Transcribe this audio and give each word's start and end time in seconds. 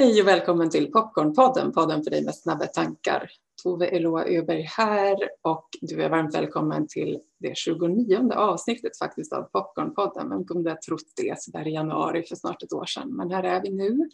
Hej 0.00 0.20
och 0.20 0.28
välkommen 0.28 0.70
till 0.70 0.92
Popcornpodden, 0.92 1.72
podden 1.72 2.04
för 2.04 2.10
dig 2.10 2.24
med 2.24 2.34
snabba 2.34 2.66
tankar. 2.66 3.30
Tove 3.62 3.86
Eloa 3.86 4.24
Öberg 4.24 4.62
här 4.62 5.16
och 5.42 5.68
du 5.80 6.02
är 6.02 6.08
varmt 6.08 6.34
välkommen 6.34 6.86
till 6.88 7.20
det 7.38 7.56
29 7.56 8.32
avsnittet 8.32 8.98
faktiskt 8.98 9.32
av 9.32 9.42
Popcornpodden. 9.42 10.30
Vem 10.30 10.44
kunde 10.44 10.70
ha 10.70 10.78
trott 10.86 11.12
det 11.16 11.42
sådär 11.42 11.68
i 11.68 11.72
januari 11.72 12.22
för 12.22 12.36
snart 12.36 12.62
ett 12.62 12.72
år 12.72 12.86
sedan? 12.86 13.16
Men 13.16 13.30
här 13.30 13.42
är 13.42 13.62
vi 13.62 13.70
nu. 13.70 14.08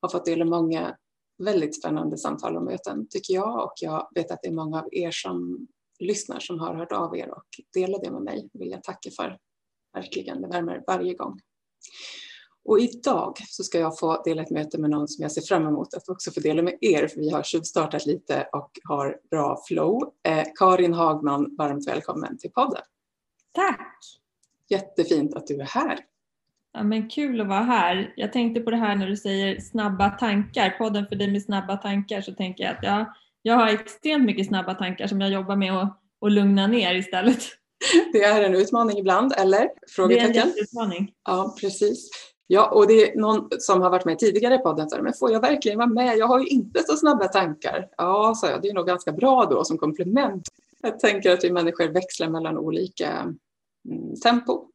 Har 0.00 0.08
fått 0.08 0.24
dela 0.24 0.44
många 0.44 0.96
väldigt 1.38 1.78
spännande 1.78 2.18
samtal 2.18 2.56
och 2.56 2.62
möten 2.62 3.06
tycker 3.10 3.34
jag 3.34 3.64
och 3.64 3.74
jag 3.80 4.08
vet 4.14 4.30
att 4.30 4.42
det 4.42 4.48
är 4.48 4.52
många 4.52 4.82
av 4.82 4.88
er 4.92 5.10
som 5.10 5.66
lyssnar 5.98 6.40
som 6.40 6.58
har 6.60 6.74
hört 6.74 6.92
av 6.92 7.16
er 7.16 7.30
och 7.30 7.46
delar 7.74 7.98
det 8.04 8.10
med 8.10 8.22
mig. 8.22 8.48
Det 8.52 8.58
vill 8.58 8.70
jag 8.70 8.82
tacka 8.82 9.10
för. 9.10 9.38
Verkligen, 9.94 10.42
det 10.42 10.48
värmer 10.48 10.84
varje 10.86 11.14
gång. 11.14 11.40
Och 12.64 12.80
idag 12.80 13.38
så 13.48 13.62
ska 13.62 13.78
jag 13.78 13.98
få 13.98 14.22
dela 14.22 14.42
ett 14.42 14.50
möte 14.50 14.78
med 14.78 14.90
någon 14.90 15.08
som 15.08 15.22
jag 15.22 15.32
ser 15.32 15.42
fram 15.42 15.66
emot 15.66 15.94
att 15.94 16.08
också 16.08 16.30
få 16.30 16.40
dela 16.40 16.62
med 16.62 16.78
er, 16.80 17.08
för 17.08 17.20
vi 17.20 17.30
har 17.30 17.42
tjuvstartat 17.42 18.06
lite 18.06 18.48
och 18.52 18.70
har 18.84 19.16
bra 19.30 19.62
flow. 19.68 20.12
Eh, 20.28 20.44
Karin 20.58 20.92
Hagman, 20.92 21.56
varmt 21.58 21.88
välkommen 21.88 22.38
till 22.38 22.50
podden. 22.50 22.82
Tack! 23.52 23.98
Jättefint 24.68 25.34
att 25.34 25.46
du 25.46 25.60
är 25.60 25.66
här. 25.66 25.98
Ja, 26.72 26.82
men 26.82 27.08
kul 27.08 27.40
att 27.40 27.46
vara 27.46 27.62
här. 27.62 28.12
Jag 28.16 28.32
tänkte 28.32 28.60
på 28.60 28.70
det 28.70 28.76
här 28.76 28.96
när 28.96 29.06
du 29.06 29.16
säger 29.16 29.60
snabba 29.60 30.10
tankar, 30.10 30.70
podden 30.70 31.06
för 31.06 31.16
dig 31.16 31.32
med 31.32 31.42
snabba 31.42 31.76
tankar, 31.76 32.20
så 32.20 32.34
tänker 32.34 32.64
jag 32.64 32.72
att 32.72 32.82
ja, 32.82 33.14
jag 33.42 33.54
har 33.54 33.68
extremt 33.68 34.24
mycket 34.24 34.46
snabba 34.46 34.74
tankar 34.74 35.06
som 35.06 35.20
jag 35.20 35.30
jobbar 35.30 35.56
med 35.56 35.72
att, 35.72 36.00
att 36.20 36.32
lugna 36.32 36.66
ner 36.66 36.94
istället. 36.94 37.42
Det 38.12 38.22
är 38.22 38.42
en 38.42 38.54
utmaning 38.54 38.98
ibland, 38.98 39.32
eller? 39.36 39.68
Frågetecken. 39.88 40.32
Det 40.32 40.38
är 40.38 40.42
en 40.42 40.52
utmaning. 40.62 41.12
Ja, 41.24 41.56
precis. 41.60 42.10
Ja, 42.46 42.70
och 42.70 42.86
det 42.86 43.10
är 43.12 43.16
någon 43.16 43.48
som 43.58 43.82
har 43.82 43.90
varit 43.90 44.04
med 44.04 44.18
tidigare 44.18 44.54
i 44.54 44.58
podden 44.58 44.90
sa 44.90 45.02
men 45.02 45.12
får 45.12 45.32
jag 45.32 45.40
verkligen 45.40 45.78
vara 45.78 45.88
med? 45.88 46.18
Jag 46.18 46.26
har 46.26 46.40
ju 46.40 46.46
inte 46.46 46.82
så 46.82 46.96
snabba 46.96 47.28
tankar. 47.28 47.88
Ja, 47.96 48.34
sa 48.36 48.50
jag, 48.50 48.62
det 48.62 48.68
är 48.68 48.74
nog 48.74 48.86
ganska 48.86 49.12
bra 49.12 49.44
då 49.44 49.64
som 49.64 49.78
komplement. 49.78 50.48
Jag 50.82 50.98
tänker 50.98 51.32
att 51.32 51.44
vi 51.44 51.52
människor 51.52 51.88
växlar 51.88 52.28
mellan 52.28 52.58
olika 52.58 53.10
mm, 53.88 54.16
tempo 54.22 54.68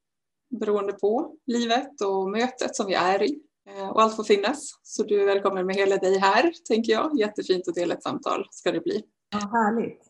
beroende 0.49 0.93
på 0.93 1.35
livet 1.45 2.01
och 2.01 2.29
mötet 2.29 2.75
som 2.75 2.85
vi 2.85 2.93
är 2.93 3.23
i. 3.23 3.39
Eh, 3.69 3.89
och 3.89 4.01
allt 4.01 4.15
får 4.15 4.23
finnas. 4.23 4.79
Så 4.83 5.03
du 5.03 5.21
är 5.21 5.25
välkommen 5.25 5.65
med 5.65 5.75
hela 5.75 5.97
dig 5.97 6.17
här, 6.17 6.53
tänker 6.67 6.93
jag. 6.93 7.19
Jättefint 7.19 7.67
att 7.67 7.75
dela 7.75 7.93
ett 7.93 8.03
samtal 8.03 8.47
ska 8.51 8.71
det 8.71 8.79
bli. 8.79 9.03
Ja, 9.31 9.37
härligt. 9.37 10.01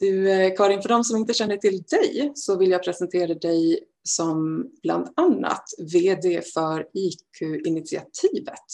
Du, 0.00 0.30
eh, 0.30 0.56
Karin, 0.56 0.82
för 0.82 0.88
de 0.88 1.04
som 1.04 1.16
inte 1.16 1.34
känner 1.34 1.56
till 1.56 1.82
dig 1.82 2.32
så 2.34 2.56
vill 2.56 2.70
jag 2.70 2.84
presentera 2.84 3.34
dig 3.34 3.80
som 4.08 4.66
bland 4.82 5.08
annat 5.16 5.64
VD 5.92 6.42
för 6.54 6.86
IQ-initiativet. 6.94 8.64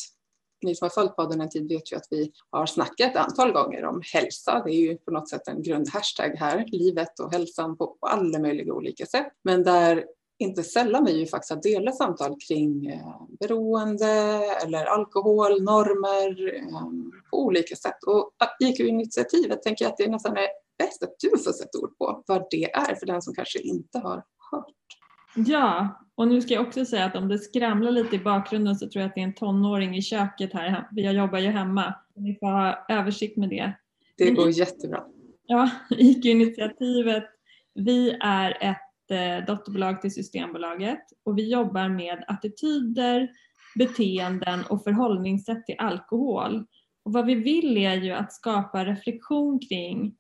Ni 0.63 0.75
som 0.75 0.85
har 0.85 0.91
följt 0.91 1.17
podden 1.17 1.41
en 1.41 1.51
tid 1.51 1.69
vet 1.69 1.93
ju 1.93 1.97
att 1.97 2.07
vi 2.11 2.33
har 2.51 2.67
snackat 2.67 3.11
ett 3.11 3.17
antal 3.17 3.53
gånger 3.53 3.85
om 3.85 4.03
hälsa. 4.13 4.63
Det 4.65 4.71
är 4.71 4.81
ju 4.81 4.97
på 4.97 5.11
något 5.11 5.29
sätt 5.29 5.49
en 5.49 5.63
grundhashtag 5.63 6.29
här, 6.37 6.65
livet 6.67 7.21
och 7.21 7.33
hälsan 7.33 7.77
på, 7.77 7.97
alla 8.01 8.39
möjliga 8.39 8.75
olika 8.75 9.07
sätt. 9.07 9.33
Men 9.45 9.63
där 9.63 10.05
inte 10.39 10.63
sällan 10.63 11.05
vi 11.05 11.13
ju 11.13 11.27
faktiskt 11.27 11.51
har 11.51 11.63
delat 11.63 11.97
samtal 11.97 12.37
kring 12.49 12.87
eh, 12.87 13.23
beroende 13.41 14.13
eller 14.65 14.85
alkohol, 14.85 15.63
normer 15.63 16.55
ehm, 16.55 17.13
på 17.31 17.39
olika 17.39 17.77
sätt. 17.77 18.05
Och 18.07 18.31
IQ-initiativet 18.61 19.63
tänker 19.63 19.85
jag 19.85 19.93
att 19.93 19.99
det 19.99 20.11
nästan 20.11 20.37
är 20.37 20.49
bäst 20.79 21.03
att 21.03 21.15
du 21.19 21.31
får 21.31 21.53
sätta 21.53 21.79
ord 21.79 21.99
på 21.99 22.23
vad 22.27 22.47
det 22.51 22.73
är 22.73 22.95
för 22.95 23.07
den 23.07 23.23
som 23.23 23.35
kanske 23.35 23.59
inte 23.59 23.99
har 23.99 24.25
hört. 24.51 24.75
Ja, 25.35 26.01
och 26.15 26.29
nu 26.29 26.41
ska 26.41 26.55
jag 26.55 26.67
också 26.67 26.85
säga 26.85 27.05
att 27.05 27.17
om 27.17 27.29
det 27.29 27.39
skramlar 27.39 27.91
lite 27.91 28.17
i 28.17 28.19
bakgrunden 28.19 28.77
så 28.77 28.89
tror 28.89 29.03
jag 29.03 29.09
att 29.09 29.15
det 29.15 29.21
är 29.21 29.25
en 29.25 29.35
tonåring 29.35 29.97
i 29.97 30.03
köket 30.03 30.53
här. 30.53 30.89
Jag 30.91 31.15
jobbar 31.15 31.39
ju 31.39 31.49
hemma. 31.49 31.95
Ni 32.15 32.35
får 32.35 32.47
ha 32.47 32.87
översikt 32.89 33.37
med 33.37 33.49
det. 33.49 33.73
Det 34.17 34.31
går 34.31 34.51
jättebra. 34.51 35.05
Ja, 35.47 35.71
IQ-initiativet. 35.91 37.25
Vi 37.75 38.17
är 38.21 38.59
ett 38.61 39.11
eh, 39.11 39.47
dotterbolag 39.47 40.01
till 40.01 40.15
Systembolaget 40.15 41.03
och 41.25 41.39
vi 41.39 41.51
jobbar 41.51 41.89
med 41.89 42.25
attityder, 42.29 43.29
beteenden 43.79 44.61
och 44.71 44.85
förhållningssätt 44.85 45.67
till 45.67 45.79
alkohol. 45.79 46.67
Och 47.05 47.13
vad 47.13 47.27
vi 47.27 47.35
vill 47.35 47.79
är 47.79 47.95
ju 47.95 48.13
att 48.13 48.33
skapa 48.33 48.85
reflektion 48.85 49.61
kring 49.69 50.17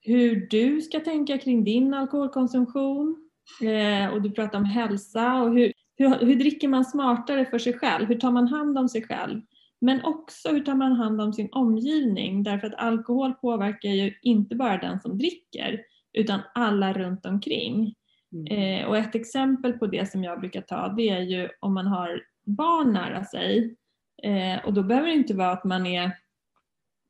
hur 0.00 0.46
du 0.50 0.80
ska 0.80 1.00
tänka 1.00 1.38
kring 1.38 1.64
din 1.64 1.94
alkoholkonsumtion, 1.94 3.25
Eh, 3.62 4.14
och 4.14 4.22
du 4.22 4.30
pratar 4.30 4.58
om 4.58 4.64
hälsa 4.64 5.34
och 5.42 5.54
hur, 5.54 5.72
hur, 5.96 6.26
hur 6.26 6.36
dricker 6.36 6.68
man 6.68 6.84
smartare 6.84 7.46
för 7.46 7.58
sig 7.58 7.72
själv? 7.72 8.08
Hur 8.08 8.18
tar 8.18 8.30
man 8.30 8.48
hand 8.48 8.78
om 8.78 8.88
sig 8.88 9.02
själv? 9.02 9.40
Men 9.80 10.04
också 10.04 10.48
hur 10.48 10.60
tar 10.60 10.74
man 10.74 10.92
hand 10.92 11.20
om 11.20 11.32
sin 11.32 11.48
omgivning? 11.52 12.42
Därför 12.42 12.66
att 12.66 12.74
alkohol 12.74 13.34
påverkar 13.34 13.88
ju 13.88 14.14
inte 14.22 14.56
bara 14.56 14.78
den 14.78 15.00
som 15.00 15.18
dricker 15.18 15.80
utan 16.12 16.40
alla 16.54 16.92
runt 16.92 17.26
omkring. 17.26 17.94
Mm. 18.32 18.46
Eh, 18.46 18.86
och 18.86 18.96
ett 18.96 19.14
exempel 19.14 19.72
på 19.72 19.86
det 19.86 20.10
som 20.10 20.24
jag 20.24 20.40
brukar 20.40 20.60
ta 20.60 20.88
det 20.88 21.08
är 21.08 21.20
ju 21.20 21.48
om 21.60 21.74
man 21.74 21.86
har 21.86 22.22
barn 22.44 22.92
nära 22.92 23.24
sig. 23.24 23.76
Eh, 24.22 24.64
och 24.64 24.72
då 24.72 24.82
behöver 24.82 25.08
det 25.08 25.14
inte 25.14 25.34
vara 25.34 25.50
att 25.50 25.64
man 25.64 25.86
är, 25.86 26.10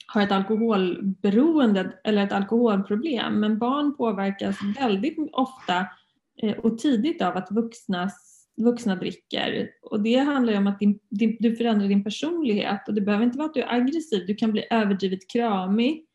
har 0.07 0.23
ett 0.23 0.33
alkoholberoende 0.33 1.93
eller 2.05 2.25
ett 2.25 2.33
alkoholproblem 2.33 3.41
men 3.41 3.59
barn 3.59 3.97
påverkas 3.97 4.57
väldigt 4.79 5.19
ofta 5.33 5.87
och 6.59 6.79
tidigt 6.79 7.23
av 7.23 7.37
att 7.37 7.51
vuxna, 7.51 8.11
vuxna 8.57 8.97
dricker. 8.97 9.71
Och 9.83 10.01
det 10.01 10.17
handlar 10.17 10.53
ju 10.53 10.59
om 10.59 10.67
att 10.67 10.79
din, 10.79 10.99
din, 11.11 11.37
du 11.41 11.57
förändrar 11.57 11.89
din 11.89 12.05
personlighet 12.05 12.89
och 12.89 12.95
det 12.95 13.01
behöver 13.01 13.25
inte 13.25 13.39
vara 13.39 13.49
att 13.49 13.55
du 13.55 13.61
är 13.61 13.75
aggressiv, 13.75 14.27
du 14.27 14.35
kan 14.35 14.53
bli 14.53 14.67
överdrivet 14.71 15.31
kramig. 15.31 16.07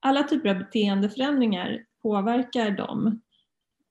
Alla 0.00 0.22
typer 0.22 0.48
av 0.48 0.58
beteendeförändringar 0.58 1.84
påverkar 2.02 2.70
dem. 2.70 3.20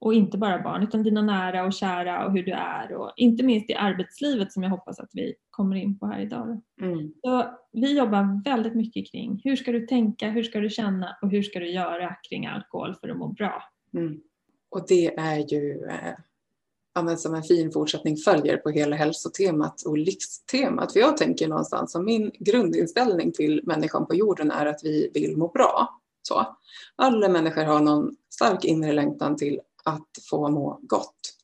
Och 0.01 0.13
inte 0.13 0.37
bara 0.37 0.61
barn 0.61 0.83
utan 0.83 1.03
dina 1.03 1.21
nära 1.21 1.65
och 1.65 1.73
kära 1.73 2.25
och 2.25 2.31
hur 2.31 2.43
du 2.43 2.51
är 2.51 2.93
och 2.93 3.13
inte 3.15 3.43
minst 3.43 3.69
i 3.69 3.73
arbetslivet 3.73 4.53
som 4.53 4.63
jag 4.63 4.69
hoppas 4.69 4.99
att 4.99 5.09
vi 5.13 5.33
kommer 5.49 5.75
in 5.75 5.99
på 5.99 6.05
här 6.05 6.19
idag. 6.19 6.61
Mm. 6.81 7.13
Så 7.21 7.45
vi 7.71 7.97
jobbar 7.97 8.43
väldigt 8.43 8.75
mycket 8.75 9.11
kring 9.11 9.41
hur 9.43 9.55
ska 9.55 9.71
du 9.71 9.87
tänka, 9.87 10.29
hur 10.29 10.43
ska 10.43 10.59
du 10.59 10.69
känna 10.69 11.17
och 11.21 11.31
hur 11.31 11.43
ska 11.43 11.59
du 11.59 11.71
göra 11.71 12.15
kring 12.29 12.45
alkohol 12.45 12.95
för 12.95 13.09
att 13.09 13.17
må 13.17 13.27
bra. 13.27 13.63
Mm. 13.93 14.21
Och 14.69 14.85
det 14.87 15.15
är 15.17 15.37
ju 15.53 15.85
eh, 15.85 17.15
som 17.17 17.35
en 17.35 17.43
fin 17.43 17.71
fortsättning 17.71 18.17
följer 18.17 18.57
på 18.57 18.69
hela 18.69 18.95
hälsotemat 18.95 19.81
och 19.81 19.97
livstemat. 19.97 20.93
För 20.93 20.99
jag 20.99 21.17
tänker 21.17 21.47
någonstans 21.47 21.91
som 21.91 22.05
min 22.05 22.31
grundinställning 22.39 23.31
till 23.31 23.61
människan 23.63 24.05
på 24.05 24.15
jorden 24.15 24.51
är 24.51 24.65
att 24.65 24.79
vi 24.83 25.11
vill 25.13 25.37
må 25.37 25.47
bra. 25.47 25.99
Så. 26.21 26.57
Alla 26.95 27.29
människor 27.29 27.63
har 27.63 27.79
någon 27.79 28.15
stark 28.29 28.65
inre 28.65 28.93
längtan 28.93 29.35
till 29.35 29.61
att 29.83 30.09
få 30.29 30.49
må 30.49 30.79
gott. 30.81 31.35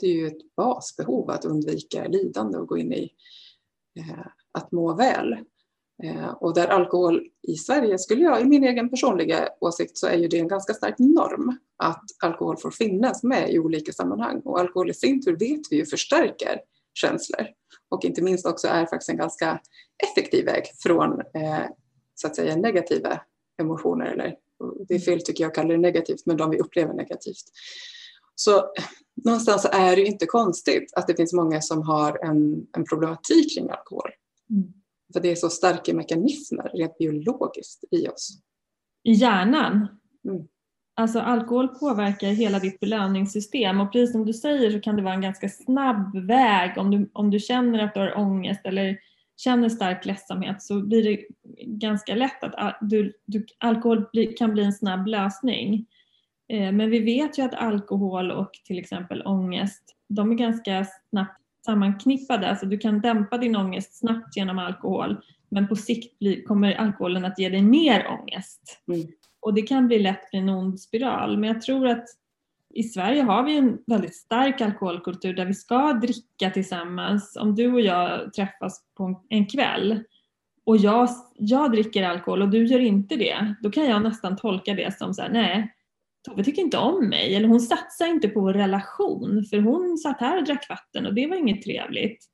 Det 0.00 0.06
är 0.06 0.12
ju 0.12 0.26
ett 0.26 0.54
basbehov 0.56 1.30
att 1.30 1.44
undvika 1.44 2.06
lidande 2.08 2.58
och 2.58 2.68
gå 2.68 2.78
in 2.78 2.92
i 2.92 3.12
eh, 3.98 4.26
att 4.52 4.72
må 4.72 4.94
väl. 4.94 5.36
Eh, 6.02 6.30
och 6.30 6.54
där 6.54 6.68
alkohol 6.68 7.22
i 7.48 7.54
Sverige, 7.54 7.98
skulle 7.98 8.22
jag 8.22 8.40
i 8.40 8.44
min 8.44 8.64
egen 8.64 8.90
personliga 8.90 9.48
åsikt, 9.60 9.98
så 9.98 10.06
är 10.06 10.16
ju 10.16 10.28
det 10.28 10.38
en 10.38 10.48
ganska 10.48 10.74
stark 10.74 10.98
norm 10.98 11.58
att 11.76 12.04
alkohol 12.22 12.56
får 12.56 12.70
finnas 12.70 13.22
med 13.22 13.52
i 13.52 13.58
olika 13.58 13.92
sammanhang. 13.92 14.40
Och 14.44 14.60
alkohol 14.60 14.90
i 14.90 14.94
sin 14.94 15.24
tur 15.24 15.36
vet 15.36 15.60
vi 15.70 15.76
ju 15.76 15.86
förstärker 15.86 16.60
känslor 16.94 17.46
och 17.88 18.04
inte 18.04 18.22
minst 18.22 18.46
också 18.46 18.68
är 18.68 18.86
faktiskt 18.86 19.08
en 19.08 19.16
ganska 19.16 19.60
effektiv 20.04 20.44
väg 20.44 20.64
från 20.82 21.20
eh, 21.20 21.64
så 22.14 22.26
att 22.26 22.36
säga 22.36 22.56
negativa 22.56 23.20
emotioner, 23.60 24.06
eller 24.06 24.36
det 24.88 24.94
är 24.94 24.98
fel 24.98 25.22
tycker 25.22 25.44
jag 25.44 25.48
att 25.48 25.54
kalla 25.54 25.68
det 25.68 25.78
negativt, 25.78 26.26
men 26.26 26.36
de 26.36 26.50
vi 26.50 26.58
upplever 26.58 26.94
negativt. 26.94 27.44
Så 28.34 28.56
eh, 28.56 28.84
någonstans 29.24 29.66
är 29.72 29.96
det 29.96 30.02
inte 30.02 30.26
konstigt 30.26 30.92
att 30.96 31.06
det 31.06 31.14
finns 31.14 31.32
många 31.32 31.60
som 31.60 31.82
har 31.82 32.24
en, 32.24 32.66
en 32.76 32.84
problematik 32.84 33.54
kring 33.56 33.70
alkohol. 33.70 34.10
Mm. 34.50 34.72
För 35.12 35.20
det 35.20 35.30
är 35.30 35.34
så 35.34 35.48
starka 35.48 35.94
mekanismer 35.94 36.70
rent 36.74 36.98
biologiskt 36.98 37.84
i 37.90 38.08
oss. 38.08 38.38
I 39.04 39.12
hjärnan? 39.12 39.88
Mm. 40.28 40.48
Alltså 40.94 41.20
alkohol 41.20 41.68
påverkar 41.68 42.28
hela 42.28 42.58
ditt 42.58 42.80
belöningssystem 42.80 43.80
och 43.80 43.92
precis 43.92 44.12
som 44.12 44.26
du 44.26 44.32
säger 44.32 44.70
så 44.70 44.80
kan 44.80 44.96
det 44.96 45.02
vara 45.02 45.14
en 45.14 45.20
ganska 45.20 45.48
snabb 45.48 46.26
väg 46.26 46.78
om 46.78 46.90
du, 46.90 47.10
om 47.12 47.30
du 47.30 47.38
känner 47.38 47.84
att 47.84 47.94
du 47.94 48.00
har 48.00 48.18
ångest 48.18 48.60
eller 48.64 48.98
känner 49.36 49.68
stark 49.68 50.06
ledsamhet 50.06 50.62
så 50.62 50.82
blir 50.82 51.04
det 51.04 51.26
ganska 51.66 52.14
lätt 52.14 52.44
att 52.44 52.78
du, 52.80 53.12
du, 53.24 53.46
alkohol 53.58 54.06
kan 54.38 54.52
bli 54.52 54.64
en 54.64 54.72
snabb 54.72 55.06
lösning. 55.06 55.86
Eh, 56.48 56.72
men 56.72 56.90
vi 56.90 56.98
vet 56.98 57.38
ju 57.38 57.42
att 57.42 57.54
alkohol 57.54 58.30
och 58.30 58.50
till 58.64 58.78
exempel 58.78 59.22
ångest, 59.26 59.96
de 60.08 60.30
är 60.30 60.34
ganska 60.34 60.86
snabbt 61.10 61.41
sammanknippade. 61.64 62.50
Alltså 62.50 62.66
du 62.66 62.78
kan 62.78 63.00
dämpa 63.00 63.38
din 63.38 63.56
ångest 63.56 63.98
snabbt 63.98 64.36
genom 64.36 64.58
alkohol 64.58 65.16
men 65.48 65.68
på 65.68 65.76
sikt 65.76 66.18
blir, 66.18 66.44
kommer 66.44 66.74
alkoholen 66.74 67.24
att 67.24 67.38
ge 67.38 67.48
dig 67.48 67.62
mer 67.62 68.06
ångest. 68.20 68.82
Mm. 68.88 69.06
Och 69.40 69.54
det 69.54 69.62
kan 69.62 69.86
bli 69.86 69.98
lätt 69.98 70.28
en 70.32 70.48
ond 70.48 70.80
spiral. 70.80 71.38
Men 71.38 71.48
jag 71.48 71.62
tror 71.62 71.88
att 71.88 72.04
i 72.74 72.82
Sverige 72.82 73.22
har 73.22 73.42
vi 73.42 73.56
en 73.56 73.78
väldigt 73.86 74.16
stark 74.16 74.60
alkoholkultur 74.60 75.34
där 75.34 75.46
vi 75.46 75.54
ska 75.54 75.92
dricka 75.92 76.50
tillsammans. 76.50 77.36
Om 77.36 77.54
du 77.54 77.72
och 77.72 77.80
jag 77.80 78.32
träffas 78.32 78.84
på 78.96 79.22
en 79.28 79.46
kväll 79.46 80.02
och 80.64 80.76
jag, 80.76 81.08
jag 81.34 81.72
dricker 81.72 82.02
alkohol 82.02 82.42
och 82.42 82.48
du 82.48 82.66
gör 82.66 82.78
inte 82.78 83.16
det, 83.16 83.54
då 83.62 83.70
kan 83.70 83.84
jag 83.84 84.02
nästan 84.02 84.36
tolka 84.36 84.74
det 84.74 84.98
som 84.98 85.14
så 85.14 85.22
här, 85.22 85.30
nej, 85.30 85.74
Tove 86.28 86.44
tycker 86.44 86.62
inte 86.62 86.78
om 86.78 87.08
mig 87.08 87.34
eller 87.34 87.48
hon 87.48 87.60
satsar 87.60 88.06
inte 88.06 88.28
på 88.28 88.40
vår 88.40 88.52
relation 88.52 89.44
för 89.50 89.58
hon 89.58 89.98
satt 89.98 90.20
här 90.20 90.38
och 90.38 90.44
drack 90.44 90.66
vatten 90.68 91.06
och 91.06 91.14
det 91.14 91.26
var 91.26 91.36
inget 91.36 91.62
trevligt. 91.62 92.24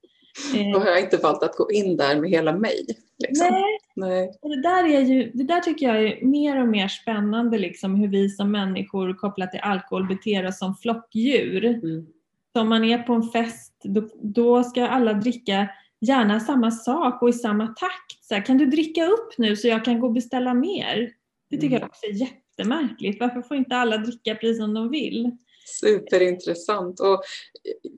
Eh, 0.54 0.72
Då 0.72 0.78
har 0.78 0.86
jag 0.86 1.00
inte 1.00 1.16
valt 1.16 1.42
att 1.42 1.56
gå 1.56 1.70
in 1.70 1.96
där 1.96 2.20
med 2.20 2.30
hela 2.30 2.52
mig. 2.52 2.86
Liksom. 3.18 3.46
Nej, 3.50 3.78
Nej. 3.96 4.38
Och 4.42 4.50
det, 4.50 4.62
där 4.62 4.84
är 4.84 5.00
ju, 5.00 5.30
det 5.34 5.44
där 5.44 5.60
tycker 5.60 5.86
jag 5.86 6.02
är 6.04 6.24
mer 6.24 6.60
och 6.60 6.68
mer 6.68 6.88
spännande, 6.88 7.58
liksom, 7.58 7.94
hur 7.94 8.08
vi 8.08 8.28
som 8.28 8.50
människor 8.50 9.14
kopplat 9.14 9.50
till 9.50 9.60
alkohol 9.60 10.08
beter 10.08 10.46
oss 10.46 10.58
som 10.58 10.74
flockdjur. 10.74 11.64
Mm. 11.64 12.06
Så 12.52 12.60
om 12.60 12.68
man 12.68 12.84
är 12.84 12.98
på 12.98 13.12
en 13.12 13.22
fest, 13.22 13.80
då, 13.84 14.08
då 14.22 14.64
ska 14.64 14.86
alla 14.86 15.12
dricka 15.12 15.68
gärna 16.00 16.40
samma 16.40 16.70
sak 16.70 17.22
och 17.22 17.28
i 17.28 17.32
samma 17.32 17.66
takt. 17.66 18.24
Så 18.24 18.34
här, 18.34 18.46
kan 18.46 18.58
du 18.58 18.66
dricka 18.66 19.06
upp 19.06 19.38
nu 19.38 19.56
så 19.56 19.68
jag 19.68 19.84
kan 19.84 20.00
gå 20.00 20.06
och 20.06 20.12
beställa 20.12 20.54
mer? 20.54 21.10
Det 21.50 21.56
tycker 21.56 21.76
mm. 21.76 21.80
jag 21.80 21.88
också 21.88 22.06
är 22.06 22.12
jättemärkligt. 22.58 23.20
Varför 23.20 23.42
får 23.42 23.56
inte 23.56 23.76
alla 23.76 23.96
dricka 23.96 24.34
precis 24.34 24.58
som 24.58 24.74
de 24.74 24.90
vill? 24.90 25.36
Superintressant. 25.64 27.00
Och 27.00 27.22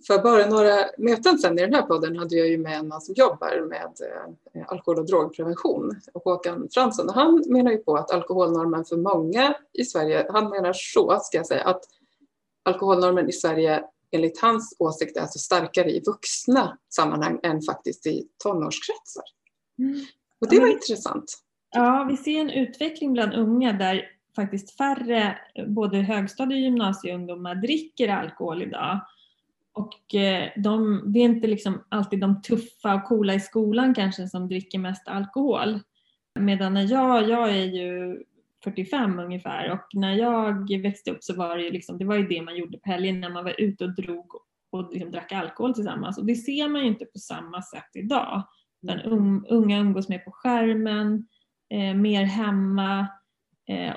för 0.07 0.23
bara 0.23 0.47
några 0.47 0.87
möten 0.99 1.39
sedan 1.39 1.59
i 1.59 1.63
den 1.63 1.75
här 1.75 1.83
podden 1.83 2.17
hade 2.17 2.37
jag 2.37 2.49
ju 2.49 2.59
med 2.59 2.79
en 2.79 2.89
man 2.89 3.01
som 3.01 3.15
jobbar 3.15 3.69
med 3.69 3.93
eh, 4.55 4.65
alkohol 4.69 4.99
och 4.99 5.07
drogprevention, 5.07 6.01
Håkan 6.25 6.69
Fransson. 6.75 7.09
Och 7.09 7.15
han 7.15 7.45
menar 7.49 7.71
ju 7.71 7.79
på 7.79 7.97
att 7.97 8.11
alkoholnormen 8.11 8.85
för 8.85 8.97
många 8.97 9.55
i 9.73 9.85
Sverige, 9.85 10.27
han 10.31 10.51
menar 10.51 10.73
så 10.73 11.19
ska 11.23 11.37
jag 11.37 11.47
säga, 11.47 11.65
att 11.65 11.83
alkoholnormen 12.63 13.29
i 13.29 13.33
Sverige 13.33 13.85
enligt 14.11 14.41
hans 14.41 14.77
åsikt 14.79 15.17
är 15.17 15.21
alltså 15.21 15.39
starkare 15.39 15.91
i 15.91 16.03
vuxna 16.07 16.79
sammanhang 16.89 17.41
än 17.43 17.63
faktiskt 17.63 18.07
i 18.07 18.29
tonårskretsar. 18.45 19.25
Mm. 19.79 20.01
Och 20.41 20.49
det 20.49 20.61
var 20.61 20.67
ja, 20.67 20.73
intressant. 20.73 21.43
Ja, 21.71 22.07
vi 22.11 22.17
ser 22.17 22.41
en 22.41 22.51
utveckling 22.51 23.13
bland 23.13 23.35
unga 23.35 23.73
där 23.73 24.20
faktiskt 24.37 24.77
färre 24.77 25.39
både 25.67 25.99
högstadie 25.99 26.57
och 26.57 26.63
gymnasieungdomar 26.63 27.55
dricker 27.55 28.09
alkohol 28.09 28.63
idag. 28.63 29.01
Och 29.73 30.15
eh, 30.15 30.49
de, 30.57 31.03
det 31.07 31.19
är 31.19 31.25
inte 31.25 31.47
liksom 31.47 31.85
alltid 31.89 32.21
de 32.21 32.43
tuffa 32.43 32.95
och 32.95 33.05
coola 33.05 33.35
i 33.35 33.41
skolan 33.41 33.95
kanske 33.95 34.29
som 34.29 34.49
dricker 34.49 34.79
mest 34.79 35.09
alkohol. 35.09 35.81
Medan 36.41 36.75
när 36.75 36.93
jag, 36.93 37.29
jag 37.29 37.51
är 37.51 37.65
ju 37.65 38.23
45 38.65 39.19
ungefär 39.19 39.71
och 39.71 39.95
när 39.95 40.15
jag 40.15 40.83
växte 40.83 41.11
upp 41.11 41.25
så 41.25 41.35
var 41.35 41.57
det 41.57 41.63
ju 41.63 41.71
liksom, 41.71 41.99
det 41.99 42.05
var 42.05 42.17
ju 42.17 42.27
det 42.27 42.43
man 42.43 42.57
gjorde 42.57 42.79
på 42.79 42.91
helgen 42.91 43.21
när 43.21 43.31
man 43.31 43.45
var 43.45 43.61
ute 43.61 43.85
och 43.85 43.95
drog 43.95 44.27
och 44.71 44.93
liksom 44.93 45.11
drack 45.11 45.33
alkohol 45.33 45.75
tillsammans. 45.75 46.19
Och 46.19 46.27
det 46.27 46.35
ser 46.35 46.69
man 46.69 46.81
ju 46.81 46.87
inte 46.87 47.05
på 47.05 47.19
samma 47.19 47.63
sätt 47.63 47.91
idag. 47.95 48.43
Utan 48.83 49.01
unga 49.47 49.79
umgås 49.79 50.09
mer 50.09 50.19
på 50.19 50.31
skärmen, 50.31 51.27
eh, 51.71 51.95
mer 51.95 52.25
hemma, 52.25 53.07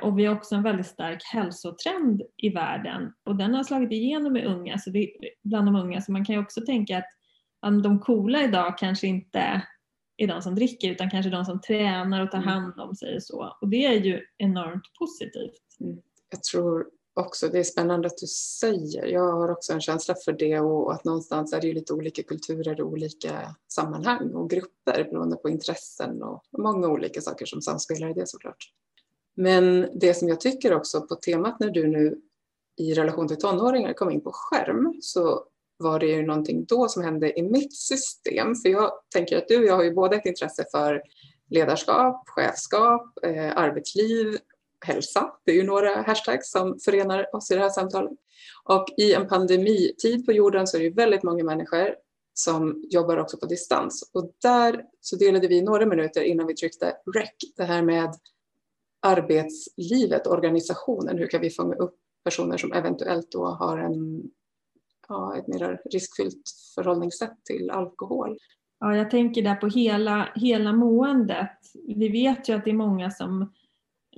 och 0.02 0.20
vi 0.20 0.26
har 0.26 0.36
också 0.36 0.56
en 0.56 0.64
väldigt 0.64 0.88
stark 0.88 1.24
hälsotrend 1.24 2.22
i 2.38 2.50
världen 2.50 3.14
och 3.26 3.36
den 3.36 3.54
har 3.54 3.64
slagit 3.64 3.92
igenom 3.92 4.38
i 4.38 4.46
unga, 4.46 4.78
så 4.78 4.90
det, 4.90 5.12
bland 5.44 5.68
de 5.68 5.76
unga. 5.76 6.02
Så 6.02 6.12
man 6.12 6.26
kan 6.26 6.36
ju 6.36 6.42
också 6.42 6.62
tänka 6.66 6.98
att 6.98 7.84
de 7.84 8.00
coola 8.00 8.44
idag 8.44 8.78
kanske 8.78 9.08
inte 9.08 9.64
är 10.18 10.28
de 10.28 10.42
som 10.42 10.56
dricker 10.56 10.92
utan 10.92 11.10
kanske 11.10 11.30
de 11.30 11.46
som 11.46 11.62
tränar 11.62 12.24
och 12.24 12.32
tar 12.32 12.38
mm. 12.38 12.50
hand 12.50 12.80
om 12.80 12.96
sig 12.96 13.16
och 13.16 13.24
så. 13.24 13.58
Och 13.62 13.68
det 13.68 13.86
är 13.86 13.94
ju 13.94 14.22
enormt 14.38 14.84
positivt. 15.00 15.62
Mm. 15.80 16.02
Jag 16.30 16.44
tror 16.44 16.86
också 17.14 17.48
det 17.48 17.60
är 17.60 17.64
spännande 17.64 18.08
att 18.08 18.18
du 18.18 18.28
säger. 18.28 19.06
Jag 19.06 19.32
har 19.32 19.52
också 19.52 19.74
en 19.74 19.82
känsla 19.82 20.16
för 20.26 20.34
det 20.34 20.60
och 20.60 20.94
att 20.94 21.06
någonstans 21.06 21.54
är 21.54 21.62
det 21.62 21.68
ju 21.68 21.74
lite 21.74 21.94
olika 21.94 22.24
kulturer 22.24 22.82
och 22.82 22.88
olika 22.88 23.56
sammanhang 23.68 24.34
och 24.34 24.50
grupper 24.50 25.04
beroende 25.04 25.36
på 25.36 25.50
intressen 25.50 26.24
och 26.24 26.44
många 26.58 26.88
olika 26.88 27.22
saker 27.22 27.46
som 27.46 27.62
samspelar 27.62 28.10
i 28.10 28.14
det 28.14 28.28
såklart. 28.28 28.74
Men 29.36 29.90
det 29.94 30.14
som 30.14 30.30
jag 30.30 30.42
tycker 30.42 30.74
också 30.74 31.02
på 31.02 31.16
temat 31.16 31.60
när 31.60 31.70
du 31.70 31.88
nu 31.88 32.18
i 32.78 32.94
relation 32.94 33.28
till 33.28 33.38
tonåringar 33.38 33.94
kom 33.94 34.12
in 34.12 34.22
på 34.22 34.32
skärm 34.34 34.98
så 35.02 35.44
var 35.78 36.00
det 36.00 36.06
ju 36.06 36.26
någonting 36.26 36.66
då 36.66 36.88
som 36.88 37.04
hände 37.04 37.40
i 37.40 37.44
mitt 37.44 37.76
system. 37.76 38.56
För 38.56 38.70
jag 38.70 38.92
tänker 39.14 39.38
att 39.38 39.48
du 39.48 39.58
och 39.58 39.66
jag 39.66 39.76
har 39.76 39.84
ju 39.84 39.94
båda 39.94 40.16
ett 40.16 40.26
intresse 40.26 40.66
för 40.72 41.02
ledarskap, 41.50 42.30
chefskap, 42.30 43.18
eh, 43.24 43.58
arbetsliv, 43.58 44.38
hälsa. 44.86 45.32
Det 45.46 45.52
är 45.52 45.56
ju 45.56 45.64
några 45.64 46.02
hashtags 46.02 46.52
som 46.52 46.80
förenar 46.80 47.36
oss 47.36 47.52
i 47.52 47.56
det 47.56 47.62
här 47.62 47.70
samtalet. 47.70 48.12
Och 48.64 48.86
i 48.98 49.14
en 49.14 49.28
pandemitid 49.28 50.26
på 50.26 50.32
jorden 50.32 50.68
så 50.68 50.78
är 50.78 50.80
det 50.80 50.86
ju 50.86 50.94
väldigt 50.94 51.24
många 51.24 51.44
människor 51.44 51.96
som 52.34 52.84
jobbar 52.90 53.18
också 53.18 53.38
på 53.38 53.46
distans. 53.46 54.10
Och 54.14 54.32
där 54.42 54.84
så 55.02 55.16
delade 55.16 55.48
vi 55.48 55.62
några 55.62 55.86
minuter 55.86 56.22
innan 56.22 56.48
vi 56.48 56.54
tryckte 56.54 56.96
rec, 57.16 57.30
det 57.58 57.64
här 57.64 57.82
med 57.82 58.10
arbetslivet, 59.04 60.28
organisationen, 60.28 61.18
hur 61.18 61.28
kan 61.28 61.42
vi 61.42 61.50
fånga 61.50 61.76
upp 61.76 61.96
personer 62.24 62.58
som 62.58 62.74
eventuellt 62.74 63.32
då 63.32 63.46
har 63.46 63.78
en, 63.78 64.24
ja, 65.08 65.38
ett 65.38 65.48
mer 65.48 65.82
riskfyllt 65.92 66.44
förhållningssätt 66.76 67.46
till 67.46 67.70
alkohol. 67.70 68.38
Ja, 68.80 68.96
jag 68.96 69.12
tänker 69.12 69.42
där 69.42 69.56
på 69.56 69.68
hela, 69.68 70.30
hela 70.36 70.74
måendet. 70.74 71.58
Vi 71.88 72.10
vet 72.10 72.50
ju 72.50 72.54
att 72.54 72.66
det 72.66 72.72
är 72.72 72.76
många 72.76 73.12
som 73.12 73.52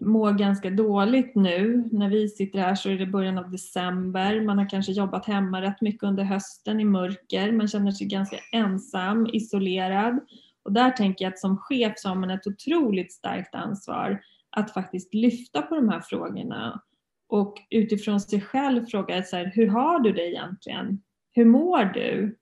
mår 0.02 0.32
ganska 0.32 0.70
dåligt 0.70 1.36
nu. 1.36 1.90
När 1.92 2.10
vi 2.10 2.30
sitter 2.30 2.60
här 2.60 2.76
så 2.76 2.90
är 2.90 2.98
det 2.98 3.06
början 3.06 3.38
av 3.38 3.52
december. 3.52 4.42
Man 4.42 4.58
har 4.58 4.70
kanske 4.70 4.92
jobbat 4.92 5.26
hemma 5.26 5.62
rätt 5.62 5.82
mycket 5.82 6.04
under 6.04 6.24
hösten 6.24 6.80
i 6.80 6.86
mörker. 6.86 7.52
Man 7.52 7.68
känner 7.68 7.92
sig 7.92 8.08
ganska 8.08 8.38
ensam, 8.52 9.28
isolerad. 9.34 10.20
Och 10.64 10.74
där 10.74 10.92
tänker 10.92 11.26
jag 11.26 11.32
att 11.32 11.40
som 11.40 11.58
chef 11.58 11.94
så 11.96 12.10
har 12.10 12.16
man 12.16 12.30
ett 12.30 12.48
otroligt 12.48 13.14
starkt 13.14 13.56
ansvar 13.56 14.22
att 14.56 14.74
faktiskt 14.74 15.14
lyfta 15.14 15.62
på 15.62 15.76
de 15.76 15.90
här 15.90 16.00
frågorna 16.00 16.82
och 17.28 17.54
utifrån 17.70 18.20
sig 18.20 18.42
själv 18.42 18.86
fråga 18.86 19.24
så 19.24 19.36
här, 19.36 19.52
hur 19.56 19.68
har 19.68 20.00
du 20.00 20.12
det 20.12 20.28
egentligen? 20.28 21.02
Hur 21.32 21.46
mår 21.46 21.86
du? 21.86 22.38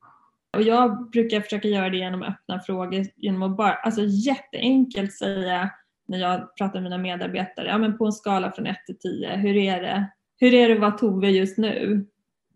Och 0.57 0.61
jag 0.61 1.09
brukar 1.09 1.41
försöka 1.41 1.67
göra 1.67 1.89
det 1.89 1.97
genom 1.97 2.23
öppna 2.23 2.59
frågor, 2.59 3.05
genom 3.15 3.43
att 3.43 3.57
bara, 3.57 3.73
alltså 3.73 4.01
jätteenkelt 4.03 5.13
säga 5.13 5.69
när 6.07 6.17
jag 6.17 6.55
pratar 6.57 6.73
med 6.73 6.83
mina 6.83 6.97
medarbetare, 6.97 7.67
ja 7.67 7.77
men 7.77 7.97
på 7.97 8.05
en 8.05 8.11
skala 8.11 8.51
från 8.51 8.67
1 8.67 8.77
till 8.85 8.99
10, 8.99 9.35
hur 9.35 9.55
är 9.55 9.81
det? 9.81 10.11
Hur 10.37 10.53
är 10.53 10.67
det 10.67 10.73
att 10.73 10.81
vara 10.81 10.91
Tove 10.91 11.29
just 11.29 11.57
nu? 11.57 12.05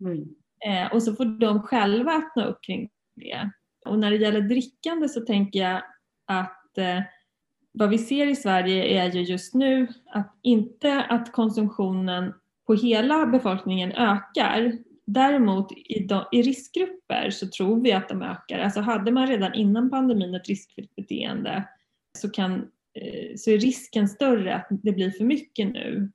Mm. 0.00 0.28
Eh, 0.66 0.92
och 0.92 1.02
så 1.02 1.14
får 1.14 1.24
de 1.24 1.62
själva 1.62 2.12
öppna 2.12 2.44
upp 2.44 2.58
kring 2.62 2.88
det. 3.16 3.50
Och 3.86 3.98
när 3.98 4.10
det 4.10 4.16
gäller 4.16 4.40
drickande 4.40 5.08
så 5.08 5.20
tänker 5.20 5.60
jag 5.60 5.82
att 6.26 6.78
eh, 6.78 7.00
vad 7.78 7.90
vi 7.90 7.98
ser 7.98 8.26
i 8.26 8.36
Sverige 8.36 9.02
är 9.02 9.12
ju 9.12 9.22
just 9.22 9.54
nu 9.54 9.88
att 10.06 10.34
inte 10.42 11.02
att 11.02 11.32
konsumtionen 11.32 12.34
på 12.66 12.74
hela 12.74 13.26
befolkningen 13.26 13.92
ökar. 13.92 14.78
Däremot 15.06 15.72
i, 15.72 16.04
de, 16.04 16.24
i 16.32 16.42
riskgrupper 16.42 17.30
så 17.30 17.48
tror 17.48 17.80
vi 17.80 17.92
att 17.92 18.08
de 18.08 18.22
ökar. 18.22 18.58
Alltså 18.58 18.80
hade 18.80 19.12
man 19.12 19.26
redan 19.26 19.54
innan 19.54 19.90
pandemin 19.90 20.34
ett 20.34 20.48
riskfyllt 20.48 20.96
beteende 20.96 21.68
så, 22.18 22.30
kan, 22.30 22.52
eh, 22.94 23.36
så 23.36 23.50
är 23.50 23.58
risken 23.58 24.08
större 24.08 24.54
att 24.54 24.66
det 24.70 24.92
blir 24.92 25.10
för 25.10 25.24
mycket 25.24 25.72
nu. 25.72 26.12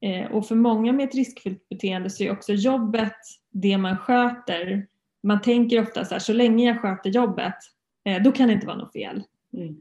Eh, 0.00 0.32
och 0.32 0.48
för 0.48 0.54
många 0.54 0.92
med 0.92 1.08
ett 1.08 1.14
riskfyllt 1.14 1.68
beteende 1.68 2.10
så 2.10 2.24
är 2.24 2.30
också 2.32 2.52
jobbet 2.52 3.16
det 3.50 3.78
man 3.78 3.96
sköter. 3.96 4.86
Man 5.22 5.42
tänker 5.42 5.82
ofta 5.82 6.04
så 6.04 6.14
här, 6.14 6.18
så 6.18 6.32
länge 6.32 6.66
jag 6.66 6.80
sköter 6.80 7.10
jobbet, 7.10 7.56
eh, 8.04 8.22
då 8.22 8.32
kan 8.32 8.48
det 8.48 8.54
inte 8.54 8.66
vara 8.66 8.76
något 8.76 8.92
fel. 8.92 9.22
Mm. 9.52 9.76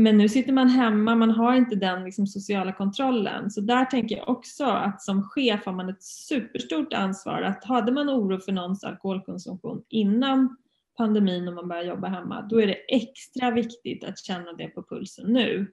Men 0.00 0.18
nu 0.18 0.28
sitter 0.28 0.52
man 0.52 0.68
hemma, 0.68 1.14
man 1.14 1.30
har 1.30 1.54
inte 1.54 1.76
den 1.76 2.04
liksom, 2.04 2.26
sociala 2.26 2.72
kontrollen. 2.72 3.50
Så 3.50 3.60
där 3.60 3.84
tänker 3.84 4.16
jag 4.16 4.28
också 4.28 4.64
att 4.64 5.02
som 5.02 5.22
chef 5.22 5.66
har 5.66 5.72
man 5.72 5.88
ett 5.88 6.02
superstort 6.02 6.92
ansvar. 6.92 7.42
Att 7.42 7.64
hade 7.64 7.92
man 7.92 8.10
oro 8.10 8.40
för 8.40 8.52
någons 8.52 8.84
alkoholkonsumtion 8.84 9.82
innan 9.88 10.56
pandemin 10.96 11.48
och 11.48 11.54
man 11.54 11.68
börjar 11.68 11.84
jobba 11.84 12.08
hemma, 12.08 12.42
då 12.42 12.60
är 12.60 12.66
det 12.66 12.94
extra 12.94 13.50
viktigt 13.50 14.04
att 14.04 14.18
känna 14.18 14.52
det 14.52 14.68
på 14.68 14.82
pulsen 14.82 15.32
nu. 15.32 15.72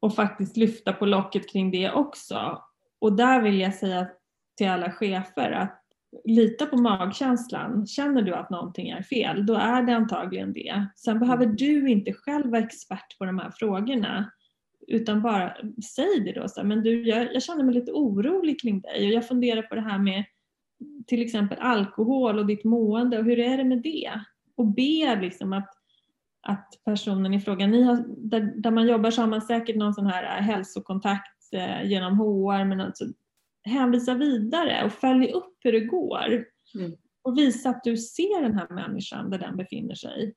Och 0.00 0.14
faktiskt 0.14 0.56
lyfta 0.56 0.92
på 0.92 1.06
locket 1.06 1.52
kring 1.52 1.70
det 1.70 1.90
också. 1.90 2.62
Och 3.00 3.12
där 3.12 3.42
vill 3.42 3.60
jag 3.60 3.74
säga 3.74 4.08
till 4.56 4.68
alla 4.68 4.92
chefer 4.92 5.50
att 5.50 5.79
lita 6.24 6.66
på 6.66 6.76
magkänslan. 6.76 7.86
Känner 7.86 8.22
du 8.22 8.34
att 8.34 8.50
någonting 8.50 8.88
är 8.88 9.02
fel, 9.02 9.46
då 9.46 9.54
är 9.54 9.82
det 9.82 9.96
antagligen 9.96 10.52
det. 10.52 10.86
Sen 10.96 11.18
behöver 11.18 11.44
mm. 11.44 11.56
du 11.56 11.88
inte 11.90 12.12
själv 12.12 12.50
vara 12.50 12.62
expert 12.62 13.18
på 13.18 13.24
de 13.24 13.38
här 13.38 13.50
frågorna. 13.50 14.30
Utan 14.88 15.22
bara 15.22 15.56
säg 15.94 16.20
det 16.24 16.32
då. 16.32 16.48
Så 16.48 16.64
men 16.64 16.82
du, 16.82 17.08
jag, 17.08 17.34
jag 17.34 17.42
känner 17.42 17.64
mig 17.64 17.74
lite 17.74 17.92
orolig 17.92 18.60
kring 18.60 18.80
dig 18.80 19.06
och 19.06 19.12
jag 19.12 19.28
funderar 19.28 19.62
på 19.62 19.74
det 19.74 19.80
här 19.80 19.98
med 19.98 20.24
till 21.06 21.22
exempel 21.22 21.58
alkohol 21.60 22.38
och 22.38 22.46
ditt 22.46 22.64
mående 22.64 23.18
och 23.18 23.24
hur 23.24 23.38
är 23.38 23.56
det 23.56 23.64
med 23.64 23.82
det? 23.82 24.10
Och 24.56 24.66
be 24.66 25.20
liksom 25.20 25.52
att, 25.52 25.70
att 26.42 26.68
personen 26.84 27.34
i 27.34 27.40
fråga, 27.40 27.66
ni 27.66 27.82
har, 27.82 28.04
där, 28.08 28.40
där 28.40 28.70
man 28.70 28.86
jobbar 28.86 29.10
så 29.10 29.22
har 29.22 29.28
man 29.28 29.42
säkert 29.42 29.76
någon 29.76 29.94
sån 29.94 30.06
här 30.06 30.40
hälsokontakt 30.40 31.52
eh, 31.52 31.90
genom 31.90 32.18
HR 32.18 32.64
men 32.64 32.80
alltså 32.80 33.04
hänvisa 33.70 34.14
vidare 34.14 34.84
och 34.84 34.92
följ 34.92 35.32
upp 35.32 35.56
hur 35.60 35.72
det 35.72 35.80
går. 35.80 36.44
Mm. 36.74 36.92
Och 37.22 37.38
visa 37.38 37.70
att 37.70 37.84
du 37.84 37.96
ser 37.96 38.42
den 38.42 38.54
här 38.54 38.68
människan 38.68 39.30
där 39.30 39.38
den 39.38 39.56
befinner 39.56 39.94
sig. 39.94 40.34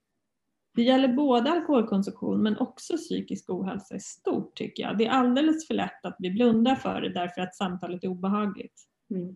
det 0.75 0.84
gäller 0.84 1.08
både 1.08 1.52
alkoholkonsumtion 1.52 2.44
men 2.44 2.58
också 2.58 2.98
psykisk 2.98 3.50
ohälsa 3.50 3.96
i 3.96 4.00
stort 4.00 4.56
tycker 4.56 4.84
jag. 4.84 4.98
Det 4.98 5.06
är 5.06 5.10
alldeles 5.10 5.68
för 5.68 5.74
lätt 5.74 6.06
att 6.06 6.16
vi 6.20 6.32
blundar 6.32 6.75
för 6.75 7.02
det 7.02 7.10
därför 7.10 7.42
att 7.42 7.56
samtalet 7.56 8.04
är 8.04 8.08
obehagligt. 8.08 8.84
Mm. 9.10 9.36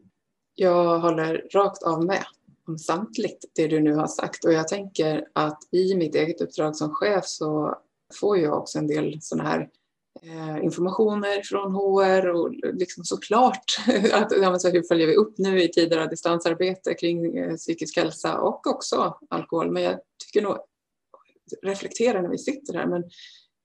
Jag 0.56 1.00
håller 1.00 1.48
rakt 1.54 1.84
av 1.84 2.06
med 2.06 2.24
om 2.68 2.78
samtligt 2.78 3.46
det 3.56 3.68
du 3.68 3.80
nu 3.80 3.94
har 3.94 4.08
sagt 4.08 4.46
och 4.46 4.54
jag 4.54 4.68
tänker 4.68 5.28
att 5.34 5.60
i 5.72 5.96
mitt 5.96 6.16
eget 6.16 6.42
uppdrag 6.42 6.76
som 6.76 6.90
chef 6.90 7.26
så 7.26 7.78
får 8.20 8.38
jag 8.38 8.58
också 8.58 8.80
en 8.80 8.88
del 8.88 9.18
sådana 9.22 9.50
här 9.50 9.70
informationer 10.64 11.42
från 11.44 11.72
HR 11.72 12.28
och 12.28 12.54
liksom 12.54 13.04
såklart 13.04 13.66
att, 14.14 14.32
ja, 14.42 14.60
så 14.60 14.70
hur 14.70 14.84
följer 14.84 15.08
vi 15.08 15.16
upp 15.16 15.38
nu 15.38 15.64
i 15.64 15.72
tider 15.72 15.98
av 15.98 16.10
distansarbete 16.10 16.94
kring 16.94 17.38
eh, 17.38 17.56
psykisk 17.56 17.98
hälsa 17.98 18.40
och 18.40 18.68
också 18.68 19.18
alkohol. 19.30 19.72
Men 19.72 19.84
jag 19.84 20.00
tycker 20.26 20.42
nog 20.42 20.58
reflektera 21.62 22.22
när 22.22 22.30
vi 22.30 22.38
sitter 22.38 22.74
här, 22.74 22.88
men 22.88 23.04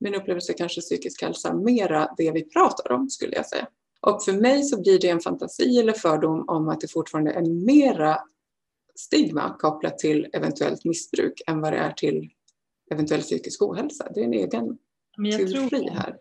min 0.01 0.15
upplevelse 0.15 0.53
är 0.53 0.57
kanske 0.57 0.81
psykisk 0.81 1.23
hälsa 1.23 1.55
mera 1.55 2.15
det 2.17 2.31
vi 2.31 2.45
pratar 2.45 2.93
om 2.93 3.11
skulle 3.11 3.37
jag 3.37 3.47
säga. 3.47 3.69
Och 4.01 4.25
för 4.25 4.33
mig 4.33 4.63
så 4.63 4.81
blir 4.81 4.99
det 4.99 5.09
en 5.09 5.21
fantasi 5.21 5.81
eller 5.81 5.93
fördom 5.93 6.45
om 6.49 6.69
att 6.69 6.81
det 6.81 6.89
fortfarande 6.89 7.33
är 7.33 7.65
mera 7.67 8.19
stigma 8.95 9.57
kopplat 9.59 9.99
till 9.99 10.29
eventuellt 10.33 10.85
missbruk 10.85 11.43
än 11.47 11.61
vad 11.61 11.73
det 11.73 11.79
är 11.79 11.93
till 11.93 12.31
eventuell 12.91 13.21
psykisk 13.21 13.63
ohälsa. 13.63 14.09
Det 14.15 14.21
är 14.21 14.25
en 14.25 14.33
egen 14.33 14.79
teori 15.37 15.89
här. 15.89 16.17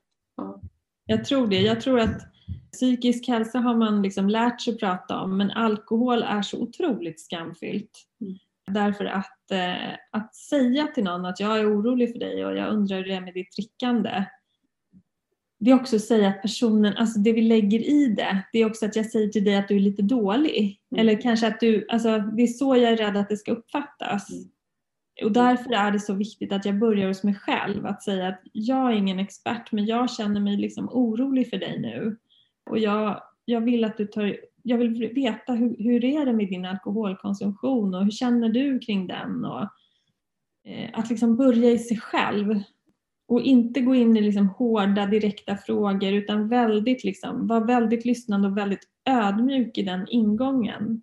Ja. 1.05 1.15
Jag 1.15 1.25
tror 1.25 1.47
det. 1.47 1.61
Jag 1.61 1.81
tror 1.81 1.99
att 1.99 2.21
psykisk 2.73 3.27
hälsa 3.27 3.59
har 3.59 3.75
man 3.75 4.01
liksom 4.01 4.29
lärt 4.29 4.61
sig 4.61 4.77
prata 4.77 5.19
om 5.19 5.37
men 5.37 5.51
alkohol 5.51 6.23
är 6.23 6.41
så 6.41 6.61
otroligt 6.61 7.21
skamfyllt. 7.21 7.91
Mm. 8.21 8.37
Därför 8.71 9.05
att, 9.05 9.51
eh, 9.51 9.93
att 10.11 10.35
säga 10.35 10.87
till 10.87 11.03
någon 11.03 11.25
att 11.25 11.39
jag 11.39 11.59
är 11.59 11.79
orolig 11.79 12.11
för 12.11 12.19
dig 12.19 12.45
och 12.45 12.57
jag 12.57 12.73
undrar 12.73 12.97
hur 12.97 13.05
det 13.05 13.13
är 13.13 13.21
med 13.21 13.33
ditt 13.33 13.55
drickande. 13.55 14.25
Det 15.59 15.71
är 15.71 15.75
också 15.75 15.95
att 15.95 16.01
säga 16.01 16.29
att 16.29 16.41
personen, 16.41 16.97
alltså 16.97 17.19
det 17.19 17.33
vi 17.33 17.41
lägger 17.41 17.79
i 17.79 18.07
det, 18.07 18.43
det 18.53 18.59
är 18.59 18.65
också 18.65 18.85
att 18.85 18.95
jag 18.95 19.05
säger 19.05 19.27
till 19.27 19.43
dig 19.43 19.55
att 19.55 19.67
du 19.67 19.75
är 19.75 19.79
lite 19.79 20.01
dålig. 20.01 20.79
Mm. 20.91 21.01
Eller 21.01 21.21
kanske 21.21 21.47
att 21.47 21.59
du, 21.59 21.85
alltså 21.89 22.17
det 22.17 22.43
är 22.43 22.47
så 22.47 22.75
jag 22.75 22.91
är 22.91 22.97
rädd 22.97 23.17
att 23.17 23.29
det 23.29 23.37
ska 23.37 23.51
uppfattas. 23.51 24.31
Mm. 24.31 24.43
Och 25.23 25.31
därför 25.31 25.73
är 25.73 25.91
det 25.91 25.99
så 25.99 26.13
viktigt 26.13 26.51
att 26.51 26.65
jag 26.65 26.79
börjar 26.79 27.07
hos 27.07 27.23
mig 27.23 27.35
själv, 27.35 27.85
att 27.85 28.03
säga 28.03 28.27
att 28.27 28.41
jag 28.53 28.91
är 28.91 28.95
ingen 28.95 29.19
expert 29.19 29.71
men 29.71 29.85
jag 29.85 30.11
känner 30.11 30.39
mig 30.39 30.57
liksom 30.57 30.89
orolig 30.91 31.49
för 31.49 31.57
dig 31.57 31.79
nu. 31.79 32.17
Och 32.69 32.79
jag, 32.79 33.21
jag 33.45 33.61
vill 33.61 33.83
att 33.83 33.97
du 33.97 34.05
tar 34.07 34.35
jag 34.63 34.77
vill 34.77 35.13
veta 35.13 35.53
hur, 35.53 35.75
hur 35.77 36.05
är 36.05 36.25
det 36.25 36.33
med 36.33 36.47
din 36.47 36.65
alkoholkonsumtion 36.65 37.93
och 37.93 38.03
hur 38.03 38.11
känner 38.11 38.49
du 38.49 38.79
kring 38.79 39.07
den? 39.07 39.45
Och, 39.45 39.61
eh, 40.67 40.89
att 40.93 41.09
liksom 41.09 41.37
börja 41.37 41.71
i 41.71 41.79
sig 41.79 41.97
själv 41.97 42.59
och 43.27 43.41
inte 43.41 43.81
gå 43.81 43.95
in 43.95 44.17
i 44.17 44.21
liksom 44.21 44.47
hårda 44.47 45.05
direkta 45.05 45.57
frågor 45.57 46.13
utan 46.13 46.49
väldigt 46.49 47.03
liksom, 47.03 47.47
vara 47.47 47.65
väldigt 47.65 48.05
lyssnande 48.05 48.47
och 48.47 48.57
väldigt 48.57 48.87
ödmjuk 49.09 49.77
i 49.77 49.83
den 49.83 50.07
ingången. 50.09 51.01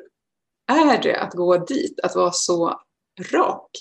är 0.68 1.02
det 1.02 1.20
att 1.20 1.34
gå 1.34 1.58
dit, 1.58 2.00
att 2.00 2.16
vara 2.16 2.32
så 2.32 2.80
rak? 3.32 3.72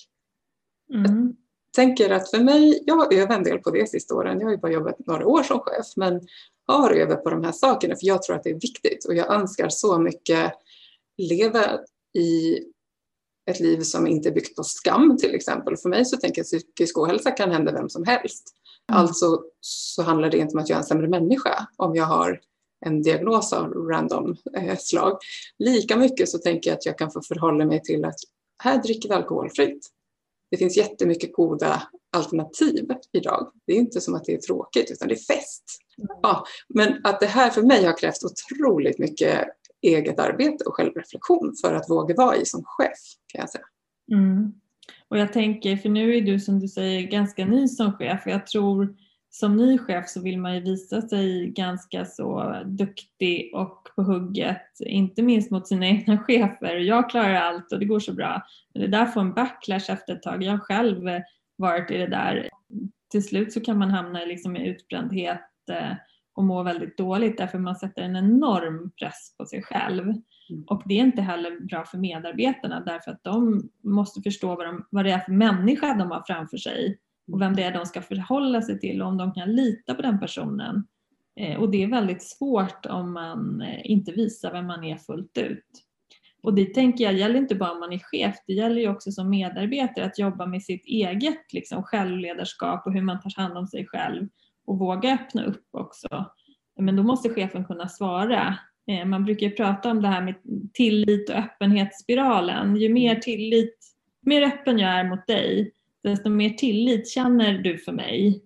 Mm 0.95 1.37
tänker 1.73 2.11
att 2.11 2.31
för 2.31 2.39
mig, 2.39 2.83
jag 2.87 2.95
har 2.95 3.15
övat 3.15 3.37
en 3.37 3.45
del 3.45 3.59
på 3.59 3.71
det 3.71 3.91
sista 3.91 4.15
åren. 4.15 4.41
Jag 4.41 4.47
har 4.47 4.53
ju 4.53 4.59
bara 4.59 4.73
jobbat 4.73 5.07
några 5.07 5.27
år 5.27 5.43
som 5.43 5.61
chef, 5.61 5.87
men 5.97 6.21
har 6.67 6.91
övat 6.91 7.25
på 7.25 7.31
de 7.31 7.45
här 7.45 7.53
sakerna 7.53 7.95
för 7.95 8.07
jag 8.07 8.23
tror 8.23 8.37
att 8.37 8.43
det 8.43 8.51
är 8.51 8.61
viktigt 8.61 9.05
och 9.05 9.15
jag 9.15 9.35
önskar 9.35 9.69
så 9.69 9.99
mycket 9.99 10.53
leva 11.19 11.79
i 12.15 12.59
ett 13.51 13.61
liv 13.61 13.81
som 13.81 14.07
inte 14.07 14.29
är 14.29 14.33
byggt 14.33 14.57
på 14.57 14.65
skam 14.65 15.17
till 15.19 15.35
exempel. 15.35 15.77
För 15.77 15.89
mig 15.89 16.05
så 16.05 16.17
tänker 16.17 16.39
jag 16.39 16.45
att 16.45 16.49
psykisk 16.49 16.99
ohälsa 16.99 17.31
kan 17.31 17.51
hända 17.51 17.73
vem 17.73 17.89
som 17.89 18.05
helst. 18.05 18.55
Mm. 18.93 19.01
Alltså 19.01 19.43
så 19.61 20.03
handlar 20.03 20.31
det 20.31 20.39
inte 20.39 20.53
om 20.53 20.63
att 20.63 20.69
jag 20.69 20.77
är 20.77 20.81
en 20.81 20.87
sämre 20.87 21.09
människa 21.09 21.67
om 21.77 21.95
jag 21.95 22.05
har 22.05 22.41
en 22.87 23.03
diagnos 23.03 23.53
av 23.53 23.73
random 23.73 24.37
eh, 24.57 24.79
slag. 24.79 25.19
Lika 25.59 25.97
mycket 25.97 26.29
så 26.29 26.39
tänker 26.39 26.71
jag 26.71 26.77
att 26.77 26.87
jag 26.87 26.99
kan 26.99 27.11
få 27.11 27.23
förhålla 27.23 27.65
mig 27.65 27.83
till 27.83 28.05
att 28.05 28.19
här 28.63 28.83
dricker 28.83 29.09
vi 29.09 29.15
alkoholfritt 29.15 29.89
det 30.53 30.59
finns 30.59 30.77
jättemycket 30.77 31.33
goda 31.33 31.83
alternativ 32.17 32.87
idag. 33.13 33.53
Det 33.67 33.73
är 33.73 33.77
inte 33.77 34.01
som 34.01 34.15
att 34.15 34.25
det 34.25 34.33
är 34.33 34.39
tråkigt 34.39 34.91
utan 34.91 35.09
det 35.09 35.15
är 35.15 35.35
fest. 35.35 35.65
Ja, 36.23 36.45
men 36.69 37.01
att 37.05 37.21
det 37.21 37.27
här 37.27 37.51
för 37.51 37.63
mig 37.63 37.85
har 37.85 37.99
krävt 37.99 38.25
otroligt 38.25 38.99
mycket 38.99 39.49
eget 39.83 40.19
arbete 40.19 40.65
och 40.65 40.75
självreflektion 40.75 41.55
för 41.61 41.75
att 41.75 41.91
våga 41.91 42.15
vara 42.15 42.37
i 42.37 42.47
som 42.47 42.63
chef 42.65 42.99
kan 43.27 43.41
jag 43.41 43.51
säga. 43.51 43.65
Mm. 44.13 44.53
Och 45.09 45.19
jag 45.19 45.33
tänker, 45.33 45.77
för 45.77 45.89
nu 45.89 46.17
är 46.17 46.21
du 46.21 46.41
som 46.41 46.61
du 46.61 46.69
säger 46.69 47.03
ganska 47.03 47.47
ny 47.47 47.69
som 47.69 47.93
chef 47.93 48.27
och 48.27 48.33
jag 48.33 48.47
tror 48.47 48.97
som 49.31 49.57
ny 49.57 49.79
chef 49.79 50.09
så 50.09 50.21
vill 50.21 50.39
man 50.39 50.55
ju 50.55 50.61
visa 50.61 51.03
sig 51.03 51.47
ganska 51.47 52.05
så 52.05 52.57
duktig 52.67 53.55
och 53.55 53.82
på 53.97 54.03
hugget, 54.03 54.81
inte 54.81 55.23
minst 55.23 55.51
mot 55.51 55.69
sina 55.69 55.87
egna 55.87 56.19
chefer. 56.27 56.77
Jag 56.77 57.11
klarar 57.11 57.35
allt 57.35 57.73
och 57.73 57.79
det 57.79 57.85
går 57.85 58.01
så 58.01 58.13
bra. 58.13 58.43
Men 58.75 58.83
det 58.83 58.89
där 58.89 59.07
får 59.07 59.21
en 59.21 59.35
backlash 59.35 59.91
efter 59.91 60.13
ett 60.13 60.23
tag. 60.23 60.43
Jag 60.43 60.53
har 60.53 60.59
själv 60.59 61.09
varit 61.57 61.91
i 61.91 61.99
det 61.99 62.07
där. 62.07 62.49
Till 63.11 63.25
slut 63.25 63.53
så 63.53 63.61
kan 63.61 63.79
man 63.79 63.91
hamna 63.91 64.25
liksom 64.25 64.57
i 64.57 64.69
utbrändhet 64.69 65.41
eh, 65.71 65.97
och 66.35 66.45
må 66.45 66.63
väldigt 66.63 66.99
dåligt 66.99 67.39
därför 67.39 67.59
man 67.59 67.77
sätter 67.77 68.03
en 68.03 68.17
enorm 68.17 68.91
press 68.99 69.37
på 69.39 69.47
sig 69.47 69.63
själv. 69.63 70.03
Mm. 70.03 70.65
Och 70.67 70.83
det 70.85 70.95
är 70.95 70.99
inte 70.99 71.23
heller 71.23 71.61
bra 71.61 71.85
för 71.85 71.99
medarbetarna 71.99 72.81
därför 72.81 73.11
att 73.11 73.25
de 73.25 73.71
måste 73.83 74.23
förstå 74.23 74.57
vad, 74.57 74.67
de, 74.67 74.87
vad 74.91 75.05
det 75.05 75.11
är 75.11 75.19
för 75.19 75.33
människa 75.33 75.95
de 75.95 76.11
har 76.11 76.23
framför 76.27 76.57
sig 76.57 76.99
och 77.33 77.41
vem 77.41 77.57
det 77.57 77.63
är 77.63 77.73
de 77.73 77.87
ska 77.87 78.03
förhålla 78.03 78.63
sig 78.63 78.81
till 78.81 79.03
och 79.03 79.09
om 79.09 79.19
de 79.19 79.33
kan 79.33 79.53
lita 79.53 79.95
på 79.95 80.03
den 80.03 80.21
personen. 80.21 80.87
Eh, 81.41 81.61
och 81.61 81.71
det 81.71 81.83
är 81.83 81.87
väldigt 81.87 82.23
svårt 82.23 82.87
om 82.87 83.13
man 83.13 83.61
eh, 83.61 83.81
inte 83.91 84.13
visar 84.13 84.53
vem 84.53 84.67
man 84.67 84.85
är 84.85 84.97
fullt 84.97 85.39
ut. 85.39 85.65
Och 86.43 86.55
det 86.55 86.75
tänker 86.75 87.05
jag 87.05 87.15
gäller 87.15 87.39
inte 87.39 87.55
bara 87.55 87.73
om 87.73 87.81
man 87.81 87.93
är 87.93 87.99
chef, 87.99 88.37
det 88.47 88.53
gäller 88.53 88.81
ju 88.81 88.89
också 88.89 89.13
som 89.13 89.31
medarbetare 89.31 90.05
att 90.05 90.19
jobba 90.19 90.47
med 90.47 90.63
sitt 90.63 90.87
eget 90.87 91.53
liksom, 91.53 91.83
självledarskap 91.83 92.87
och 92.87 92.93
hur 92.93 93.03
man 93.03 93.21
tar 93.21 93.43
hand 93.43 93.59
om 93.59 93.67
sig 93.67 93.87
själv 93.87 94.29
och 94.67 94.79
våga 94.79 95.15
öppna 95.15 95.45
upp 95.45 95.67
också. 95.71 96.27
Men 96.79 96.97
då 96.97 97.03
måste 97.03 97.29
chefen 97.29 97.65
kunna 97.65 97.89
svara. 97.89 98.59
Eh, 98.91 99.05
man 99.05 99.25
brukar 99.25 99.47
ju 99.47 99.53
prata 99.53 99.91
om 99.91 100.03
det 100.03 100.09
här 100.09 100.23
med 100.23 100.35
tillit 100.73 101.31
och 101.31 101.37
öppenhetsspiralen. 101.37 102.77
Ju 102.77 102.89
mer 102.89 103.15
tillit, 103.15 103.79
mer 104.21 104.43
öppen 104.43 104.79
jag 104.79 104.91
är 104.91 105.05
mot 105.05 105.27
dig, 105.27 105.73
desto 106.03 106.31
mer 106.31 106.51
tillit 106.51 107.09
känner 107.09 107.59
du 107.59 107.79
för 107.79 107.93
mig. 107.93 108.43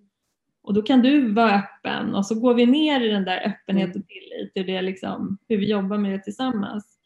Och 0.67 0.73
då 0.73 0.81
kan 0.81 1.01
du 1.01 1.33
vara 1.33 1.55
öppen 1.55 2.15
och 2.15 2.25
så 2.25 2.39
går 2.39 2.53
vi 2.53 2.65
ner 2.65 3.01
i 3.01 3.07
den 3.07 3.25
där 3.25 3.47
öppenhet 3.47 3.95
och 3.95 4.07
tillit, 4.07 4.51
hur, 4.55 4.63
det 4.63 4.81
liksom, 4.81 5.37
hur 5.47 5.57
vi 5.57 5.69
jobbar 5.69 5.97
med 5.97 6.11
det 6.11 6.23
tillsammans. 6.23 6.97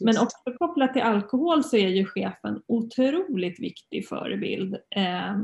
Men 0.00 0.18
också 0.18 0.36
kopplat 0.58 0.92
till 0.92 1.02
alkohol 1.02 1.64
så 1.64 1.76
är 1.76 1.88
ju 1.88 2.04
chefen 2.04 2.62
otroligt 2.66 3.60
viktig 3.60 4.08
förebild. 4.08 4.74
Eh, 4.96 5.36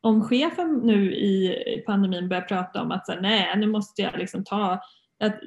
om 0.00 0.24
chefen 0.24 0.80
nu 0.84 1.14
i 1.14 1.56
pandemin 1.86 2.28
börjar 2.28 2.42
prata 2.42 2.82
om 2.82 2.90
att 2.90 3.06
så 3.06 3.12
här, 3.12 3.20
nej 3.20 3.56
nu 3.56 3.66
måste 3.66 4.02
jag 4.02 4.18
liksom 4.18 4.44
ta 4.44 4.80
att 5.24 5.40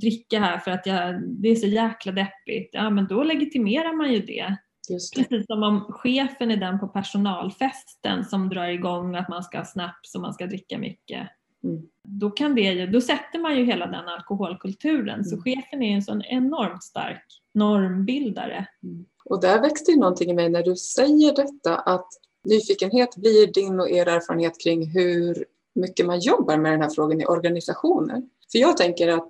dricka 0.00 0.40
här 0.40 0.58
för 0.58 0.70
att 0.70 0.86
jag, 0.86 1.22
det 1.28 1.48
är 1.48 1.56
så 1.56 1.66
jäkla 1.66 2.12
deppigt, 2.12 2.70
ja 2.72 2.90
men 2.90 3.06
då 3.06 3.22
legitimerar 3.22 3.96
man 3.96 4.12
ju 4.12 4.20
det. 4.20 4.56
Precis 4.90 5.46
som 5.46 5.62
om 5.62 5.84
chefen 5.88 6.50
är 6.50 6.56
den 6.56 6.80
på 6.80 6.88
personalfesten 6.88 8.24
som 8.24 8.48
drar 8.48 8.66
igång 8.66 9.16
att 9.16 9.28
man 9.28 9.42
ska 9.42 9.58
ha 9.58 9.64
snaps 9.64 10.14
och 10.14 10.20
man 10.20 10.34
ska 10.34 10.46
dricka 10.46 10.78
mycket. 10.78 11.28
Mm. 11.64 11.82
Då, 12.08 12.30
kan 12.30 12.54
det 12.54 12.60
ju, 12.60 12.86
då 12.86 13.00
sätter 13.00 13.38
man 13.38 13.56
ju 13.56 13.64
hela 13.64 13.86
den 13.86 14.08
alkoholkulturen. 14.08 15.08
Mm. 15.08 15.24
Så 15.24 15.42
chefen 15.42 15.82
är 15.82 15.94
en 15.94 16.02
sån 16.02 16.22
enormt 16.22 16.82
stark 16.82 17.24
normbildare. 17.54 18.66
Mm. 18.82 19.04
Och 19.24 19.40
där 19.40 19.60
växte 19.60 19.90
ju 19.90 19.98
någonting 19.98 20.30
i 20.30 20.34
mig 20.34 20.48
när 20.48 20.62
du 20.62 20.76
säger 20.76 21.34
detta 21.34 21.78
att 21.78 22.08
nyfikenhet 22.44 23.16
blir 23.16 23.52
din 23.52 23.80
och 23.80 23.90
er 23.90 24.08
erfarenhet 24.08 24.60
kring 24.60 24.90
hur 24.90 25.44
mycket 25.74 26.06
man 26.06 26.20
jobbar 26.20 26.56
med 26.56 26.72
den 26.72 26.82
här 26.82 26.90
frågan 26.90 27.20
i 27.20 27.26
organisationer. 27.26 28.22
För 28.52 28.58
jag 28.58 28.76
tänker 28.76 29.08
att 29.08 29.28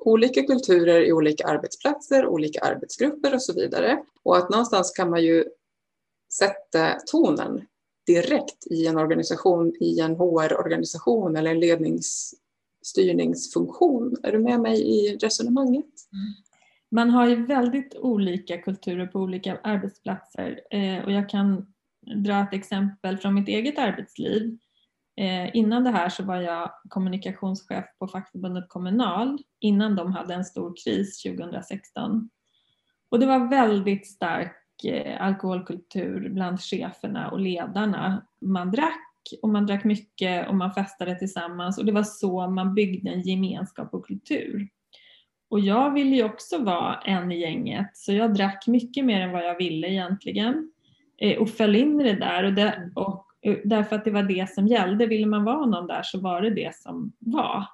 olika 0.00 0.42
kulturer 0.42 1.00
i 1.00 1.12
olika 1.12 1.46
arbetsplatser, 1.46 2.26
olika 2.26 2.60
arbetsgrupper 2.60 3.34
och 3.34 3.42
så 3.42 3.52
vidare. 3.52 4.02
Och 4.22 4.36
att 4.36 4.50
någonstans 4.50 4.90
kan 4.90 5.10
man 5.10 5.22
ju 5.22 5.44
sätta 6.32 6.94
tonen 7.06 7.66
direkt 8.06 8.66
i 8.70 8.86
en 8.86 8.96
organisation, 8.96 9.74
i 9.80 10.00
en 10.00 10.16
HR-organisation 10.16 11.36
eller 11.36 11.50
en 11.50 11.60
ledningsstyrningsfunktion. 11.60 14.16
Är 14.22 14.32
du 14.32 14.38
med 14.38 14.60
mig 14.60 14.80
i 14.80 15.16
resonemanget? 15.16 15.86
Mm. 16.12 16.34
Man 16.90 17.10
har 17.10 17.28
ju 17.28 17.46
väldigt 17.46 17.94
olika 17.94 18.58
kulturer 18.58 19.06
på 19.06 19.18
olika 19.18 19.58
arbetsplatser 19.62 20.60
eh, 20.70 21.04
och 21.04 21.12
jag 21.12 21.28
kan 21.28 21.66
dra 22.16 22.42
ett 22.42 22.54
exempel 22.54 23.18
från 23.18 23.34
mitt 23.34 23.48
eget 23.48 23.78
arbetsliv. 23.78 24.58
Eh, 25.20 25.50
innan 25.56 25.84
det 25.84 25.90
här 25.90 26.08
så 26.08 26.24
var 26.24 26.36
jag 26.36 26.70
kommunikationschef 26.88 27.84
på 27.98 28.08
fackförbundet 28.08 28.68
Kommunal 28.68 29.38
innan 29.60 29.96
de 29.96 30.12
hade 30.12 30.34
en 30.34 30.44
stor 30.44 30.74
kris 30.84 31.22
2016. 31.22 32.30
Och 33.10 33.20
det 33.20 33.26
var 33.26 33.48
väldigt 33.48 34.06
stark 34.06 34.84
eh, 34.84 35.22
alkoholkultur 35.22 36.28
bland 36.28 36.60
cheferna 36.60 37.30
och 37.30 37.40
ledarna. 37.40 38.26
Man 38.40 38.70
drack 38.70 39.06
och 39.42 39.48
man 39.48 39.66
drack 39.66 39.84
mycket 39.84 40.48
och 40.48 40.54
man 40.54 40.72
festade 40.72 41.14
tillsammans 41.14 41.78
och 41.78 41.84
det 41.84 41.92
var 41.92 42.02
så 42.02 42.46
man 42.46 42.74
byggde 42.74 43.10
en 43.10 43.22
gemenskap 43.22 43.94
och 43.94 44.06
kultur. 44.06 44.68
Och 45.50 45.60
jag 45.60 45.92
ville 45.92 46.16
ju 46.16 46.24
också 46.24 46.64
vara 46.64 47.00
en 47.00 47.32
i 47.32 47.40
gänget 47.40 47.90
så 47.96 48.12
jag 48.12 48.34
drack 48.34 48.66
mycket 48.66 49.04
mer 49.04 49.20
än 49.20 49.32
vad 49.32 49.44
jag 49.44 49.58
ville 49.58 49.88
egentligen 49.88 50.72
eh, 51.18 51.38
och 51.38 51.50
föll 51.50 51.76
in 51.76 52.00
i 52.00 52.04
det 52.04 52.18
där 52.20 52.44
och, 52.44 52.52
det, 52.52 52.90
och 52.94 53.19
därför 53.64 53.96
att 53.96 54.04
det 54.04 54.10
var 54.10 54.22
det 54.22 54.54
som 54.54 54.66
gällde. 54.66 55.06
Ville 55.06 55.26
man 55.26 55.44
vara 55.44 55.66
någon 55.66 55.86
där 55.86 56.02
så 56.02 56.20
var 56.20 56.42
det 56.42 56.50
det 56.50 56.76
som 56.76 57.12
var. 57.18 57.64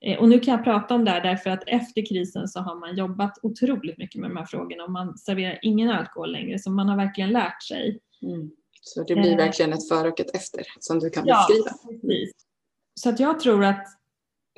Eh, 0.00 0.18
och 0.18 0.28
nu 0.28 0.40
kan 0.40 0.54
jag 0.54 0.64
prata 0.64 0.94
om 0.94 1.04
det 1.04 1.10
här 1.10 1.20
därför 1.20 1.50
att 1.50 1.62
efter 1.66 2.06
krisen 2.06 2.48
så 2.48 2.60
har 2.60 2.74
man 2.74 2.96
jobbat 2.96 3.38
otroligt 3.42 3.98
mycket 3.98 4.20
med 4.20 4.30
de 4.30 4.36
här 4.36 4.44
frågorna 4.44 4.84
och 4.84 4.90
man 4.90 5.18
serverar 5.18 5.58
ingen 5.62 5.90
alkohol 5.90 6.32
längre 6.32 6.58
så 6.58 6.70
man 6.70 6.88
har 6.88 6.96
verkligen 6.96 7.30
lärt 7.30 7.62
sig. 7.62 8.00
Mm. 8.22 8.50
Så 8.80 9.04
det 9.04 9.14
blir 9.14 9.32
eh. 9.32 9.36
verkligen 9.36 9.72
ett 9.72 9.88
före 9.88 10.08
och 10.08 10.20
ett 10.20 10.34
efter 10.34 10.62
som 10.80 10.98
du 10.98 11.10
kan 11.10 11.26
ja, 11.26 11.46
beskriva. 11.48 12.00
Precis. 12.00 12.32
Så 12.94 13.08
att 13.08 13.20
jag 13.20 13.40
tror 13.40 13.64
att 13.64 13.86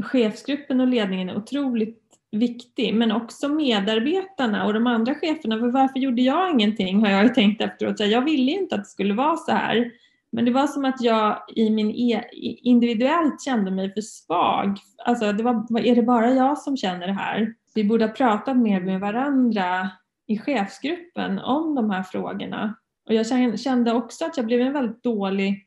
chefsgruppen 0.02 0.80
och 0.80 0.86
ledningen 0.86 1.28
är 1.28 1.36
otroligt 1.36 2.00
viktig 2.32 2.94
men 2.94 3.12
också 3.12 3.48
medarbetarna 3.48 4.66
och 4.66 4.74
de 4.74 4.86
andra 4.86 5.14
cheferna. 5.14 5.58
För 5.58 5.70
varför 5.70 5.98
gjorde 5.98 6.22
jag 6.22 6.50
ingenting 6.50 7.00
har 7.00 7.10
jag 7.10 7.22
ju 7.22 7.28
tänkt 7.28 7.62
efteråt. 7.62 8.00
Jag 8.00 8.24
ville 8.24 8.52
inte 8.52 8.74
att 8.74 8.84
det 8.84 8.88
skulle 8.90 9.14
vara 9.14 9.36
så 9.36 9.52
här. 9.52 9.90
Men 10.32 10.44
det 10.44 10.50
var 10.50 10.66
som 10.66 10.84
att 10.84 11.02
jag 11.02 11.42
i 11.56 11.70
min 11.70 11.90
e 11.90 12.24
individuellt 12.62 13.42
kände 13.42 13.70
mig 13.70 13.94
för 13.94 14.00
svag. 14.00 14.78
Alltså 15.04 15.32
det 15.32 15.42
var, 15.42 15.80
är 15.80 15.96
det 15.96 16.02
bara 16.02 16.30
jag 16.30 16.58
som 16.58 16.76
känner 16.76 17.06
det 17.06 17.12
här? 17.12 17.54
Vi 17.74 17.84
borde 17.84 18.04
ha 18.04 18.12
pratat 18.12 18.56
mer 18.56 18.80
med 18.80 19.00
varandra 19.00 19.90
i 20.26 20.38
chefsgruppen 20.38 21.38
om 21.38 21.74
de 21.74 21.90
här 21.90 22.02
frågorna. 22.02 22.74
Och 23.06 23.14
jag 23.14 23.60
kände 23.60 23.92
också 23.92 24.24
att 24.24 24.36
jag 24.36 24.46
blev 24.46 24.60
en 24.60 24.72
väldigt 24.72 25.02
dålig 25.02 25.66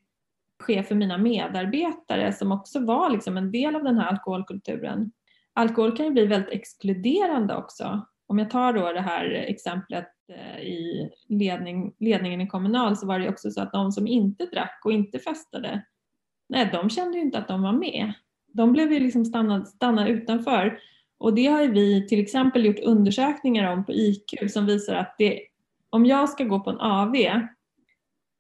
chef 0.60 0.88
för 0.88 0.96
mina 0.96 1.18
medarbetare 1.18 2.34
som 2.34 2.52
också 2.52 2.80
var 2.80 3.10
liksom 3.10 3.38
en 3.38 3.52
del 3.52 3.76
av 3.76 3.84
den 3.84 3.98
här 3.98 4.08
alkoholkulturen. 4.08 5.12
Alkohol 5.54 5.98
kan 5.98 6.06
ju 6.06 6.12
bli 6.12 6.26
väldigt 6.26 6.54
exkluderande 6.54 7.56
också. 7.56 8.06
Om 8.28 8.40
jag 8.40 8.50
tar 8.50 8.74
då 8.74 8.92
det 8.94 9.02
här 9.02 9.26
exemplet 9.26 10.08
i 10.62 11.10
ledning, 11.28 11.94
ledningen 12.00 12.42
i 12.42 12.48
Kommunal 12.48 12.98
så 12.98 13.08
var 13.08 13.20
det 13.20 13.30
också 13.30 13.52
så 13.52 13.62
att 13.62 13.72
de 13.72 13.92
som 13.92 14.08
inte 14.08 14.46
drack 14.46 14.82
och 14.86 14.92
inte 14.92 15.20
festade, 15.20 15.86
nej 16.50 16.70
de 16.72 16.90
kände 16.90 17.18
ju 17.18 17.24
inte 17.24 17.38
att 17.38 17.48
de 17.48 17.62
var 17.62 17.74
med. 17.74 18.14
De 18.54 18.72
blev 18.72 18.94
ju 18.94 19.00
liksom 19.00 19.26
stannade, 19.26 19.66
stannade 19.66 20.10
utanför. 20.10 20.80
Och 21.18 21.34
det 21.34 21.46
har 21.46 21.68
vi 21.68 22.08
till 22.08 22.20
exempel 22.20 22.66
gjort 22.66 22.80
undersökningar 22.80 23.74
om 23.74 23.86
på 23.86 23.92
IQ 23.92 24.52
som 24.52 24.66
visar 24.66 24.96
att 24.96 25.16
det, 25.18 25.40
om 25.90 26.06
jag 26.06 26.30
ska 26.30 26.44
gå 26.44 26.60
på 26.60 26.70
en 26.70 26.80
AV 26.80 27.16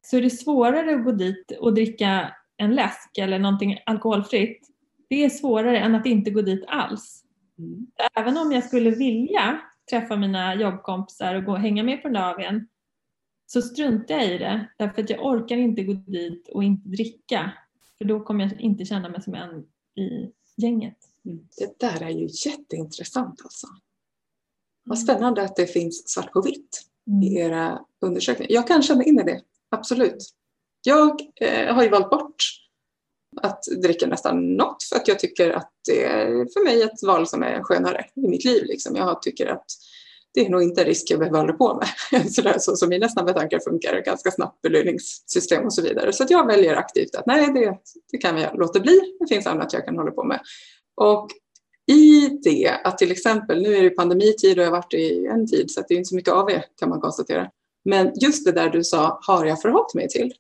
så 0.01 0.17
är 0.17 0.21
det 0.21 0.29
svårare 0.29 0.95
att 0.95 1.03
gå 1.03 1.11
dit 1.11 1.51
och 1.59 1.73
dricka 1.73 2.33
en 2.57 2.75
läsk 2.75 3.17
eller 3.17 3.39
någonting 3.39 3.77
alkoholfritt. 3.85 4.67
Det 5.09 5.23
är 5.23 5.29
svårare 5.29 5.79
än 5.79 5.95
att 5.95 6.05
inte 6.05 6.31
gå 6.31 6.41
dit 6.41 6.65
alls. 6.67 7.23
Mm. 7.57 7.87
Även 8.15 8.37
om 8.37 8.51
jag 8.51 8.63
skulle 8.63 8.89
vilja 8.89 9.59
träffa 9.93 10.15
mina 10.15 10.55
jobbkompisar 10.55 11.35
och 11.35 11.43
gå 11.43 11.51
och 11.51 11.59
hänga 11.59 11.83
med 11.83 12.01
på 12.01 12.07
AWn 12.07 12.67
så 13.45 13.61
struntar 13.61 14.15
jag 14.15 14.31
i 14.31 14.37
det 14.37 14.67
därför 14.77 15.01
att 15.01 15.09
jag 15.09 15.25
orkar 15.25 15.57
inte 15.57 15.83
gå 15.83 15.93
dit 15.93 16.49
och 16.53 16.63
inte 16.63 16.89
dricka 16.89 17.53
för 17.97 18.05
då 18.05 18.19
kommer 18.19 18.43
jag 18.43 18.61
inte 18.61 18.85
känna 18.85 19.09
mig 19.09 19.21
som 19.21 19.35
en 19.35 19.65
i 20.03 20.31
gänget. 20.57 20.97
Mm. 21.25 21.47
Det 21.57 21.79
där 21.79 22.03
är 22.03 22.09
ju 22.09 22.27
jätteintressant 22.45 23.41
alltså. 23.43 23.67
Vad 24.83 24.97
mm. 24.97 25.05
spännande 25.05 25.43
att 25.43 25.55
det 25.55 25.67
finns 25.67 26.09
svart 26.09 26.33
på 26.33 26.41
vitt 26.41 26.81
mm. 27.07 27.23
i 27.23 27.37
era 27.37 27.85
undersökningar. 27.99 28.51
Jag 28.51 28.67
kan 28.67 28.81
känna 28.81 29.03
in 29.03 29.19
i 29.19 29.23
det, 29.23 29.41
absolut. 29.69 30.33
Jag 30.83 31.21
eh, 31.35 31.75
har 31.75 31.83
ju 31.83 31.89
valt 31.89 32.09
bort 32.09 32.35
att 33.41 33.63
dricka 33.83 34.07
nästan 34.07 34.55
något 34.55 34.83
för 34.83 34.95
att 34.95 35.07
jag 35.07 35.19
tycker 35.19 35.49
att 35.49 35.71
det 35.87 36.03
är 36.03 36.27
för 36.27 36.63
mig 36.63 36.81
ett 36.81 37.03
val 37.03 37.27
som 37.27 37.43
är 37.43 37.63
skönare 37.63 38.05
i 38.15 38.27
mitt 38.27 38.45
liv. 38.45 38.63
Liksom. 38.65 38.95
Jag 38.95 39.21
tycker 39.21 39.47
att 39.47 39.65
det 40.33 40.45
är 40.45 40.49
nog 40.49 40.63
inte 40.63 40.81
en 40.81 40.87
risk 40.87 41.11
jag 41.11 41.19
behöver 41.19 41.39
hålla 41.39 41.53
på 41.53 41.81
med. 42.11 42.31
Sådär, 42.33 42.55
så 42.59 42.75
som 42.75 42.89
mina 42.89 43.09
snabba 43.09 43.33
tankar 43.33 43.59
funkar, 43.59 44.01
ganska 44.05 44.31
snabbt 44.31 44.61
belöningssystem 44.61 45.65
och 45.65 45.73
så 45.73 45.81
vidare. 45.81 46.13
Så 46.13 46.25
jag 46.29 46.47
väljer 46.47 46.75
aktivt 46.75 47.15
att 47.15 47.25
nej, 47.25 47.53
det, 47.53 47.77
det 48.11 48.17
kan 48.17 48.37
jag 48.37 48.59
låta 48.59 48.79
bli. 48.79 48.99
Det 49.19 49.27
finns 49.27 49.47
annat 49.47 49.73
jag 49.73 49.85
kan 49.85 49.97
hålla 49.97 50.11
på 50.11 50.23
med. 50.23 50.39
Och 50.95 51.29
i 51.91 52.29
det 52.43 52.69
att 52.83 52.97
till 52.97 53.11
exempel, 53.11 53.61
nu 53.61 53.75
är 53.75 53.83
det 53.83 53.89
pandemitid 53.89 54.57
och 54.57 54.63
jag 54.63 54.71
har 54.71 54.77
varit 54.77 54.93
i 54.93 55.27
en 55.27 55.47
tid 55.47 55.71
så 55.71 55.83
det 55.87 55.93
är 55.93 55.97
inte 55.97 56.09
så 56.09 56.15
mycket 56.15 56.33
av 56.33 56.51
er 56.51 56.65
kan 56.79 56.89
man 56.89 57.01
konstatera. 57.01 57.49
Men 57.85 58.11
just 58.15 58.45
det 58.45 58.51
där 58.51 58.69
du 58.69 58.83
sa, 58.83 59.19
har 59.21 59.45
jag 59.45 59.61
förhållit 59.61 59.93
mig 59.93 60.09
till? 60.09 60.33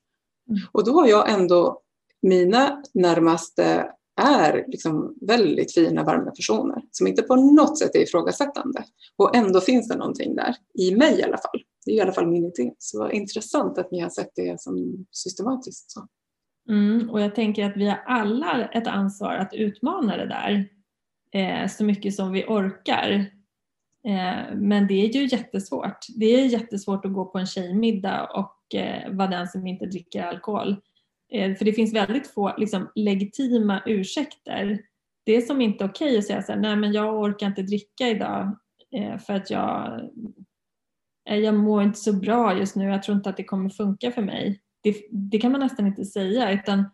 Mm. 0.49 0.61
Och 0.71 0.85
då 0.85 0.91
har 0.91 1.07
jag 1.07 1.29
ändå 1.29 1.82
mina 2.23 2.81
närmaste 2.93 3.87
är 4.21 4.65
liksom 4.67 5.15
väldigt 5.21 5.73
fina, 5.73 6.03
varma 6.03 6.31
personer 6.31 6.81
som 6.91 7.07
inte 7.07 7.21
på 7.21 7.35
något 7.35 7.79
sätt 7.79 7.95
är 7.95 7.99
ifrågasättande. 7.99 8.83
Och 9.15 9.35
ändå 9.35 9.61
finns 9.61 9.87
det 9.87 9.97
någonting 9.97 10.35
där, 10.35 10.55
i 10.79 10.95
mig 10.95 11.19
i 11.19 11.23
alla 11.23 11.37
fall. 11.37 11.61
Det 11.85 11.91
är 11.91 11.95
i 11.95 12.01
alla 12.01 12.11
fall 12.11 12.27
min 12.27 12.45
idé. 12.45 12.73
Så 12.77 12.99
vad 12.99 13.13
intressant 13.13 13.77
att 13.77 13.91
ni 13.91 13.99
har 13.99 14.09
sett 14.09 14.31
det 14.35 14.61
som 14.61 15.05
systematiskt. 15.11 15.91
Så. 15.91 16.07
Mm, 16.69 17.09
och 17.09 17.21
jag 17.21 17.35
tänker 17.35 17.65
att 17.65 17.77
vi 17.77 17.89
har 17.89 18.03
alla 18.05 18.65
ett 18.65 18.87
ansvar 18.87 19.33
att 19.33 19.53
utmana 19.53 20.17
det 20.17 20.27
där 20.27 20.69
eh, 21.31 21.67
så 21.67 21.83
mycket 21.83 22.15
som 22.15 22.31
vi 22.31 22.45
orkar. 22.47 23.11
Eh, 24.07 24.55
men 24.55 24.87
det 24.87 24.93
är 24.93 25.07
ju 25.07 25.25
jättesvårt. 25.25 26.05
Det 26.15 26.25
är 26.25 26.45
jättesvårt 26.45 27.05
att 27.05 27.13
gå 27.13 27.25
på 27.25 27.37
en 27.37 27.45
tjejmiddag 27.45 28.29
och 28.33 28.75
eh, 28.75 29.11
vara 29.11 29.27
den 29.27 29.47
som 29.47 29.67
inte 29.67 29.85
dricker 29.85 30.23
alkohol. 30.23 30.75
Eh, 31.33 31.55
för 31.55 31.65
det 31.65 31.73
finns 31.73 31.93
väldigt 31.93 32.27
få 32.27 32.53
liksom, 32.57 32.91
legitima 32.95 33.81
ursäkter. 33.85 34.79
Det 35.25 35.35
är 35.35 35.41
som 35.41 35.61
inte 35.61 35.85
okej 35.85 36.07
okay 36.07 36.17
att 36.17 36.25
säga 36.25 36.43
så 36.43 36.51
här, 36.51 36.59
nej 36.59 36.75
men 36.75 36.93
jag 36.93 37.19
orkar 37.19 37.47
inte 37.47 37.61
dricka 37.61 38.09
idag 38.09 38.57
eh, 38.91 39.17
för 39.17 39.33
att 39.33 39.49
jag, 39.49 40.01
eh, 41.29 41.37
jag 41.37 41.55
mår 41.55 41.83
inte 41.83 41.99
så 41.99 42.13
bra 42.13 42.57
just 42.57 42.75
nu, 42.75 42.85
jag 42.85 43.03
tror 43.03 43.17
inte 43.17 43.29
att 43.29 43.37
det 43.37 43.43
kommer 43.43 43.69
funka 43.69 44.11
för 44.11 44.21
mig. 44.21 44.61
Det, 44.81 44.95
det 45.11 45.37
kan 45.37 45.51
man 45.51 45.61
nästan 45.61 45.87
inte 45.87 46.05
säga 46.05 46.51
utan 46.51 46.85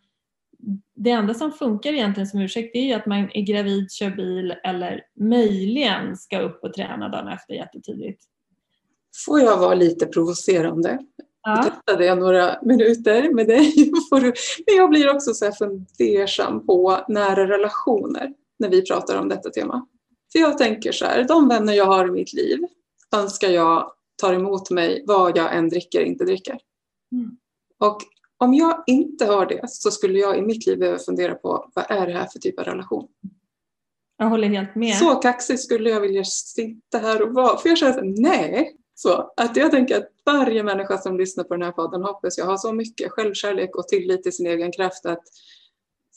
det 0.96 1.12
enda 1.12 1.34
som 1.34 1.52
funkar 1.52 1.94
egentligen 1.94 2.28
som 2.28 2.40
ursäkt 2.40 2.76
är 2.76 2.86
ju 2.86 2.94
att 2.94 3.06
man 3.06 3.30
är 3.34 3.42
gravid, 3.42 3.92
kör 3.92 4.10
bil 4.10 4.56
eller 4.64 5.04
möjligen 5.20 6.18
ska 6.18 6.40
upp 6.40 6.64
och 6.64 6.74
träna 6.74 7.10
dagen 7.10 7.28
efter 7.28 7.54
jättetidigt. 7.54 8.24
Får 9.26 9.40
jag 9.40 9.58
vara 9.58 9.76
lite 9.76 10.06
provocerande? 10.06 11.00
Ja. 11.44 11.64
testade 11.64 12.06
jag 12.06 12.18
några 12.18 12.58
minuter 12.62 13.34
med 13.34 13.48
dig. 13.48 13.92
Men 14.68 14.76
jag 14.76 14.90
blir 14.90 15.16
också 15.16 15.34
så 15.34 15.46
här 15.46 15.52
fundersam 15.52 16.66
på 16.66 17.00
nära 17.08 17.48
relationer 17.48 18.34
när 18.60 18.70
vi 18.70 18.86
pratar 18.86 19.18
om 19.20 19.30
detta 19.30 19.50
tema. 19.50 19.88
För 20.32 20.40
jag 20.40 20.58
tänker 20.58 20.92
så 20.92 21.06
här, 21.06 21.24
de 21.24 21.50
vänner 21.50 21.74
jag 21.74 21.86
har 21.86 22.08
i 22.08 22.12
mitt 22.12 22.34
liv, 22.34 22.60
önskar 23.16 23.50
jag 23.50 23.92
tar 24.22 24.34
emot 24.34 24.70
mig 24.70 25.04
vad 25.08 25.38
jag 25.38 25.56
än 25.56 25.70
dricker 25.70 26.02
inte 26.02 26.26
dricker. 26.26 26.60
Mm. 27.12 27.38
Och 27.80 28.02
om 28.38 28.54
jag 28.54 28.84
inte 28.88 29.26
har 29.26 29.46
det 29.46 29.70
så 29.70 29.92
skulle 29.92 30.20
jag 30.20 30.38
i 30.38 30.42
mitt 30.42 30.68
liv 30.68 30.80
behöva 30.80 31.00
fundera 31.00 31.36
på 31.36 31.72
vad 31.76 31.92
är 31.92 32.08
det 32.08 32.14
här 32.14 32.26
för 32.26 32.40
typ 32.40 32.60
av 32.60 32.66
relation? 32.66 33.08
Jag 34.18 34.30
håller 34.30 34.48
helt 34.48 34.76
med. 34.76 34.96
Så 34.96 35.16
kaxig 35.16 35.60
skulle 35.60 35.90
jag 35.90 36.02
vilja 36.02 36.24
sitta 36.24 36.98
här 36.98 37.22
och 37.22 37.34
vara. 37.34 37.58
För 37.58 37.70
jag 37.70 37.78
känner 37.78 37.94
så 37.94 38.00
här, 38.00 38.14
nej. 38.18 38.76
Så 39.02 39.34
att 39.38 39.56
jag 39.58 39.72
tänker 39.72 39.98
att 39.98 40.08
varje 40.26 40.64
människa 40.64 40.98
som 40.98 41.18
lyssnar 41.18 41.44
på 41.44 41.54
den 41.54 41.62
här 41.62 41.72
podden 41.72 42.04
hoppas 42.04 42.38
jag 42.38 42.46
har 42.46 42.58
så 42.58 42.74
mycket 42.74 43.12
självkärlek 43.12 43.76
och 43.76 43.88
tillit 43.88 44.24
till 44.24 44.32
sin 44.36 44.48
egen 44.48 44.72
kraft 44.72 45.06
att 45.06 45.24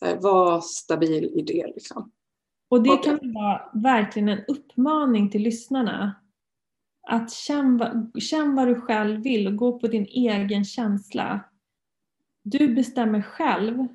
här, 0.00 0.16
vara 0.16 0.60
stabil 0.60 1.24
i 1.24 1.42
det. 1.42 1.66
Liksom. 1.74 2.10
Och 2.68 2.82
det 2.82 2.96
kan 2.96 3.18
vara 3.34 3.70
verkligen 3.74 4.28
en 4.28 4.44
uppmaning 4.48 5.30
till 5.30 5.42
lyssnarna. 5.42 6.14
Att 7.02 7.32
känn, 7.32 7.76
vad- 7.76 8.22
känn 8.22 8.54
vad 8.54 8.68
du 8.68 8.74
själv 8.74 9.22
vill 9.22 9.46
och 9.46 9.56
gå 9.56 9.78
på 9.78 9.86
din 9.86 10.06
egen 10.06 10.64
känsla. 10.64 11.40
Du 12.42 12.74
bestämmer 12.74 13.22
själv 13.22 13.86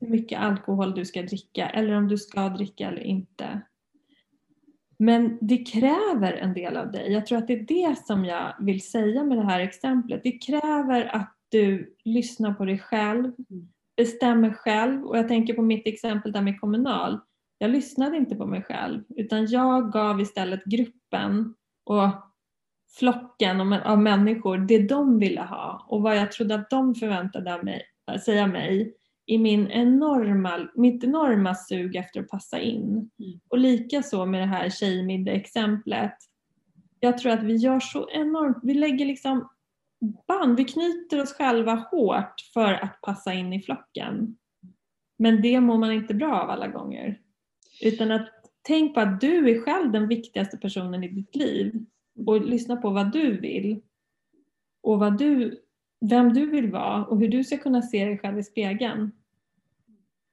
hur 0.00 0.08
mycket 0.08 0.40
alkohol 0.40 0.94
du 0.94 1.04
ska 1.04 1.22
dricka 1.22 1.68
eller 1.68 1.94
om 1.94 2.08
du 2.08 2.18
ska 2.18 2.48
dricka 2.48 2.88
eller 2.88 3.02
inte. 3.02 3.60
Men 4.98 5.38
det 5.40 5.56
kräver 5.56 6.32
en 6.32 6.54
del 6.54 6.76
av 6.76 6.92
dig. 6.92 7.12
Jag 7.12 7.26
tror 7.26 7.38
att 7.38 7.46
det 7.46 7.52
är 7.52 7.90
det 7.90 8.06
som 8.06 8.24
jag 8.24 8.54
vill 8.60 8.82
säga 8.82 9.24
med 9.24 9.38
det 9.38 9.44
här 9.44 9.60
exemplet. 9.60 10.20
Det 10.24 10.32
kräver 10.32 11.16
att 11.16 11.32
du 11.48 11.96
lyssnar 12.04 12.54
på 12.54 12.64
dig 12.64 12.78
själv, 12.78 13.32
bestämmer 13.96 14.50
själv. 14.50 15.04
Och 15.04 15.18
jag 15.18 15.28
tänker 15.28 15.54
på 15.54 15.62
mitt 15.62 15.86
exempel 15.86 16.32
där 16.32 16.42
med 16.42 16.60
Kommunal. 16.60 17.20
Jag 17.58 17.70
lyssnade 17.70 18.16
inte 18.16 18.36
på 18.36 18.46
mig 18.46 18.62
själv 18.62 19.02
utan 19.16 19.46
jag 19.46 19.92
gav 19.92 20.20
istället 20.20 20.64
gruppen 20.64 21.54
och 21.84 22.08
flocken 22.98 23.72
av- 23.72 23.98
människor 23.98 24.58
det 24.58 24.88
de 24.88 25.18
ville 25.18 25.40
ha 25.40 25.86
och 25.88 26.02
vad 26.02 26.16
jag 26.16 26.32
trodde 26.32 26.54
att 26.54 26.70
de 26.70 26.94
förväntade 26.94 27.54
av 27.54 27.64
mig, 27.64 27.82
säga 28.24 28.46
mig 28.46 28.94
i 29.26 29.38
min 29.38 29.70
enorma, 29.70 30.68
mitt 30.74 31.04
enorma 31.04 31.54
sug 31.54 31.96
efter 31.96 32.20
att 32.20 32.28
passa 32.28 32.60
in. 32.60 33.10
Mm. 33.18 33.40
Och 33.48 33.58
lika 33.58 34.02
så 34.02 34.26
med 34.26 34.40
det 34.40 34.46
här 34.46 34.70
tjejmiddag-exemplet. 34.70 36.14
Jag 37.00 37.18
tror 37.18 37.32
att 37.32 37.42
vi 37.42 37.56
gör 37.56 37.80
så 37.80 38.10
enormt, 38.10 38.58
vi 38.62 38.74
lägger 38.74 39.06
liksom 39.06 39.48
band, 40.28 40.56
vi 40.56 40.64
knyter 40.64 41.22
oss 41.22 41.32
själva 41.32 41.74
hårt 41.90 42.40
för 42.54 42.72
att 42.72 43.00
passa 43.02 43.34
in 43.34 43.52
i 43.52 43.62
flocken. 43.62 44.36
Men 45.18 45.42
det 45.42 45.60
mår 45.60 45.78
man 45.78 45.92
inte 45.92 46.14
bra 46.14 46.40
av 46.40 46.50
alla 46.50 46.68
gånger. 46.68 47.20
Utan 47.82 48.12
att 48.12 48.28
tänk 48.62 48.94
på 48.94 49.00
att 49.00 49.20
du 49.20 49.50
är 49.50 49.60
själv 49.60 49.92
den 49.92 50.08
viktigaste 50.08 50.56
personen 50.56 51.04
i 51.04 51.08
ditt 51.08 51.36
liv 51.36 51.84
och 52.26 52.40
lyssna 52.40 52.76
på 52.76 52.90
vad 52.90 53.12
du 53.12 53.40
vill 53.40 53.80
och 54.82 54.98
vad 54.98 55.18
du, 55.18 55.60
vem 56.00 56.32
du 56.32 56.50
vill 56.50 56.70
vara 56.72 57.04
och 57.04 57.20
hur 57.20 57.28
du 57.28 57.44
ska 57.44 57.58
kunna 57.58 57.82
se 57.82 58.04
dig 58.04 58.18
själv 58.18 58.38
i 58.38 58.42
spegeln. 58.42 59.10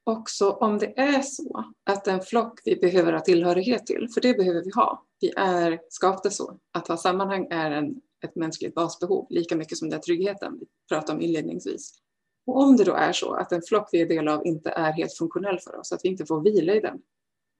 Också 0.06 0.52
om 0.52 0.78
det 0.78 1.00
är 1.00 1.22
så 1.22 1.74
att 1.84 2.08
en 2.08 2.22
flock 2.22 2.60
vi 2.66 2.76
behöver 2.76 3.14
ha 3.14 3.20
tillhörighet 3.20 3.86
till, 3.86 4.08
för 4.14 4.22
det 4.22 4.38
behöver 4.38 4.64
vi 4.64 4.72
ha. 4.76 5.06
Vi 5.20 5.34
är 5.36 5.80
skapade 5.90 6.32
så. 6.32 6.58
Att 6.72 6.88
ha 6.88 6.98
sammanhang 6.98 7.48
är 7.50 7.72
en, 7.72 8.02
ett 8.26 8.36
mänskligt 8.36 8.76
basbehov, 8.76 9.28
lika 9.30 9.56
mycket 9.56 9.78
som 9.78 9.90
den 9.90 10.02
tryggheten 10.02 10.58
vi 10.60 10.66
pratade 10.90 11.18
om 11.18 11.22
inledningsvis. 11.22 12.00
Och 12.46 12.62
om 12.62 12.76
det 12.78 12.84
då 12.84 12.94
är 12.94 13.12
så 13.12 13.34
att 13.34 13.52
en 13.52 13.62
flock 13.62 13.90
vi 13.92 14.02
är 14.02 14.06
del 14.06 14.28
av 14.28 14.46
inte 14.46 14.70
är 14.70 14.92
helt 14.92 15.14
funktionell 15.14 15.60
för 15.60 15.80
oss, 15.80 15.92
att 15.92 16.00
vi 16.04 16.10
inte 16.10 16.26
får 16.26 16.42
vila 16.42 16.74
i 16.74 16.80
den, 16.80 17.02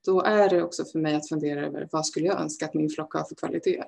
då 0.04 0.22
är 0.22 0.48
det 0.48 0.62
också 0.62 0.84
för 0.84 0.98
mig 0.98 1.14
att 1.14 1.28
fundera 1.28 1.66
över 1.66 1.88
vad 1.92 2.06
skulle 2.06 2.26
jag 2.26 2.40
önska 2.40 2.64
att 2.64 2.74
min 2.74 2.90
flock 2.90 3.14
har 3.14 3.24
för 3.24 3.34
kvaliteter. 3.34 3.86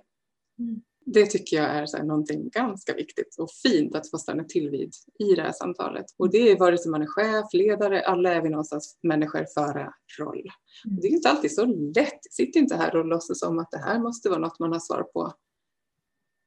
Mm. 0.58 0.82
Det 1.08 1.26
tycker 1.26 1.56
jag 1.56 1.66
är 1.66 1.86
så 1.86 1.96
här 1.96 2.04
någonting 2.04 2.48
ganska 2.48 2.94
viktigt 2.94 3.36
och 3.38 3.50
fint 3.50 3.94
att 3.94 4.10
få 4.10 4.18
stanna 4.18 4.44
till 4.44 4.70
vid 4.70 4.92
i 5.18 5.34
det 5.34 5.42
här 5.42 5.52
samtalet. 5.52 6.06
Och 6.16 6.30
det 6.30 6.50
är 6.50 6.58
vare 6.58 6.78
sig 6.78 6.90
man 6.90 7.02
är 7.02 7.06
chef, 7.06 7.46
ledare, 7.52 8.02
alla 8.02 8.34
är 8.34 8.42
vi 8.42 8.48
någonstans 8.48 8.98
människor 9.02 9.46
före 9.54 9.92
roll. 10.18 10.48
Mm. 10.86 11.00
Det 11.00 11.08
är 11.08 11.12
inte 11.12 11.28
alltid 11.28 11.54
så 11.54 11.64
lätt. 11.66 12.32
Sitt 12.32 12.56
inte 12.56 12.76
här 12.76 12.96
och 12.96 13.04
låtsas 13.04 13.40
som 13.40 13.58
att 13.58 13.70
det 13.70 13.78
här 13.78 13.98
måste 13.98 14.28
vara 14.28 14.38
något 14.38 14.58
man 14.58 14.72
har 14.72 14.80
svar 14.80 15.02
på 15.02 15.32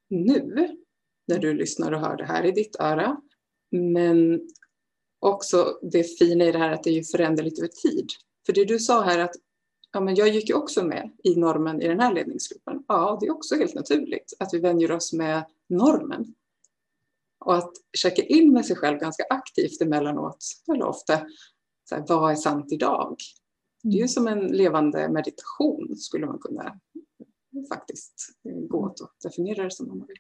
nu 0.10 0.70
när 1.28 1.40
du 1.40 1.54
lyssnar 1.54 1.92
och 1.92 2.00
hör 2.00 2.18
det 2.18 2.26
här 2.26 2.46
i 2.46 2.52
ditt 2.52 2.76
öra. 2.80 3.22
Men 3.72 4.42
också 5.20 5.80
det 5.82 6.04
fina 6.04 6.46
i 6.46 6.52
det 6.52 6.60
här 6.60 6.72
att 6.72 6.84
det 6.84 6.90
är 6.90 6.94
ju 6.94 7.04
föränderligt 7.04 7.60
över 7.60 7.68
tid. 7.68 8.08
För 8.46 8.54
det 8.54 8.66
du 8.66 8.80
sa 8.80 9.02
här 9.02 9.20
att 9.20 9.36
ja, 9.92 10.02
men 10.02 10.16
jag 10.16 10.30
gick 10.30 10.50
ju 10.50 10.56
också 10.56 10.86
med 10.86 11.12
i 11.24 11.36
normen 11.36 11.82
i 11.82 11.88
den 11.88 12.00
här 12.00 12.14
ledningsgruppen. 12.14 12.84
Ja, 12.88 13.18
det 13.22 13.28
är 13.28 13.32
också 13.32 13.56
helt 13.56 13.76
naturligt 13.76 14.34
att 14.40 14.54
vi 14.54 14.60
vänjer 14.60 14.92
oss 14.92 15.14
med 15.14 15.46
normen. 15.70 16.36
Och 17.46 17.56
att 17.56 17.72
checka 17.98 18.24
in 18.24 18.54
med 18.54 18.66
sig 18.66 18.76
själv 18.76 19.00
ganska 19.00 19.24
aktivt 19.30 19.82
emellanåt, 19.82 20.46
eller 20.74 20.86
ofta, 20.86 21.20
så 21.90 21.96
här, 21.96 22.06
vad 22.08 22.32
är 22.32 22.36
sant 22.36 22.72
idag? 22.72 23.16
Det 23.84 23.98
är 23.98 24.02
ju 24.02 24.08
som 24.08 24.28
en 24.28 24.48
levande 24.48 25.10
meditation 25.10 25.98
skulle 25.98 26.26
man 26.26 26.40
kunna 26.40 26.80
faktiskt 27.74 28.14
gå 28.70 28.78
åt 28.78 29.00
och 29.00 29.12
definiera 29.24 29.64
det 29.64 29.72
som 29.72 29.92
om 29.92 29.98
man 29.98 30.08
vill. 30.08 30.18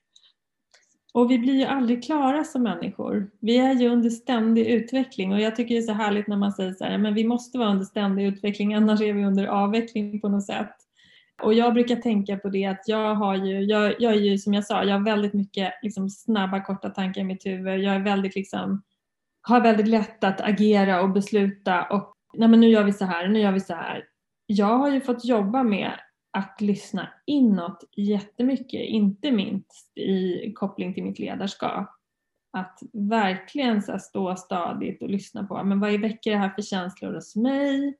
Och 1.13 1.31
vi 1.31 1.39
blir 1.39 1.53
ju 1.53 1.65
aldrig 1.65 2.03
klara 2.03 2.43
som 2.43 2.63
människor. 2.63 3.31
Vi 3.39 3.57
är 3.57 3.73
ju 3.73 3.89
under 3.89 4.09
ständig 4.09 4.67
utveckling 4.67 5.33
och 5.33 5.41
jag 5.41 5.55
tycker 5.55 5.75
det 5.75 5.81
är 5.81 5.85
så 5.85 5.93
härligt 5.93 6.27
när 6.27 6.37
man 6.37 6.51
säger 6.51 6.73
så 6.73 6.83
här, 6.83 6.97
men 6.97 7.13
vi 7.13 7.23
måste 7.23 7.57
vara 7.57 7.69
under 7.69 7.85
ständig 7.85 8.25
utveckling 8.25 8.73
annars 8.73 9.01
är 9.01 9.13
vi 9.13 9.25
under 9.25 9.47
avveckling 9.47 10.21
på 10.21 10.29
något 10.29 10.45
sätt. 10.45 10.75
Och 11.41 11.53
jag 11.53 11.73
brukar 11.73 11.95
tänka 11.95 12.37
på 12.37 12.49
det 12.49 12.65
att 12.65 12.83
jag 12.87 13.15
har 13.15 13.35
ju, 13.35 13.61
jag, 13.61 13.95
jag 13.99 14.13
är 14.13 14.19
ju 14.19 14.37
som 14.37 14.53
jag 14.53 14.65
sa, 14.65 14.83
jag 14.83 14.93
har 14.93 15.05
väldigt 15.05 15.33
mycket 15.33 15.73
liksom, 15.81 16.09
snabba 16.09 16.63
korta 16.63 16.89
tankar 16.89 17.21
i 17.21 17.23
mitt 17.23 17.45
huvud. 17.45 17.79
Jag 17.79 17.95
är 17.95 17.99
väldigt 17.99 18.35
liksom, 18.35 18.81
har 19.41 19.61
väldigt 19.61 19.87
lätt 19.87 20.23
att 20.23 20.41
agera 20.41 21.01
och 21.01 21.09
besluta 21.09 21.83
och 21.83 22.13
nej 22.33 22.47
men 22.47 22.59
nu 22.59 22.69
gör 22.69 22.83
vi 22.83 22.93
så 22.93 23.05
här, 23.05 23.27
nu 23.27 23.39
gör 23.39 23.51
vi 23.51 23.59
så 23.59 23.73
här. 23.73 24.03
Jag 24.45 24.77
har 24.77 24.89
ju 24.89 25.01
fått 25.01 25.25
jobba 25.25 25.63
med 25.63 25.91
att 26.31 26.61
lyssna 26.61 27.09
inåt 27.25 27.83
jättemycket, 27.97 28.81
inte 28.81 29.31
minst 29.31 29.97
i 29.97 30.53
koppling 30.55 30.93
till 30.93 31.03
mitt 31.03 31.19
ledarskap. 31.19 31.89
Att 32.51 32.79
verkligen 32.93 33.81
så 33.81 33.99
stå 33.99 34.35
stadigt 34.35 35.01
och 35.01 35.09
lyssna 35.09 35.43
på 35.43 35.63
men 35.63 35.79
vad 35.79 35.99
väcker 35.99 36.31
det 36.31 36.37
här 36.37 36.49
för 36.49 36.61
känslor 36.61 37.13
hos 37.13 37.35
mig? 37.35 37.97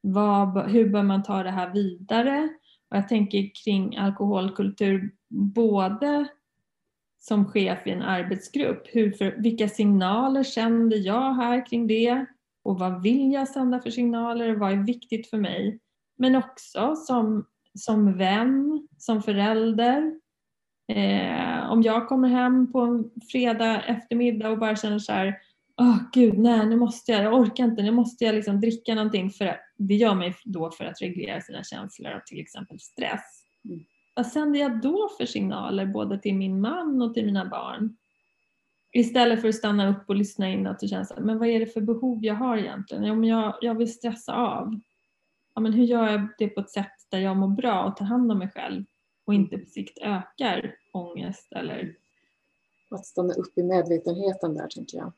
Vad, 0.00 0.70
hur 0.70 0.88
bör 0.88 1.02
man 1.02 1.22
ta 1.22 1.42
det 1.42 1.50
här 1.50 1.72
vidare? 1.72 2.48
Och 2.90 2.96
jag 2.96 3.08
tänker 3.08 3.50
kring 3.64 3.96
alkoholkultur 3.96 5.14
både 5.28 6.26
som 7.18 7.46
chef 7.46 7.86
i 7.86 7.90
en 7.90 8.02
arbetsgrupp, 8.02 8.82
hur 8.86 9.12
för, 9.12 9.42
vilka 9.42 9.68
signaler 9.68 10.42
sänder 10.42 10.96
jag 10.96 11.34
här 11.34 11.66
kring 11.66 11.86
det? 11.86 12.26
Och 12.62 12.78
vad 12.78 13.02
vill 13.02 13.32
jag 13.32 13.48
sända 13.48 13.80
för 13.80 13.90
signaler? 13.90 14.54
Vad 14.54 14.72
är 14.72 14.76
viktigt 14.76 15.30
för 15.30 15.38
mig? 15.38 15.80
Men 16.18 16.36
också 16.36 16.96
som 16.96 17.46
som 17.76 18.18
vän, 18.18 18.88
som 18.98 19.22
förälder. 19.22 20.14
Eh, 20.92 21.70
om 21.70 21.82
jag 21.82 22.08
kommer 22.08 22.28
hem 22.28 22.72
på 22.72 22.80
en 22.80 23.10
fredag 23.30 23.82
eftermiddag 23.82 24.50
och 24.50 24.58
bara 24.58 24.76
känner 24.76 24.98
så 24.98 25.12
här, 25.12 25.34
åh 25.80 25.90
oh, 25.90 25.98
gud, 26.12 26.38
nej 26.38 26.66
nu 26.66 26.76
måste 26.76 27.12
jag, 27.12 27.22
jag 27.22 27.34
orkar 27.34 27.64
inte, 27.64 27.82
nu 27.82 27.90
måste 27.90 28.24
jag 28.24 28.34
liksom 28.34 28.60
dricka 28.60 28.94
någonting 28.94 29.30
för 29.30 29.46
att, 29.46 29.60
det 29.76 29.94
gör 29.94 30.14
mig 30.14 30.34
då 30.44 30.70
för 30.70 30.84
att 30.84 31.02
reglera 31.02 31.40
sina 31.40 31.64
känslor 31.64 32.12
av 32.12 32.20
till 32.26 32.40
exempel 32.40 32.80
stress. 32.80 33.42
Mm. 33.64 33.80
Vad 34.14 34.26
sänder 34.26 34.60
jag 34.60 34.82
då 34.82 35.08
för 35.18 35.26
signaler 35.26 35.86
både 35.86 36.18
till 36.18 36.34
min 36.34 36.60
man 36.60 37.02
och 37.02 37.14
till 37.14 37.26
mina 37.26 37.44
barn? 37.44 37.96
Istället 38.92 39.40
för 39.40 39.48
att 39.48 39.54
stanna 39.54 39.88
upp 39.88 40.08
och 40.08 40.16
lyssna 40.16 40.50
inåt 40.50 40.82
och 40.82 40.88
känna 40.88 41.06
men 41.20 41.38
vad 41.38 41.48
är 41.48 41.60
det 41.60 41.66
för 41.66 41.80
behov 41.80 42.24
jag 42.24 42.34
har 42.34 42.56
egentligen? 42.56 43.20
Men 43.20 43.24
jag, 43.24 43.58
jag 43.60 43.74
vill 43.74 43.92
stressa 43.92 44.34
av. 44.34 44.80
Ja, 45.56 45.60
men 45.62 45.72
hur 45.72 45.84
gör 45.84 46.08
jag 46.08 46.28
det 46.38 46.48
på 46.48 46.60
ett 46.60 46.70
sätt 46.70 47.06
där 47.08 47.18
jag 47.18 47.36
mår 47.36 47.48
bra 47.48 47.84
och 47.84 47.96
tar 47.96 48.04
hand 48.04 48.32
om 48.32 48.38
mig 48.38 48.48
själv 48.48 48.84
och 49.26 49.34
inte 49.34 49.58
på 49.58 49.66
sikt 49.66 49.98
ökar 49.98 50.76
ångest 50.92 51.52
eller 51.52 51.96
Att 52.90 53.06
stanna 53.06 53.34
upp 53.34 53.58
i 53.58 53.62
medvetenheten 53.62 54.54
där 54.54 54.68
tänker 54.68 54.98
jag. 54.98 55.12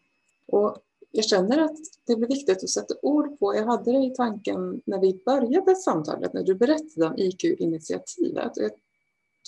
Och 0.46 0.77
jag 1.11 1.24
känner 1.24 1.59
att 1.59 1.77
det 2.07 2.16
blir 2.16 2.29
viktigt 2.29 2.62
att 2.62 2.70
sätta 2.70 2.94
ord 3.03 3.38
på, 3.38 3.55
jag 3.55 3.66
hade 3.66 3.92
det 3.92 4.07
i 4.07 4.14
tanken 4.14 4.83
när 4.85 5.01
vi 5.01 5.22
började 5.24 5.77
samtalet, 5.77 6.33
när 6.33 6.42
du 6.42 6.55
berättade 6.55 7.07
om 7.07 7.14
IQ-initiativet. 7.18 8.53
Jag 8.55 8.70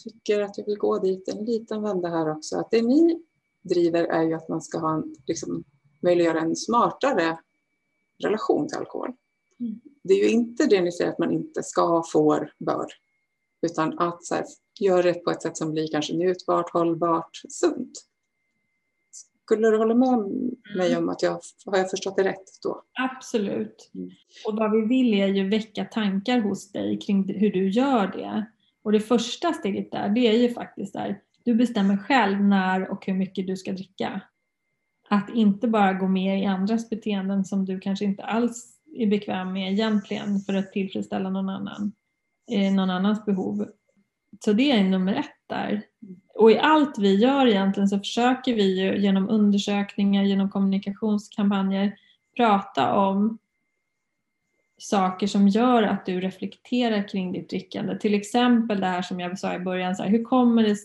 tycker 0.05 0.41
att 0.41 0.59
jag 0.59 0.67
vill 0.67 0.79
gå 0.79 0.99
dit 0.99 1.29
en 1.29 1.45
liten 1.45 1.83
vända 1.83 2.09
här 2.09 2.31
också, 2.31 2.59
att 2.59 2.71
det 2.71 2.83
ni 2.83 3.23
driver 3.63 4.05
är 4.05 4.23
ju 4.23 4.35
att 4.35 4.49
man 4.49 4.63
ska 4.63 4.79
ha 4.79 4.95
en, 4.95 5.15
liksom, 5.27 5.65
möjliggöra 6.01 6.41
en 6.41 6.57
smartare 6.57 7.39
relation 8.19 8.69
till 8.69 8.79
alkohol. 8.79 9.13
Mm. 9.61 9.81
Det 10.03 10.15
är 10.15 10.25
ju 10.25 10.31
inte 10.31 10.67
det 10.67 10.81
ni 10.81 10.93
säger 10.93 11.11
att 11.11 11.19
man 11.19 11.33
inte 11.33 11.63
ska, 11.63 12.03
får, 12.13 12.53
bör. 12.59 12.87
Utan 13.63 13.99
att 13.99 14.25
så 14.25 14.35
här, 14.35 14.45
göra 14.81 15.03
det 15.03 15.15
på 15.15 15.31
ett 15.31 15.43
sätt 15.43 15.57
som 15.57 15.73
blir 15.73 15.89
kanske 15.93 16.13
njutbart, 16.13 16.71
hållbart, 16.71 17.41
sunt. 17.49 18.07
Skulle 19.45 19.71
du 19.71 19.77
hålla 19.77 19.95
med 19.95 20.19
mig 20.77 20.97
om 20.97 21.09
att 21.09 21.23
jag 21.23 21.41
har 21.67 21.79
jag 21.79 21.91
förstått 21.91 22.17
det 22.17 22.25
rätt 22.25 22.63
då? 22.63 22.83
Absolut. 22.93 23.91
Mm. 23.95 24.11
Och 24.47 24.57
vad 24.57 24.73
vi 24.73 24.81
vill 24.81 25.15
är 25.15 25.27
ju 25.27 25.49
väcka 25.49 25.85
tankar 25.85 26.41
hos 26.41 26.73
dig 26.73 26.99
kring 26.99 27.35
hur 27.35 27.53
du 27.53 27.69
gör 27.69 28.07
det. 28.07 28.47
Och 28.83 28.93
det 28.93 29.01
första 29.01 29.53
steget 29.53 29.91
där, 29.91 30.09
det 30.09 30.21
är 30.21 30.39
ju 30.39 30.55
faktiskt 30.55 30.93
där 30.93 31.21
du 31.45 31.55
bestämmer 31.55 31.97
själv 31.97 32.41
när 32.41 32.91
och 32.91 33.07
hur 33.07 33.15
mycket 33.15 33.47
du 33.47 33.57
ska 33.57 33.73
dricka. 33.73 34.21
Att 35.09 35.31
inte 35.35 35.69
bara 35.69 35.93
gå 35.93 36.09
med 36.09 36.43
i 36.43 36.47
andras 36.47 36.91
beteenden 36.91 37.45
som 37.45 37.65
du 37.65 37.81
kanske 37.81 38.05
inte 38.05 38.25
alls 38.25 38.80
är 38.95 39.07
bekväm 39.07 39.53
med 39.53 39.73
egentligen 39.73 40.41
för 40.41 40.55
att 40.55 40.73
tillfredsställa 40.73 41.31
någon 41.31 41.49
annan, 41.49 41.93
eh, 42.53 42.73
någon 42.73 42.91
annans 42.91 43.25
behov. 43.25 43.67
Så 44.45 44.53
det 44.53 44.71
är 44.71 44.85
nummer 44.85 45.15
ett 45.15 45.37
där. 45.49 45.83
Och 46.35 46.51
i 46.51 46.59
allt 46.59 46.99
vi 46.99 47.15
gör 47.15 47.47
egentligen 47.47 47.89
så 47.89 47.99
försöker 47.99 48.55
vi 48.55 48.81
ju 48.81 48.99
genom 48.99 49.29
undersökningar, 49.29 50.23
genom 50.23 50.51
kommunikationskampanjer 50.51 51.93
prata 52.37 52.95
om 52.95 53.39
saker 54.79 55.27
som 55.27 55.49
gör 55.49 55.83
att 55.83 56.07
du 56.07 56.21
reflekterar 56.21 57.09
kring 57.09 57.33
ditt 57.33 57.51
drickande. 57.51 57.99
Till 57.99 58.15
exempel 58.15 58.81
det 58.81 58.87
här 58.87 59.03
som 59.03 59.21
jag 59.21 59.39
sa 59.39 59.55
i 59.55 59.59
början, 59.59 59.97
så 59.97 60.03
här, 60.03 60.11
hur 60.11 60.25
kommer 60.25 60.63
det 60.63 60.77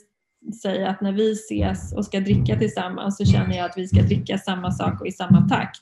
sig 0.54 0.86
att 0.86 1.02
när 1.02 1.12
vi 1.12 1.32
ses 1.32 1.94
och 1.94 2.06
ska 2.06 2.20
dricka 2.20 2.58
tillsammans 2.58 3.18
så 3.18 3.26
känner 3.26 3.58
jag 3.58 3.66
att 3.66 3.78
vi 3.78 3.88
ska 3.88 4.02
dricka 4.02 4.38
samma 4.38 4.72
sak 4.72 5.02
och 5.02 5.08
i 5.08 5.12
samma 5.12 5.50
takt 5.50 5.82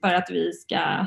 för 0.00 0.14
att 0.14 0.30
vi 0.30 0.52
ska, 0.52 1.06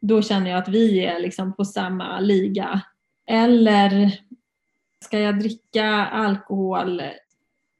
då 0.00 0.22
känner 0.22 0.50
jag 0.50 0.58
att 0.58 0.68
vi 0.68 1.04
är 1.04 1.20
liksom 1.20 1.52
på 1.52 1.64
samma 1.64 2.20
liga. 2.20 2.80
Eller 3.26 4.20
ska 5.04 5.18
jag 5.18 5.38
dricka 5.38 5.86
alkohol 6.06 7.02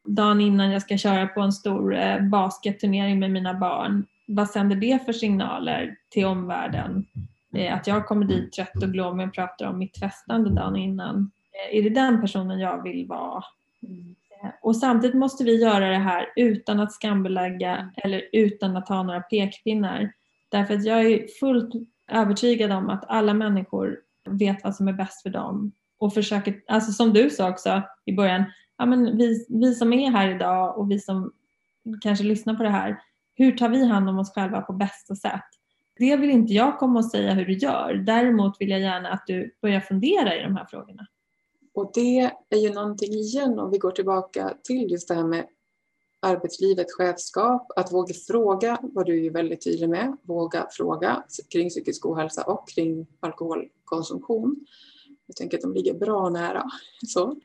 dagen 0.04 0.40
innan 0.40 0.70
jag 0.70 0.82
ska 0.82 0.96
köra 0.96 1.26
på 1.26 1.40
en 1.40 1.52
stor 1.52 1.96
eh, 1.96 2.22
basketturnering 2.22 3.18
med 3.18 3.30
mina 3.30 3.54
barn? 3.54 4.06
Vad 4.26 4.50
sänder 4.50 4.76
det 4.76 5.04
för 5.04 5.12
signaler 5.12 5.96
till 6.08 6.26
omvärlden? 6.26 7.06
Eh, 7.54 7.74
att 7.74 7.86
jag 7.86 8.06
kommer 8.06 8.26
dit 8.26 8.52
trött 8.52 8.82
och 8.82 8.92
glå 8.92 9.08
och 9.08 9.34
pratar 9.34 9.66
om 9.66 9.78
mitt 9.78 9.98
festande 9.98 10.50
dagen 10.50 10.76
innan. 10.76 11.30
Eh, 11.52 11.78
är 11.78 11.82
det 11.82 11.90
den 11.90 12.20
personen 12.20 12.58
jag 12.58 12.82
vill 12.82 13.06
vara? 13.06 13.44
Och 14.62 14.76
samtidigt 14.76 15.16
måste 15.16 15.44
vi 15.44 15.62
göra 15.62 15.88
det 15.88 15.98
här 15.98 16.26
utan 16.36 16.80
att 16.80 16.92
skambelägga 16.92 17.90
eller 17.96 18.22
utan 18.32 18.76
att 18.76 18.88
ha 18.88 19.02
några 19.02 19.20
pekpinnar. 19.20 20.12
Därför 20.48 20.74
att 20.74 20.84
jag 20.84 21.06
är 21.06 21.26
fullt 21.40 21.74
övertygad 22.10 22.72
om 22.72 22.90
att 22.90 23.04
alla 23.08 23.34
människor 23.34 23.98
vet 24.24 24.64
vad 24.64 24.76
som 24.76 24.88
är 24.88 24.92
bäst 24.92 25.22
för 25.22 25.30
dem 25.30 25.72
och 25.98 26.14
försöker, 26.14 26.62
alltså 26.68 26.92
som 26.92 27.12
du 27.12 27.30
sa 27.30 27.50
också 27.50 27.82
i 28.04 28.12
början, 28.12 28.44
ja 28.78 28.86
men 28.86 29.18
vi, 29.18 29.46
vi 29.48 29.74
som 29.74 29.92
är 29.92 30.10
här 30.10 30.28
idag 30.28 30.78
och 30.78 30.90
vi 30.90 31.00
som 31.00 31.32
kanske 32.00 32.24
lyssnar 32.24 32.54
på 32.54 32.62
det 32.62 32.70
här, 32.70 32.98
hur 33.34 33.52
tar 33.52 33.68
vi 33.68 33.86
hand 33.86 34.08
om 34.08 34.18
oss 34.18 34.34
själva 34.34 34.60
på 34.60 34.72
bästa 34.72 35.16
sätt? 35.16 35.44
Det 35.98 36.16
vill 36.16 36.30
inte 36.30 36.52
jag 36.52 36.78
komma 36.78 36.98
och 36.98 37.04
säga 37.04 37.34
hur 37.34 37.44
du 37.44 37.52
gör. 37.52 37.94
Däremot 37.94 38.60
vill 38.60 38.70
jag 38.70 38.80
gärna 38.80 39.08
att 39.08 39.26
du 39.26 39.54
börjar 39.62 39.80
fundera 39.80 40.36
i 40.36 40.42
de 40.42 40.56
här 40.56 40.64
frågorna. 40.64 41.06
Och 41.74 41.90
det 41.94 42.30
är 42.50 42.56
ju 42.56 42.72
någonting 42.72 43.12
igen 43.12 43.58
om 43.58 43.70
vi 43.70 43.78
går 43.78 43.90
tillbaka 43.90 44.54
till 44.64 44.90
just 44.90 45.08
det 45.08 45.14
här 45.14 45.24
med 45.24 45.46
arbetslivet, 46.20 46.86
chefskap, 46.90 47.72
att 47.76 47.92
våga 47.92 48.14
fråga, 48.14 48.78
vad 48.82 49.06
du 49.06 49.26
är 49.26 49.30
väldigt 49.30 49.64
tydlig 49.64 49.88
med, 49.88 50.16
våga 50.22 50.68
fråga 50.70 51.24
kring 51.52 51.68
psykisk 51.68 52.06
ohälsa 52.06 52.42
och 52.42 52.68
kring 52.68 53.06
alkoholkonsumtion. 53.20 54.66
Jag 55.26 55.36
tänker 55.36 55.56
att 55.56 55.62
de 55.62 55.74
ligger 55.74 55.94
bra 55.94 56.28
nära. 56.28 56.64
Så. 57.06 57.36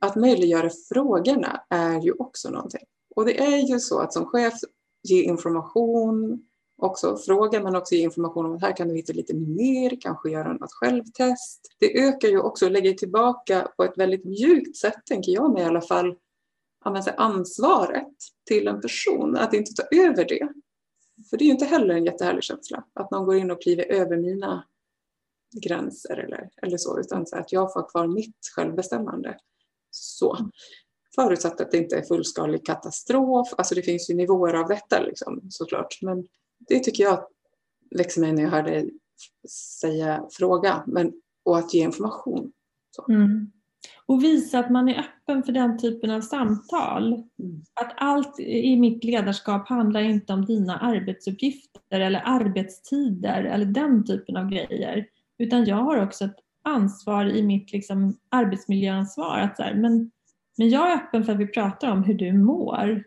Att 0.00 0.16
möjliggöra 0.16 0.70
frågorna 0.88 1.62
är 1.70 2.00
ju 2.00 2.12
också 2.12 2.50
någonting. 2.50 2.84
Och 3.16 3.24
det 3.24 3.40
är 3.40 3.68
ju 3.68 3.80
så 3.80 3.98
att 3.98 4.12
som 4.12 4.26
chef 4.26 4.54
ge 5.02 5.22
information, 5.22 6.42
också 6.78 7.16
fråga 7.16 7.62
men 7.62 7.76
också 7.76 7.94
ge 7.94 8.02
information 8.02 8.46
om 8.46 8.54
att 8.56 8.62
här 8.62 8.76
kan 8.76 8.88
du 8.88 8.94
hitta 8.94 9.12
lite 9.12 9.34
mer, 9.34 10.00
kanske 10.00 10.30
göra 10.30 10.52
något 10.52 10.72
självtest. 10.72 11.60
Det 11.78 11.98
ökar 11.98 12.28
ju 12.28 12.40
också, 12.40 12.68
lägger 12.68 12.92
tillbaka 12.92 13.68
på 13.76 13.84
ett 13.84 13.98
väldigt 13.98 14.24
mjukt 14.24 14.76
sätt, 14.76 15.06
tänker 15.06 15.32
jag 15.32 15.52
mig 15.52 15.62
i 15.62 15.66
alla 15.66 15.80
fall, 15.80 16.16
ansvaret 17.16 18.14
till 18.46 18.68
en 18.68 18.80
person, 18.80 19.36
att 19.36 19.54
inte 19.54 19.72
ta 19.72 19.82
över 19.96 20.24
det. 20.24 20.48
För 21.30 21.36
det 21.36 21.44
är 21.44 21.46
ju 21.46 21.52
inte 21.52 21.64
heller 21.64 21.94
en 21.94 22.04
jättehärlig 22.04 22.44
känsla, 22.44 22.84
att 22.92 23.10
någon 23.10 23.26
går 23.26 23.36
in 23.36 23.50
och 23.50 23.62
kliver 23.62 23.84
över 23.84 24.16
mina 24.16 24.64
gränser 25.62 26.16
eller, 26.16 26.50
eller 26.62 26.76
så, 26.76 27.00
utan 27.00 27.26
så 27.26 27.36
att 27.36 27.52
jag 27.52 27.72
får 27.72 27.88
kvar 27.90 28.06
mitt 28.06 28.38
självbestämmande. 28.56 29.38
Så. 29.90 30.50
Förutsatt 31.14 31.60
att 31.60 31.70
det 31.70 31.78
inte 31.78 31.96
är 31.96 32.02
fullskalig 32.02 32.66
katastrof, 32.66 33.54
alltså 33.56 33.74
det 33.74 33.82
finns 33.82 34.10
ju 34.10 34.14
nivåer 34.14 34.54
av 34.54 34.68
detta 34.68 35.02
liksom, 35.02 35.40
såklart. 35.50 35.98
Men 36.02 36.26
det 36.58 36.78
tycker 36.78 37.04
jag 37.04 37.26
växer 37.90 38.20
mig 38.20 38.32
när 38.32 38.42
jag 38.42 38.50
hör 38.50 38.62
dig 38.62 38.90
säga 39.80 40.26
fråga 40.30 40.84
men, 40.86 41.12
och 41.44 41.58
att 41.58 41.74
ge 41.74 41.82
information. 41.82 42.52
Mm. 43.08 43.50
Och 44.06 44.24
visa 44.24 44.58
att 44.58 44.70
man 44.70 44.88
är 44.88 44.98
öppen 44.98 45.42
för 45.42 45.52
den 45.52 45.78
typen 45.78 46.10
av 46.10 46.20
samtal. 46.20 47.12
Mm. 47.12 47.62
Att 47.80 47.92
allt 47.96 48.40
i 48.40 48.76
mitt 48.76 49.04
ledarskap 49.04 49.68
handlar 49.68 50.00
inte 50.00 50.32
om 50.32 50.44
dina 50.44 50.78
arbetsuppgifter 50.78 52.00
eller 52.00 52.22
arbetstider 52.24 53.44
eller 53.44 53.66
den 53.66 54.04
typen 54.04 54.36
av 54.36 54.50
grejer. 54.50 55.06
Utan 55.38 55.64
jag 55.64 55.76
har 55.76 56.02
också 56.02 56.24
ett 56.24 56.36
ansvar 56.64 57.24
i 57.24 57.42
mitt 57.42 57.72
liksom, 57.72 58.16
arbetsmiljöansvar. 58.28 59.38
Att 59.38 59.56
så 59.56 59.62
här, 59.62 59.74
men, 59.74 60.10
men 60.58 60.70
jag 60.70 60.92
är 60.92 60.96
öppen 60.96 61.24
för 61.24 61.32
att 61.32 61.38
vi 61.38 61.46
pratar 61.46 61.90
om 61.90 62.04
hur 62.04 62.14
du 62.14 62.32
mår. 62.32 63.04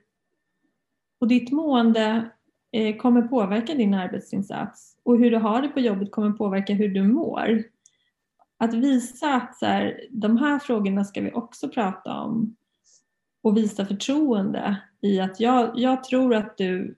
Och 1.21 1.27
ditt 1.27 1.51
mående 1.51 2.29
Eh, 2.71 2.95
kommer 2.95 3.21
påverka 3.21 3.73
din 3.73 3.93
arbetsinsats 3.93 4.95
och 5.03 5.17
hur 5.17 5.31
du 5.31 5.37
har 5.37 5.61
det 5.61 5.67
på 5.67 5.79
jobbet 5.79 6.11
kommer 6.11 6.31
påverka 6.31 6.73
hur 6.73 6.89
du 6.89 7.03
mår. 7.03 7.63
Att 8.61 8.73
visa 8.73 9.33
att 9.33 9.57
så 9.57 9.65
här, 9.65 10.07
de 10.11 10.37
här 10.37 10.59
frågorna 10.59 11.05
ska 11.05 11.21
vi 11.21 11.31
också 11.33 11.69
prata 11.69 12.21
om 12.21 12.55
och 13.43 13.57
visa 13.57 13.85
förtroende 13.85 14.81
i 15.01 15.19
att 15.19 15.39
jag, 15.39 15.71
jag 15.75 16.03
tror 16.03 16.35
att 16.35 16.57
du 16.57 16.95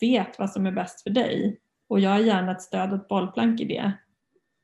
vet 0.00 0.38
vad 0.38 0.50
som 0.50 0.66
är 0.66 0.72
bäst 0.72 1.02
för 1.02 1.10
dig 1.10 1.60
och 1.88 2.00
jag 2.00 2.10
har 2.10 2.18
gärna 2.18 2.52
ett 2.52 2.62
stöd 2.62 2.92
och 2.92 2.96
ett 2.96 3.08
bollplank 3.08 3.60
i 3.60 3.64
det. 3.64 3.92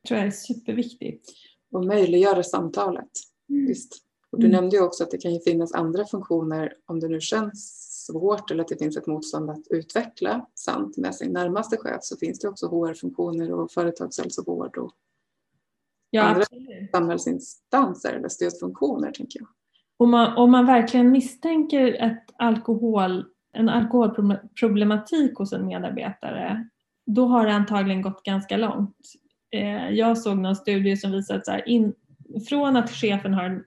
Det 0.01 0.07
tror 0.07 0.17
jag 0.17 0.27
är 0.27 0.31
superviktigt. 0.31 1.29
Och 1.71 1.85
möjliggöra 1.85 2.43
samtalet. 2.43 3.09
Mm. 3.49 3.65
Visst. 3.65 3.97
Och 4.31 4.39
du 4.39 4.45
mm. 4.45 4.55
nämnde 4.55 4.75
ju 4.75 4.83
också 4.83 5.03
att 5.03 5.11
det 5.11 5.17
kan 5.17 5.39
finnas 5.39 5.73
andra 5.73 6.05
funktioner 6.05 6.73
om 6.85 6.99
det 6.99 7.07
nu 7.07 7.21
känns 7.21 7.87
svårt 8.05 8.51
eller 8.51 8.61
att 8.61 8.67
det 8.67 8.77
finns 8.77 8.97
ett 8.97 9.07
motstånd 9.07 9.49
att 9.49 9.67
utveckla 9.69 10.47
sant 10.55 10.97
med 10.97 11.15
sin 11.15 11.33
närmaste 11.33 11.77
chef 11.77 11.99
så 12.01 12.17
finns 12.17 12.39
det 12.39 12.47
också 12.47 12.67
HR-funktioner 12.67 13.51
och 13.53 13.71
företagshälsovård 13.71 14.77
och 14.77 14.91
ja, 16.11 16.23
andra 16.23 16.41
absolut. 16.41 16.91
samhällsinstanser 16.91 18.13
eller 18.13 18.29
stödfunktioner 18.29 19.11
tänker 19.11 19.39
jag. 19.39 19.47
Om 19.97 20.11
man, 20.11 20.37
om 20.37 20.51
man 20.51 20.65
verkligen 20.65 21.11
misstänker 21.11 21.93
ett 21.93 22.25
alkohol, 22.37 23.25
en 23.53 23.69
alkoholproblematik 23.69 25.37
hos 25.37 25.53
en 25.53 25.67
medarbetare 25.67 26.67
då 27.05 27.25
har 27.25 27.45
det 27.45 27.53
antagligen 27.53 28.01
gått 28.01 28.23
ganska 28.23 28.57
långt. 28.57 28.97
Eh, 29.51 29.89
jag 29.89 30.17
såg 30.17 30.37
någon 30.37 30.55
studie 30.55 30.97
som 30.97 31.11
visade 31.11 31.39
att 31.39 31.45
så 31.45 31.51
här, 31.51 31.69
in, 31.69 31.93
från 32.49 32.75
att 32.75 32.91
chefen 32.91 33.33
har 33.33 33.43
en 33.43 33.63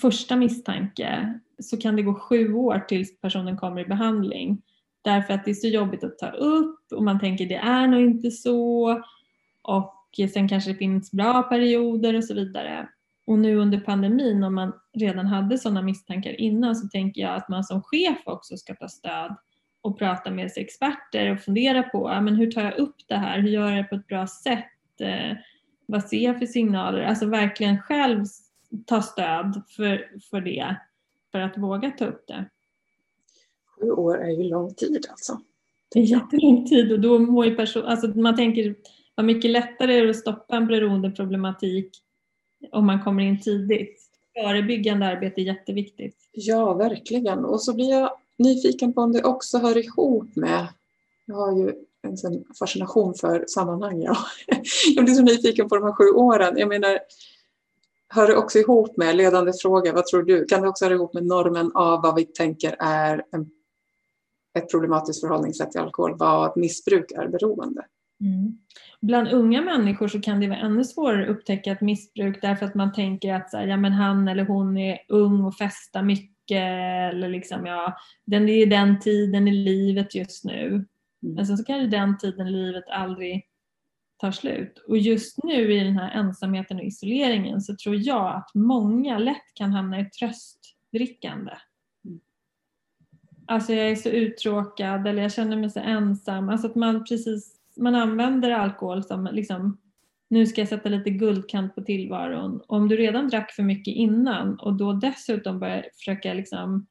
första 0.00 0.36
misstanke 0.36 1.38
så 1.58 1.76
kan 1.76 1.96
det 1.96 2.02
gå 2.02 2.14
sju 2.14 2.54
år 2.54 2.84
tills 2.88 3.20
personen 3.20 3.56
kommer 3.56 3.80
i 3.80 3.84
behandling. 3.84 4.62
Därför 5.02 5.34
att 5.34 5.44
det 5.44 5.50
är 5.50 5.54
så 5.54 5.68
jobbigt 5.68 6.04
att 6.04 6.18
ta 6.18 6.30
upp 6.30 6.92
och 6.92 7.02
man 7.02 7.20
tänker 7.20 7.46
det 7.46 7.56
är 7.56 7.86
nog 7.86 8.00
inte 8.00 8.30
så. 8.30 8.90
Och 9.62 9.95
sen 10.16 10.48
kanske 10.48 10.70
det 10.72 10.78
finns 10.78 11.12
bra 11.12 11.42
perioder 11.42 12.14
och 12.14 12.24
så 12.24 12.34
vidare. 12.34 12.88
Och 13.26 13.38
nu 13.38 13.56
under 13.56 13.80
pandemin 13.80 14.42
om 14.42 14.54
man 14.54 14.72
redan 14.92 15.26
hade 15.26 15.58
sådana 15.58 15.82
misstankar 15.82 16.40
innan 16.40 16.76
så 16.76 16.88
tänker 16.88 17.20
jag 17.20 17.34
att 17.34 17.48
man 17.48 17.64
som 17.64 17.82
chef 17.82 18.18
också 18.24 18.56
ska 18.56 18.74
ta 18.74 18.88
stöd 18.88 19.36
och 19.80 19.98
prata 19.98 20.30
med 20.30 20.52
sig 20.52 20.62
experter 20.62 21.32
och 21.32 21.40
fundera 21.40 21.82
på 21.82 22.08
men 22.08 22.36
hur 22.36 22.50
tar 22.50 22.62
jag 22.62 22.78
upp 22.78 22.96
det 23.06 23.16
här, 23.16 23.40
hur 23.40 23.48
gör 23.48 23.70
jag 23.70 23.84
det 23.84 23.88
på 23.88 23.94
ett 23.94 24.06
bra 24.06 24.26
sätt, 24.26 25.00
eh, 25.00 25.36
vad 25.86 26.04
ser 26.04 26.24
jag 26.24 26.38
för 26.38 26.46
signaler, 26.46 27.02
alltså 27.02 27.26
verkligen 27.26 27.82
själv 27.82 28.24
ta 28.86 29.02
stöd 29.02 29.62
för, 29.76 30.10
för 30.30 30.40
det 30.40 30.76
för 31.32 31.40
att 31.40 31.58
våga 31.58 31.90
ta 31.90 32.04
upp 32.04 32.26
det. 32.26 32.44
Sju 33.66 33.90
år 33.90 34.24
är 34.24 34.30
ju 34.30 34.42
lång 34.42 34.74
tid 34.74 35.06
alltså. 35.10 35.40
Det 35.88 36.00
är 36.00 36.04
jättelång 36.04 36.66
tid 36.66 36.92
och 36.92 37.00
då 37.00 37.18
mår 37.18 37.46
ju 37.46 37.56
person, 37.56 37.84
alltså 37.84 38.08
man 38.08 38.36
tänker 38.36 38.74
vad 39.16 39.26
mycket 39.26 39.50
lättare 39.50 39.98
är 39.98 40.04
det 40.04 40.10
att 40.10 40.16
stoppa 40.16 40.56
en 40.56 40.66
beroendeproblematik 40.66 42.02
om 42.72 42.86
man 42.86 43.04
kommer 43.04 43.22
in 43.22 43.40
tidigt. 43.40 44.02
Förebyggande 44.34 45.06
arbete 45.06 45.40
är 45.40 45.44
jätteviktigt. 45.44 46.16
Ja, 46.32 46.74
verkligen. 46.74 47.44
Och 47.44 47.62
så 47.62 47.74
blir 47.74 47.90
jag 47.90 48.10
nyfiken 48.38 48.92
på 48.92 49.00
om 49.00 49.12
det 49.12 49.24
också 49.24 49.58
hör 49.58 49.76
ihop 49.76 50.36
med, 50.36 50.68
jag 51.26 51.36
har 51.36 51.56
ju 51.56 51.72
en 52.02 52.16
sån 52.16 52.44
fascination 52.58 53.14
för 53.14 53.44
sammanhang. 53.48 54.02
Ja. 54.02 54.16
Jag 54.96 55.04
blir 55.04 55.14
så 55.14 55.22
nyfiken 55.22 55.68
på 55.68 55.74
de 55.76 55.84
här 55.84 55.92
sju 55.92 56.04
åren. 56.04 56.58
Jag 56.58 56.68
menar, 56.68 56.98
hör 58.08 58.28
det 58.28 58.36
också 58.36 58.58
ihop 58.58 58.96
med, 58.96 59.16
ledande 59.16 59.52
fråga, 59.62 59.92
vad 59.92 60.06
tror 60.06 60.22
du? 60.22 60.44
Kan 60.44 60.62
det 60.62 60.68
också 60.68 60.84
höra 60.84 60.94
ihop 60.94 61.14
med 61.14 61.26
normen 61.26 61.72
av 61.74 62.02
vad 62.02 62.14
vi 62.14 62.24
tänker 62.24 62.76
är 62.78 63.24
en, 63.32 63.50
ett 64.58 64.70
problematiskt 64.70 65.20
förhållningssätt 65.20 65.70
till 65.70 65.80
alkohol, 65.80 66.16
vad 66.18 66.56
missbruk 66.56 67.12
är 67.12 67.28
beroende? 67.28 67.84
Mm. 68.20 68.58
Bland 69.00 69.28
unga 69.28 69.62
människor 69.62 70.08
så 70.08 70.20
kan 70.20 70.40
det 70.40 70.48
vara 70.48 70.58
ännu 70.58 70.84
svårare 70.84 71.22
att 71.22 71.28
upptäcka 71.28 71.72
ett 71.72 71.80
missbruk 71.80 72.38
därför 72.42 72.66
att 72.66 72.74
man 72.74 72.92
tänker 72.92 73.34
att 73.34 73.50
så 73.50 73.56
här, 73.56 73.66
ja, 73.66 73.76
men 73.76 73.92
han 73.92 74.28
eller 74.28 74.44
hon 74.44 74.78
är 74.78 74.98
ung 75.08 75.44
och 75.44 75.56
festar 75.56 76.02
mycket 76.02 76.62
eller 77.12 77.28
liksom, 77.28 77.66
ja, 77.66 77.96
den 78.24 78.48
är 78.48 78.66
den 78.66 79.00
tiden 79.00 79.48
i 79.48 79.52
livet 79.52 80.14
just 80.14 80.44
nu. 80.44 80.66
Mm. 80.66 80.86
Men 81.20 81.46
sen 81.46 81.58
så 81.58 81.64
kanske 81.64 81.86
den 81.86 82.18
tiden 82.18 82.46
i 82.46 82.50
livet 82.50 82.84
aldrig 82.88 83.46
tar 84.16 84.30
slut. 84.30 84.84
Och 84.88 84.98
just 84.98 85.44
nu 85.44 85.72
i 85.72 85.84
den 85.84 85.98
här 85.98 86.10
ensamheten 86.10 86.76
och 86.76 86.84
isoleringen 86.84 87.60
så 87.60 87.76
tror 87.76 87.96
jag 87.96 88.36
att 88.36 88.50
många 88.54 89.18
lätt 89.18 89.54
kan 89.54 89.72
hamna 89.72 90.00
i 90.00 90.04
tröstdrickande. 90.04 91.52
Mm. 92.04 92.20
Alltså 93.46 93.72
jag 93.72 93.90
är 93.90 93.96
så 93.96 94.08
uttråkad 94.08 95.06
eller 95.06 95.22
jag 95.22 95.32
känner 95.32 95.56
mig 95.56 95.70
så 95.70 95.80
ensam. 95.80 96.48
Alltså 96.48 96.66
att 96.66 96.74
man 96.74 97.04
precis 97.04 97.55
man 97.76 97.94
använder 97.94 98.50
alkohol 98.50 99.04
som 99.04 99.28
liksom, 99.32 99.78
nu 100.28 100.46
ska 100.46 100.60
jag 100.60 100.68
sätta 100.68 100.88
lite 100.88 101.10
guldkant 101.10 101.74
på 101.74 101.82
tillvaron. 101.82 102.62
Om 102.66 102.88
du 102.88 102.96
redan 102.96 103.28
drack 103.28 103.52
för 103.52 103.62
mycket 103.62 103.94
innan 103.94 104.60
och 104.60 104.74
då 104.74 104.92
dessutom 104.92 105.58
börjar 105.58 105.86
försöka 105.94 106.34
liksom 106.34 106.86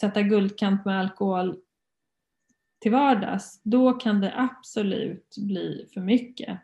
sätta 0.00 0.22
guldkant 0.22 0.84
med 0.84 1.00
alkohol 1.00 1.56
till 2.80 2.92
vardags, 2.92 3.60
då 3.62 3.92
kan 3.92 4.20
det 4.20 4.32
absolut 4.36 5.36
bli 5.36 5.88
för 5.94 6.00
mycket. 6.00 6.60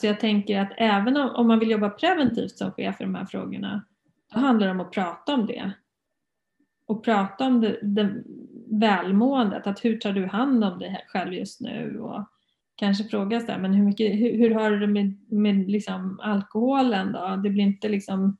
Så 0.00 0.06
jag 0.06 0.20
tänker 0.20 0.60
att 0.60 0.72
även 0.76 1.16
om, 1.16 1.46
man 1.46 1.58
vill 1.58 1.70
jobba 1.70 1.90
preventivt 1.90 2.58
som 2.58 2.72
chef 2.72 3.00
i 3.00 3.04
de 3.04 3.14
här 3.14 3.26
frågorna, 3.26 3.84
då 4.32 4.40
handlar 4.40 4.66
det 4.66 4.70
om 4.72 4.80
att 4.80 4.92
prata 4.92 5.34
om 5.34 5.46
det. 5.46 5.72
Och 6.86 7.04
prata 7.04 7.46
om 7.46 7.60
det, 7.60 7.78
det 7.82 8.22
välmåendet, 8.70 9.66
att 9.66 9.84
hur 9.84 9.98
tar 9.98 10.12
du 10.12 10.26
hand 10.26 10.64
om 10.64 10.78
dig 10.78 11.04
själv 11.08 11.32
just 11.32 11.60
nu? 11.60 12.00
Och 12.00 12.24
kanske 12.76 13.04
fråga 13.04 13.40
så 13.40 13.52
här, 13.52 13.58
men 13.58 13.74
hur, 13.74 13.84
mycket, 13.84 14.12
hur, 14.12 14.38
hur 14.38 14.50
har 14.50 14.70
du 14.70 14.78
det 14.78 14.86
med, 14.86 15.18
med 15.28 15.70
liksom 15.70 16.20
alkoholen 16.22 17.12
då? 17.12 17.40
Det 17.42 17.50
blir 17.50 17.64
inte 17.64 17.88
liksom, 17.88 18.36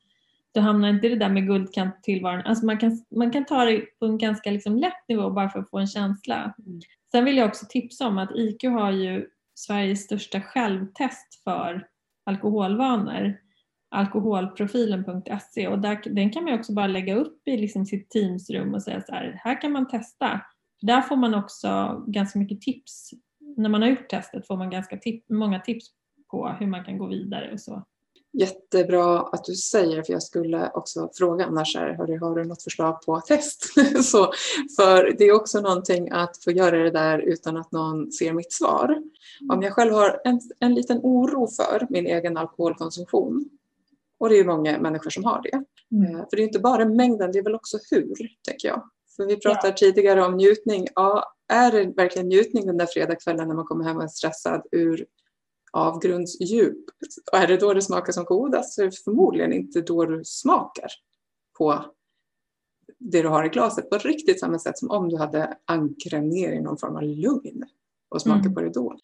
du 0.52 0.60
hamnar 0.60 0.88
inte 0.88 1.06
i 1.06 1.10
det 1.10 1.16
där 1.16 1.28
med 1.28 1.46
guldkant 1.46 2.02
tillvaron. 2.02 2.42
Alltså 2.44 2.66
man 2.66 2.78
kan, 2.78 3.04
man 3.10 3.30
kan 3.30 3.44
ta 3.44 3.64
det 3.64 3.80
på 3.98 4.06
en 4.06 4.18
ganska 4.18 4.50
liksom 4.50 4.76
lätt 4.76 5.08
nivå 5.08 5.30
bara 5.30 5.48
för 5.48 5.58
att 5.58 5.70
få 5.70 5.78
en 5.78 5.86
känsla. 5.86 6.54
Mm. 6.58 6.80
Sen 7.10 7.24
vill 7.24 7.36
jag 7.36 7.48
också 7.48 7.66
tipsa 7.68 8.06
om 8.06 8.18
att 8.18 8.36
IQ 8.36 8.64
har 8.64 8.90
ju 8.90 9.26
Sveriges 9.54 10.04
största 10.04 10.40
självtest 10.40 11.42
för 11.44 11.86
alkoholvanor 12.24 13.34
alkoholprofilen.se 13.94 15.68
och 15.68 15.78
där, 15.78 16.14
den 16.14 16.30
kan 16.30 16.44
man 16.44 16.54
också 16.54 16.72
bara 16.72 16.86
lägga 16.86 17.14
upp 17.14 17.48
i 17.48 17.56
liksom 17.56 17.86
sitt 17.86 18.10
teamsrum 18.10 18.74
och 18.74 18.82
säga 18.82 19.02
så 19.06 19.12
här, 19.12 19.40
här 19.44 19.60
kan 19.60 19.72
man 19.72 19.88
testa. 19.88 20.40
Där 20.82 21.02
får 21.02 21.16
man 21.16 21.34
också 21.34 22.02
ganska 22.06 22.38
mycket 22.38 22.60
tips 22.60 23.10
när 23.56 23.68
man 23.68 23.82
har 23.82 23.88
gjort 23.88 24.08
testet 24.08 24.46
får 24.46 24.56
man 24.56 24.70
ganska 24.70 24.96
tip 24.96 25.24
många 25.30 25.60
tips 25.60 25.86
på 26.30 26.48
hur 26.48 26.66
man 26.66 26.84
kan 26.84 26.98
gå 26.98 27.06
vidare 27.06 27.52
och 27.52 27.60
så. 27.60 27.82
Jättebra 28.32 29.20
att 29.20 29.44
du 29.44 29.54
säger, 29.54 30.02
för 30.02 30.12
jag 30.12 30.22
skulle 30.22 30.70
också 30.70 31.10
fråga 31.14 31.44
annars 31.44 31.76
här, 31.76 31.92
hörru, 31.92 32.18
har 32.18 32.36
du 32.36 32.44
något 32.44 32.62
förslag 32.62 33.02
på 33.02 33.20
test? 33.20 33.64
så, 34.04 34.32
för 34.76 35.16
det 35.18 35.24
är 35.24 35.32
också 35.32 35.60
någonting 35.60 36.10
att 36.10 36.44
få 36.44 36.50
göra 36.50 36.78
det 36.78 36.90
där 36.90 37.18
utan 37.18 37.56
att 37.56 37.72
någon 37.72 38.12
ser 38.12 38.32
mitt 38.32 38.52
svar. 38.52 39.02
Om 39.52 39.62
jag 39.62 39.72
själv 39.72 39.92
har 39.92 40.20
en, 40.24 40.40
en 40.60 40.74
liten 40.74 41.00
oro 41.02 41.46
för 41.46 41.86
min 41.90 42.06
egen 42.06 42.36
alkoholkonsumtion, 42.36 43.48
och 44.18 44.28
det 44.28 44.38
är 44.38 44.44
många 44.44 44.78
människor 44.78 45.10
som 45.10 45.24
har 45.24 45.42
det. 45.42 45.64
Mm. 45.96 46.14
Eh, 46.14 46.26
för 46.30 46.36
det 46.36 46.42
är 46.42 46.46
inte 46.46 46.58
bara 46.58 46.84
mängden, 46.84 47.32
det 47.32 47.38
är 47.38 47.42
väl 47.42 47.54
också 47.54 47.78
hur, 47.90 48.14
tänker 48.48 48.68
jag. 48.68 48.90
För 49.16 49.26
vi 49.26 49.36
pratade 49.36 49.68
ja. 49.68 49.76
tidigare 49.76 50.24
om 50.24 50.36
njutning. 50.36 50.86
Ja, 50.94 51.34
är 51.48 51.72
det 51.72 51.92
verkligen 51.96 52.28
njutning 52.28 52.66
den 52.66 52.76
där 52.76 52.86
fredagskvällen 52.86 53.48
när 53.48 53.54
man 53.54 53.64
kommer 53.64 53.84
hem 53.84 53.96
och 53.96 54.02
är 54.02 54.08
stressad 54.08 54.62
ur 54.72 55.06
avgrundsdjup? 55.72 56.84
Och 57.32 57.38
är 57.38 57.46
det 57.46 57.56
då 57.56 57.74
det 57.74 57.82
smakar 57.82 58.12
som 58.12 58.24
godast 58.24 58.74
så 58.74 58.82
är 58.82 58.86
det 58.86 59.04
förmodligen 59.04 59.52
inte 59.52 59.80
då 59.80 60.04
du 60.04 60.24
smakar 60.24 60.88
på 61.58 61.84
det 62.98 63.22
du 63.22 63.28
har 63.28 63.44
i 63.44 63.48
glaset 63.48 63.90
på 63.90 63.98
riktigt 63.98 64.40
samma 64.40 64.58
sätt 64.58 64.78
som 64.78 64.90
om 64.90 65.08
du 65.08 65.16
hade 65.16 65.56
ankrat 65.64 66.24
ner 66.24 66.52
i 66.52 66.60
någon 66.60 66.78
form 66.78 66.96
av 66.96 67.02
lugn 67.02 67.64
och 68.08 68.22
smakar 68.22 68.40
mm. 68.40 68.54
på 68.54 68.60
det 68.60 68.70
då. 68.70 68.98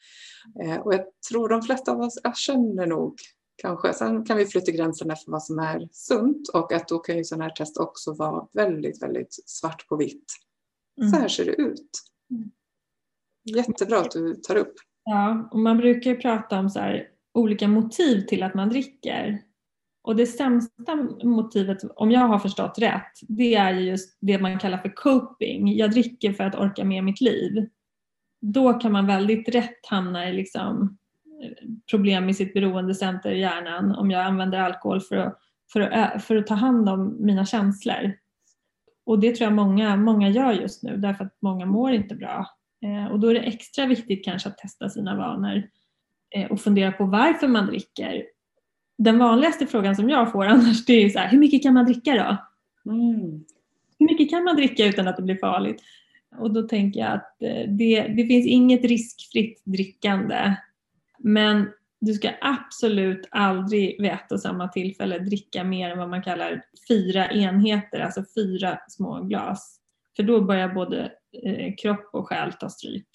Eh, 0.64 0.80
och 0.80 0.94
jag 0.94 1.04
tror 1.28 1.48
de 1.48 1.62
flesta 1.62 1.92
av 1.92 2.00
oss 2.00 2.18
känner 2.34 2.86
nog 2.86 3.14
kanske. 3.60 3.92
Sen 3.92 4.24
kan 4.24 4.36
vi 4.36 4.46
flytta 4.46 4.72
gränserna 4.72 5.16
för 5.16 5.32
vad 5.32 5.42
som 5.42 5.58
är 5.58 5.88
sunt 5.92 6.48
och 6.48 6.72
att 6.72 6.88
då 6.88 6.98
kan 6.98 7.16
ju 7.16 7.24
sådana 7.24 7.44
här 7.44 7.50
test 7.50 7.76
också 7.76 8.14
vara 8.14 8.46
väldigt, 8.52 9.02
väldigt 9.02 9.34
svart 9.46 9.88
på 9.88 9.96
vitt. 9.96 10.24
Mm. 11.00 11.10
Så 11.10 11.16
här 11.16 11.28
ser 11.28 11.44
det 11.44 11.54
ut. 11.54 11.90
Mm. 12.30 12.50
Jättebra 13.44 13.98
att 13.98 14.10
du 14.10 14.34
tar 14.34 14.56
upp. 14.56 14.74
Ja, 15.04 15.48
och 15.52 15.58
man 15.58 15.76
brukar 15.76 16.10
ju 16.10 16.16
prata 16.16 16.58
om 16.58 16.70
så 16.70 16.78
här, 16.78 17.08
olika 17.34 17.68
motiv 17.68 18.20
till 18.20 18.42
att 18.42 18.54
man 18.54 18.68
dricker. 18.68 19.42
Och 20.02 20.16
det 20.16 20.26
sämsta 20.26 20.96
motivet, 21.24 21.78
om 21.96 22.10
jag 22.10 22.20
har 22.28 22.38
förstått 22.38 22.78
rätt, 22.78 23.12
det 23.28 23.54
är 23.54 23.74
just 23.74 24.18
det 24.20 24.38
man 24.38 24.58
kallar 24.58 24.78
för 24.78 24.94
coping. 24.94 25.76
Jag 25.76 25.90
dricker 25.90 26.32
för 26.32 26.44
att 26.44 26.54
orka 26.54 26.84
med 26.84 27.04
mitt 27.04 27.20
liv. 27.20 27.68
Då 28.40 28.72
kan 28.72 28.92
man 28.92 29.06
väldigt 29.06 29.48
rätt 29.48 29.86
hamna 29.86 30.30
i 30.30 30.32
liksom 30.32 30.98
problem 31.90 32.28
i 32.28 32.34
sitt 32.34 32.54
beroendecenter 32.54 33.30
i 33.30 33.40
hjärnan 33.40 33.94
om 33.94 34.10
jag 34.10 34.22
använder 34.22 34.58
alkohol 34.58 35.00
för 35.00 35.16
att, 35.16 35.38
för 35.72 35.80
att, 35.80 36.24
för 36.24 36.36
att 36.36 36.46
ta 36.46 36.54
hand 36.54 36.88
om 36.88 37.16
mina 37.20 37.46
känslor. 37.46 38.12
Och 39.04 39.18
det 39.18 39.34
tror 39.36 39.46
jag 39.46 39.52
många, 39.52 39.96
många 39.96 40.28
gör 40.28 40.52
just 40.52 40.82
nu 40.82 40.96
därför 40.96 41.24
att 41.24 41.36
många 41.42 41.66
mår 41.66 41.92
inte 41.92 42.14
bra. 42.14 42.46
Eh, 42.82 43.12
och 43.12 43.20
då 43.20 43.28
är 43.28 43.34
det 43.34 43.40
extra 43.40 43.86
viktigt 43.86 44.24
kanske 44.24 44.48
att 44.48 44.58
testa 44.58 44.88
sina 44.88 45.16
vanor 45.16 45.62
eh, 46.30 46.50
och 46.50 46.60
fundera 46.60 46.92
på 46.92 47.04
varför 47.04 47.48
man 47.48 47.66
dricker. 47.66 48.24
Den 48.98 49.18
vanligaste 49.18 49.66
frågan 49.66 49.96
som 49.96 50.10
jag 50.10 50.32
får 50.32 50.44
annars 50.46 50.84
det 50.84 50.92
är 50.92 51.08
så 51.08 51.18
här, 51.18 51.28
hur 51.30 51.38
mycket 51.38 51.62
kan 51.62 51.74
man 51.74 51.84
dricka 51.84 52.14
då? 52.14 52.36
Mm. 52.90 53.44
Hur 53.98 54.06
mycket 54.06 54.30
kan 54.30 54.44
man 54.44 54.56
dricka 54.56 54.86
utan 54.86 55.08
att 55.08 55.16
det 55.16 55.22
blir 55.22 55.36
farligt? 55.36 55.82
Och 56.38 56.52
då 56.52 56.62
tänker 56.62 57.00
jag 57.00 57.12
att 57.12 57.42
eh, 57.42 57.68
det, 57.68 58.02
det 58.02 58.26
finns 58.26 58.46
inget 58.46 58.84
riskfritt 58.84 59.62
drickande 59.64 60.56
men 61.22 61.68
du 62.00 62.14
ska 62.14 62.30
absolut 62.40 63.28
aldrig 63.30 64.02
vid 64.02 64.10
ett 64.10 64.32
och 64.32 64.40
samma 64.40 64.68
tillfälle 64.68 65.18
dricka 65.18 65.64
mer 65.64 65.90
än 65.90 65.98
vad 65.98 66.08
man 66.08 66.22
kallar 66.22 66.62
fyra 66.88 67.30
enheter, 67.30 68.00
alltså 68.00 68.24
fyra 68.34 68.78
små 68.88 69.20
glas. 69.22 69.80
För 70.16 70.22
då 70.22 70.40
börjar 70.40 70.68
både 70.68 71.12
eh, 71.44 71.74
kropp 71.78 72.10
och 72.12 72.28
själ 72.28 72.52
ta 72.52 72.68
stryk. 72.68 73.08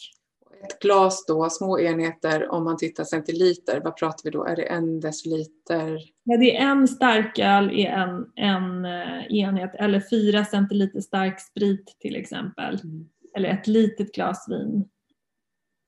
Ett 0.64 0.80
glas 0.80 1.26
då, 1.26 1.50
små 1.50 1.80
enheter, 1.80 2.52
om 2.52 2.64
man 2.64 2.78
tittar 2.78 3.04
centiliter, 3.04 3.82
vad 3.84 3.98
pratar 3.98 4.24
vi 4.24 4.30
då? 4.30 4.46
Är 4.46 4.56
det 4.56 4.64
en 4.64 5.00
deciliter? 5.00 6.00
Ja, 6.24 6.38
det 6.38 6.58
är 6.58 6.68
en 6.68 6.88
starköl 6.88 7.72
i 7.72 7.86
en, 7.86 8.26
en 8.36 8.86
uh, 8.86 9.36
enhet 9.36 9.76
eller 9.76 10.00
fyra 10.10 10.46
centiliter 10.46 11.02
stark 11.02 11.42
sprit 11.42 11.96
till 12.00 12.16
exempel. 12.16 12.80
Mm. 12.84 13.10
Eller 13.38 13.50
ett 13.50 13.68
litet 13.68 14.12
glas 14.16 14.46
vin. 14.50 14.90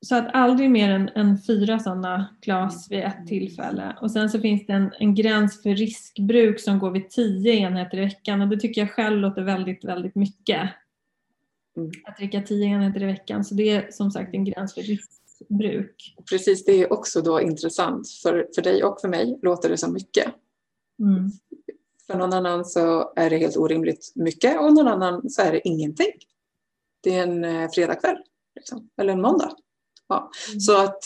Så 0.05 0.15
att 0.15 0.27
aldrig 0.33 0.71
mer 0.71 0.89
än, 0.89 1.09
än 1.09 1.37
fyra 1.47 1.79
sådana 1.79 2.35
glas 2.41 2.91
vid 2.91 2.99
ett 2.99 3.27
tillfälle. 3.27 3.97
Och 4.01 4.11
sen 4.11 4.29
så 4.29 4.39
finns 4.39 4.65
det 4.65 4.73
en, 4.73 4.91
en 4.99 5.15
gräns 5.15 5.63
för 5.63 5.69
riskbruk 5.69 6.59
som 6.59 6.79
går 6.79 6.91
vid 6.91 7.09
tio 7.09 7.53
enheter 7.53 7.97
i 7.97 8.01
veckan 8.01 8.41
och 8.41 8.47
det 8.47 8.59
tycker 8.59 8.81
jag 8.81 8.91
själv 8.91 9.17
låter 9.17 9.41
väldigt, 9.41 9.85
väldigt 9.85 10.15
mycket. 10.15 10.69
Mm. 11.77 11.91
Att 12.03 12.17
dricka 12.17 12.41
tio 12.41 12.65
enheter 12.65 13.03
i 13.03 13.05
veckan. 13.05 13.45
Så 13.45 13.55
det 13.55 13.69
är 13.69 13.91
som 13.91 14.11
sagt 14.11 14.33
en 14.33 14.45
gräns 14.45 14.73
för 14.73 14.81
riskbruk. 14.81 16.15
Precis, 16.29 16.65
det 16.65 16.71
är 16.71 16.93
också 16.93 17.21
då 17.21 17.41
intressant. 17.41 18.09
För, 18.09 18.47
för 18.55 18.61
dig 18.61 18.83
och 18.83 19.01
för 19.01 19.07
mig 19.07 19.39
låter 19.41 19.69
det 19.69 19.77
som 19.77 19.93
mycket. 19.93 20.25
Mm. 20.99 21.31
För 22.07 22.17
någon 22.17 22.33
annan 22.33 22.65
så 22.65 23.13
är 23.15 23.29
det 23.29 23.37
helt 23.37 23.57
orimligt 23.57 24.11
mycket 24.15 24.59
och 24.59 24.73
någon 24.73 24.87
annan 24.87 25.29
så 25.29 25.41
är 25.41 25.51
det 25.51 25.67
ingenting. 25.67 26.13
Det 27.01 27.15
är 27.15 27.23
en 27.23 27.43
eh, 27.43 27.69
fredagkväll 27.69 28.17
liksom, 28.55 28.89
eller 28.97 29.13
en 29.13 29.21
måndag. 29.21 29.55
Ja. 30.07 30.31
Mm. 30.49 30.59
Så 30.59 30.77
att 30.77 31.03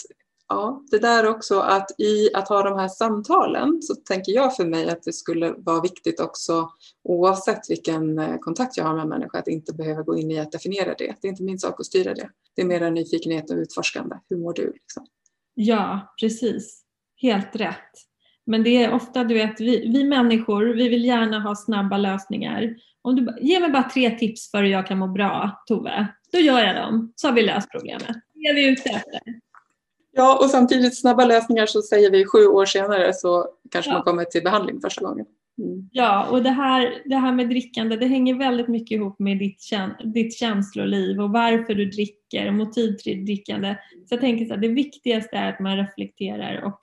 ja, 0.52 0.84
det 0.92 1.00
där 1.00 1.28
också 1.28 1.60
att 1.60 2.00
i 2.00 2.34
att 2.34 2.50
ha 2.50 2.64
de 2.64 2.80
här 2.80 2.88
samtalen 2.88 3.82
så 3.82 3.96
tänker 3.96 4.32
jag 4.32 4.56
för 4.56 4.66
mig 4.66 4.90
att 4.90 5.04
det 5.04 5.14
skulle 5.14 5.52
vara 5.58 5.82
viktigt 5.82 6.20
också 6.20 6.70
oavsett 7.04 7.70
vilken 7.70 8.20
eh, 8.20 8.38
kontakt 8.38 8.78
jag 8.78 8.84
har 8.84 8.94
med 8.94 9.04
en 9.04 9.10
människa 9.10 9.40
att 9.40 9.48
inte 9.48 9.74
behöva 9.74 10.02
gå 10.02 10.18
in 10.18 10.32
i 10.32 10.40
att 10.40 10.52
definiera 10.52 10.94
det. 10.94 11.16
Det 11.22 11.28
är 11.28 11.30
inte 11.30 11.44
min 11.44 11.60
sak 11.60 11.80
att 11.80 11.86
styra 11.86 12.14
det. 12.14 12.30
Det 12.56 12.62
är 12.62 12.66
mer 12.66 12.82
en 12.82 12.94
nyfikenhet 12.94 13.52
och 13.52 13.58
utforskande. 13.58 14.16
Hur 14.30 14.38
mår 14.38 14.54
du? 14.54 14.72
Liksom? 14.72 15.06
Ja, 15.54 16.14
precis. 16.22 16.84
Helt 17.22 17.56
rätt. 17.56 17.92
Men 18.46 18.64
det 18.64 18.84
är 18.84 18.94
ofta, 18.94 19.24
du 19.24 19.34
vet, 19.34 19.62
vi, 19.62 19.92
vi 19.94 20.04
människor, 20.04 20.66
vi 20.66 20.90
vill 20.90 21.06
gärna 21.06 21.40
ha 21.40 21.56
snabba 21.56 21.98
lösningar. 21.98 22.76
Om 23.02 23.16
du 23.16 23.34
ge 23.42 23.60
mig 23.60 23.70
bara 23.70 23.90
tre 23.90 24.18
tips 24.18 24.52
för 24.52 24.64
hur 24.64 24.70
jag 24.70 24.88
kan 24.88 24.98
må 24.98 25.08
bra, 25.08 25.64
Tove. 25.68 26.08
Då 26.32 26.40
gör 26.40 26.60
jag 26.60 26.76
dem, 26.76 27.14
så 27.16 27.28
har 27.28 27.34
vi 27.34 27.42
löst 27.42 27.72
problemet 27.72 28.18
är 28.50 28.54
vi 28.54 28.68
ute 28.70 28.90
efter. 28.90 29.22
Ja, 30.12 30.40
och 30.44 30.50
samtidigt 30.50 31.00
snabba 31.00 31.26
lösningar 31.26 31.66
så 31.66 31.82
säger 31.82 32.12
vi 32.12 32.26
sju 32.26 32.46
år 32.46 32.66
senare 32.66 33.14
så 33.14 33.48
kanske 33.72 33.92
ja. 33.92 33.96
man 33.96 34.04
kommer 34.04 34.24
till 34.24 34.44
behandling 34.44 34.82
första 34.82 35.06
gången. 35.06 35.26
Mm. 35.58 35.90
Ja, 35.92 36.28
och 36.30 36.44
det 36.44 36.50
här, 36.50 37.02
det 37.06 37.16
här 37.16 37.32
med 37.34 37.50
drickande 37.50 37.96
det 37.96 38.06
hänger 38.06 38.36
väldigt 38.36 38.68
mycket 38.68 38.96
ihop 38.96 39.20
med 39.20 39.40
ditt, 39.40 39.62
ditt 40.04 40.38
känsloliv 40.38 41.22
och 41.22 41.30
varför 41.30 41.74
du 41.74 41.86
dricker 41.86 42.48
och 42.48 42.54
motiv 42.54 42.96
till 42.98 43.26
drickande. 43.26 43.76
Så 44.06 44.14
jag 44.14 44.22
tänker 44.22 44.46
så 44.46 44.54
här, 44.54 44.62
det 44.62 44.68
viktigaste 44.68 45.36
är 45.36 45.54
att 45.54 45.60
man 45.60 45.78
reflekterar 45.78 46.64
och 46.66 46.80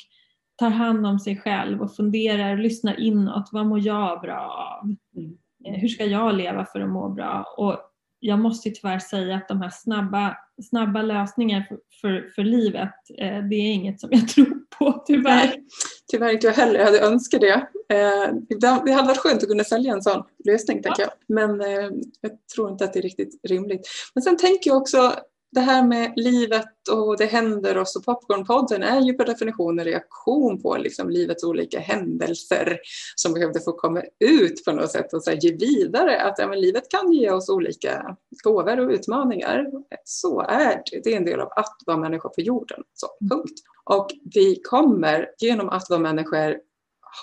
tar 0.59 0.71
hand 0.71 1.07
om 1.07 1.19
sig 1.19 1.37
själv 1.37 1.83
och 1.83 1.97
funderar 1.97 2.53
och 2.53 2.59
lyssnar 2.59 3.01
inåt. 3.01 3.49
Vad 3.53 3.67
mår 3.67 3.87
jag 3.87 4.21
bra 4.21 4.79
av? 4.81 4.95
Mm. 5.17 5.37
Eh, 5.67 5.81
Hur 5.81 5.89
ska 5.89 6.05
jag 6.05 6.35
leva 6.35 6.67
för 6.73 6.81
att 6.81 6.91
må 6.91 7.09
bra? 7.09 7.55
Och 7.57 7.77
jag 8.21 8.39
måste 8.39 8.69
ju 8.69 8.75
tyvärr 8.75 8.99
säga 8.99 9.37
att 9.37 9.49
de 9.49 9.63
här 9.63 9.71
snabba, 9.71 10.37
snabba 10.71 11.03
lösningar 11.03 11.67
för, 11.69 11.79
för, 12.01 12.31
för 12.35 12.43
livet, 12.43 12.95
eh, 13.19 13.43
det 13.51 13.55
är 13.55 13.73
inget 13.73 14.01
som 14.01 14.09
jag 14.13 14.29
tror 14.35 14.59
på 14.79 15.05
tyvärr. 15.07 15.47
Nej, 15.47 15.65
tyvärr 16.11 16.33
inte 16.33 16.47
jag 16.47 16.55
heller. 16.55 16.79
Jag 16.79 16.87
hade 16.87 17.01
önskat 17.01 17.41
det. 17.41 17.67
Eh, 17.95 18.35
det 18.61 18.67
hade 18.69 19.09
varit 19.09 19.19
skönt 19.19 19.43
att 19.43 19.49
kunna 19.49 19.65
sälja 19.65 19.93
en 19.93 20.03
sån 20.03 20.25
lösning, 20.45 20.83
tänker 20.83 21.03
jag. 21.03 21.11
Men 21.27 21.61
eh, 21.61 21.91
jag 22.21 22.47
tror 22.55 22.71
inte 22.71 22.85
att 22.85 22.93
det 22.93 22.99
är 22.99 23.03
riktigt 23.03 23.41
rimligt. 23.49 23.89
Men 24.15 24.23
sen 24.23 24.37
tänker 24.37 24.71
jag 24.71 24.77
också, 24.77 25.15
det 25.51 25.61
här 25.61 25.85
med 25.85 26.13
livet 26.17 26.89
och 26.91 27.17
det 27.17 27.25
händer 27.25 27.79
oss 27.79 27.97
och 27.97 28.05
Popcornpodden 28.05 28.83
är 28.83 29.01
ju 29.01 29.13
per 29.13 29.25
definition 29.25 29.79
en 29.79 29.85
reaktion 29.85 30.63
på 30.63 30.77
liksom 30.77 31.11
livets 31.11 31.45
olika 31.45 31.81
händelser 31.81 32.79
som 33.17 33.35
behövde 33.35 33.61
få 33.61 33.73
komma 33.73 34.03
ut 34.21 34.65
på 34.65 34.73
något 34.73 34.91
sätt 34.91 35.13
och 35.13 35.25
så 35.25 35.31
här, 35.31 35.39
ge 35.43 35.53
vidare 35.53 36.23
att 36.23 36.39
ja, 36.39 36.49
men 36.49 36.61
livet 36.61 36.89
kan 36.89 37.13
ge 37.13 37.31
oss 37.31 37.49
olika 37.49 38.17
gåvor 38.45 38.81
och 38.81 38.91
utmaningar. 38.91 39.67
Så 40.05 40.41
är 40.41 40.83
det. 40.91 41.01
Det 41.05 41.13
är 41.13 41.17
en 41.17 41.25
del 41.25 41.41
av 41.41 41.49
att 41.57 41.77
vara 41.87 41.97
människa 41.97 42.29
på 42.29 42.41
jorden. 42.41 42.83
Så, 42.95 43.07
punkt. 43.31 43.59
Och 43.85 44.09
vi 44.35 44.61
kommer 44.63 45.29
genom 45.39 45.69
att 45.69 45.91
vara 45.91 46.01
människor 46.01 46.57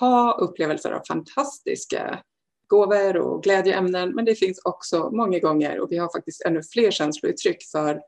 ha 0.00 0.38
upplevelser 0.40 0.90
av 0.90 1.02
fantastiska 1.08 2.20
gåvor 2.66 3.16
och 3.16 3.42
glädjeämnen 3.42 4.14
men 4.14 4.24
det 4.24 4.34
finns 4.34 4.60
också 4.64 5.10
många 5.10 5.38
gånger 5.38 5.80
och 5.80 5.92
vi 5.92 5.98
har 5.98 6.08
faktiskt 6.08 6.44
ännu 6.44 6.62
fler 6.62 6.90
känslouttryck 6.90 7.62
för 7.72 8.00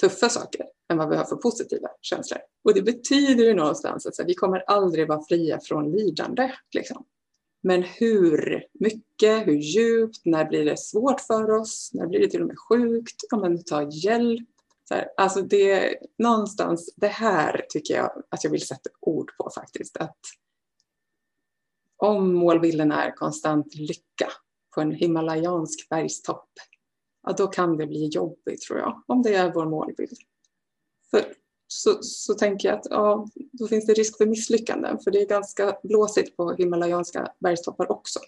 tuffa 0.00 0.28
saker 0.28 0.66
än 0.90 0.98
vad 0.98 1.08
vi 1.08 1.16
har 1.16 1.24
för 1.24 1.36
positiva 1.36 1.88
känslor. 2.00 2.40
Och 2.64 2.74
det 2.74 2.82
betyder 2.82 3.44
ju 3.44 3.54
någonstans 3.54 4.06
att 4.06 4.18
här, 4.18 4.24
vi 4.26 4.34
kommer 4.34 4.58
aldrig 4.66 5.08
vara 5.08 5.24
fria 5.28 5.60
från 5.60 5.92
lidande. 5.92 6.52
Liksom. 6.72 7.04
Men 7.62 7.82
hur 7.82 8.64
mycket, 8.72 9.46
hur 9.46 9.56
djupt, 9.56 10.20
när 10.24 10.44
blir 10.44 10.64
det 10.64 10.78
svårt 10.78 11.20
för 11.20 11.50
oss, 11.50 11.90
när 11.94 12.06
blir 12.06 12.20
det 12.20 12.28
till 12.28 12.40
och 12.40 12.46
med 12.46 12.58
sjukt, 12.68 13.16
om 13.32 13.40
man 13.40 13.64
ta 13.64 13.90
hjälp. 13.90 14.48
Så 14.88 14.94
här, 14.94 15.08
alltså 15.16 15.42
det, 15.42 15.98
någonstans, 16.18 16.94
det 16.96 17.08
här 17.08 17.66
tycker 17.68 17.94
jag 17.94 18.22
att 18.28 18.44
jag 18.44 18.50
vill 18.50 18.66
sätta 18.66 18.90
ord 19.00 19.36
på 19.36 19.50
faktiskt. 19.54 19.96
Att 19.96 20.18
om 21.96 22.34
målbilden 22.34 22.92
är 22.92 23.10
konstant 23.10 23.74
lycka 23.74 24.28
på 24.74 24.80
en 24.80 24.92
himalayansk 24.92 25.88
bergstopp, 25.88 26.50
ja, 27.26 27.32
då 27.32 27.46
kan 27.46 27.76
det 27.76 27.86
bli 27.86 28.06
jobbigt 28.06 28.60
tror 28.60 28.78
jag, 28.78 29.02
om 29.06 29.22
det 29.22 29.34
är 29.34 29.52
vår 29.52 29.66
målbild. 29.66 30.18
För, 31.10 31.20
så, 31.66 31.98
så 32.02 32.34
tänker 32.34 32.68
jag 32.68 32.78
att 32.78 32.86
ja, 32.90 33.26
då 33.52 33.68
finns 33.68 33.86
det 33.86 33.92
risk 33.92 34.16
för 34.16 34.26
misslyckanden, 34.26 34.98
för 35.04 35.10
det 35.10 35.22
är 35.22 35.28
ganska 35.28 35.76
blåsigt 35.82 36.36
på 36.36 36.52
himalayanska 36.52 37.28
bergstoppar 37.38 37.92
också. 37.92 38.18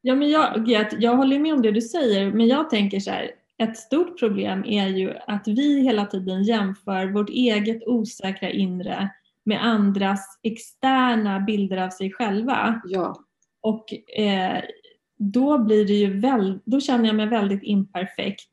Ja, 0.00 0.14
men 0.14 0.30
jag, 0.30 0.68
jag 0.98 1.16
håller 1.16 1.38
med 1.38 1.54
om 1.54 1.62
det 1.62 1.70
du 1.70 1.80
säger, 1.80 2.32
men 2.32 2.46
jag 2.46 2.70
tänker 2.70 3.00
så 3.00 3.10
här, 3.10 3.30
ett 3.62 3.76
stort 3.76 4.18
problem 4.18 4.64
är 4.64 4.86
ju 4.88 5.14
att 5.26 5.48
vi 5.48 5.80
hela 5.80 6.06
tiden 6.06 6.42
jämför 6.42 7.06
vårt 7.06 7.28
eget 7.28 7.86
osäkra 7.86 8.50
inre 8.50 9.10
med 9.44 9.64
andras 9.64 10.38
externa 10.42 11.40
bilder 11.40 11.76
av 11.76 11.90
sig 11.90 12.12
själva. 12.12 12.82
Ja, 12.84 13.24
Och 13.60 13.92
eh, 14.18 14.62
då 15.18 15.58
blir 15.58 15.86
det 15.86 15.92
ju 15.92 16.20
väl, 16.20 16.58
då 16.64 16.80
känner 16.80 17.06
jag 17.06 17.16
mig 17.16 17.26
väldigt 17.26 17.62
imperfekt. 17.62 18.50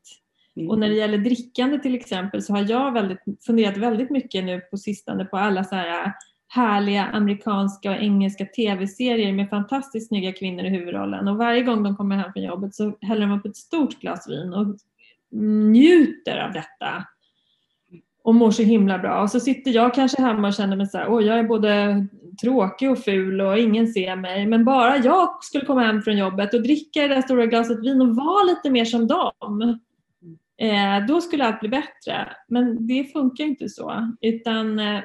mm. 0.56 0.70
Och 0.70 0.78
när 0.78 0.88
det 0.88 0.94
gäller 0.94 1.18
drickande 1.18 1.78
till 1.78 1.94
exempel 1.94 2.42
så 2.42 2.52
har 2.52 2.70
jag 2.70 2.92
väldigt, 2.92 3.18
funderat 3.46 3.76
väldigt 3.76 4.10
mycket 4.10 4.44
nu 4.44 4.60
på 4.60 4.76
sistone 4.76 5.24
på 5.24 5.36
alla 5.36 5.64
så 5.64 5.74
här 5.74 6.12
härliga 6.48 7.04
amerikanska 7.04 7.90
och 7.90 7.96
engelska 7.96 8.46
tv-serier 8.46 9.32
med 9.32 9.50
fantastiskt 9.50 10.08
snygga 10.08 10.32
kvinnor 10.32 10.64
i 10.64 10.68
huvudrollen. 10.68 11.28
Och 11.28 11.36
varje 11.36 11.62
gång 11.62 11.82
de 11.82 11.96
kommer 11.96 12.16
hem 12.16 12.32
från 12.32 12.42
jobbet 12.42 12.74
så 12.74 12.98
häller 13.00 13.26
de 13.26 13.38
upp 13.38 13.46
ett 13.46 13.56
stort 13.56 14.00
glas 14.00 14.28
vin 14.28 14.52
och 14.52 14.76
njuter 15.72 16.38
av 16.38 16.52
detta. 16.52 17.04
Och 18.26 18.34
mår 18.34 18.50
så 18.50 18.62
himla 18.62 18.98
bra. 18.98 19.22
Och 19.22 19.30
så 19.30 19.40
sitter 19.40 19.70
jag 19.70 19.94
kanske 19.94 20.22
hemma 20.22 20.48
och 20.48 20.54
känner 20.54 20.76
mig 20.76 20.86
så 20.86 20.98
här, 20.98 21.06
oj 21.08 21.24
jag 21.24 21.38
är 21.38 21.42
både 21.42 22.06
tråkig 22.42 22.90
och 22.90 22.98
ful 22.98 23.40
och 23.40 23.58
ingen 23.58 23.88
ser 23.88 24.16
mig. 24.16 24.46
Men 24.46 24.64
bara 24.64 24.96
jag 24.96 25.44
skulle 25.44 25.64
komma 25.64 25.80
hem 25.80 26.02
från 26.02 26.18
jobbet 26.18 26.54
och 26.54 26.62
dricka 26.62 27.02
det 27.02 27.08
där 27.08 27.22
stora 27.22 27.46
glaset 27.46 27.84
vin 27.84 28.00
och 28.00 28.16
vara 28.16 28.44
lite 28.44 28.70
mer 28.70 28.84
som 28.84 29.06
dem. 29.06 29.78
Eh, 30.60 31.06
då 31.08 31.20
skulle 31.20 31.44
allt 31.44 31.60
bli 31.60 31.68
bättre. 31.68 32.28
Men 32.48 32.86
det 32.86 33.12
funkar 33.12 33.44
inte 33.44 33.68
så. 33.68 34.12
Utan 34.20 34.78
eh, 34.78 35.00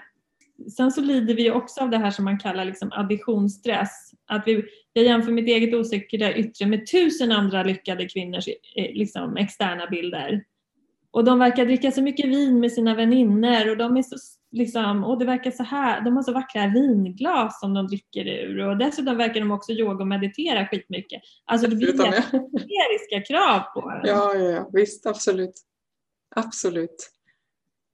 sen 0.78 0.92
så 0.92 1.02
lider 1.02 1.36
vi 1.36 1.44
ju 1.44 1.52
också 1.52 1.82
av 1.82 1.90
det 1.90 1.98
här 1.98 2.12
som 2.12 2.26
man 2.26 2.40
kallar 2.40 2.66
liksom 2.66 2.92
additionsstress. 2.92 4.12
Att 4.28 4.44
vi, 4.46 4.64
jag 4.94 5.06
jämför 5.06 5.32
mitt 5.32 5.48
eget 5.48 5.74
osäkra 5.74 6.34
yttre 6.34 6.66
med 6.66 6.92
tusen 6.92 7.32
andra 7.32 7.64
lyckade 7.64 8.06
kvinnors 8.06 8.48
eh, 8.48 8.94
liksom, 8.94 9.38
externa 9.38 9.88
bilder. 9.88 10.44
Och 11.12 11.24
de 11.24 11.40
verkar 11.40 11.66
dricka 11.66 11.92
så 11.92 12.02
mycket 12.02 12.26
vin 12.26 12.60
med 12.60 12.72
sina 12.72 12.96
vänner 12.96 13.70
och 13.70 13.78
de 13.78 13.98
är 13.98 14.02
så 14.02 14.16
liksom, 14.52 15.04
och 15.04 15.20
det 15.20 15.26
verkar 15.26 15.52
så 15.52 15.64
här, 15.64 16.02
de 16.02 16.16
har 16.16 16.24
så 16.24 16.34
vackra 16.34 16.68
vinglas 16.68 17.60
som 17.60 17.74
de 17.74 17.88
dricker 17.88 18.28
ur 18.28 18.68
och 18.68 18.78
dessutom 18.78 19.18
verkar 19.18 19.40
de 19.40 19.52
också 19.52 19.72
yoga 19.72 20.02
och 20.02 20.08
meditera 20.08 20.68
skitmycket. 20.68 21.22
Alltså 21.46 21.68
det 21.68 21.76
blir 21.76 21.88
hysteriska 21.88 23.34
krav 23.34 23.60
på 23.60 23.90
en. 23.90 24.02
Ja, 24.04 24.36
ja, 24.36 24.50
ja, 24.50 24.70
visst, 24.74 25.06
absolut. 25.06 25.54
Absolut. 26.36 27.10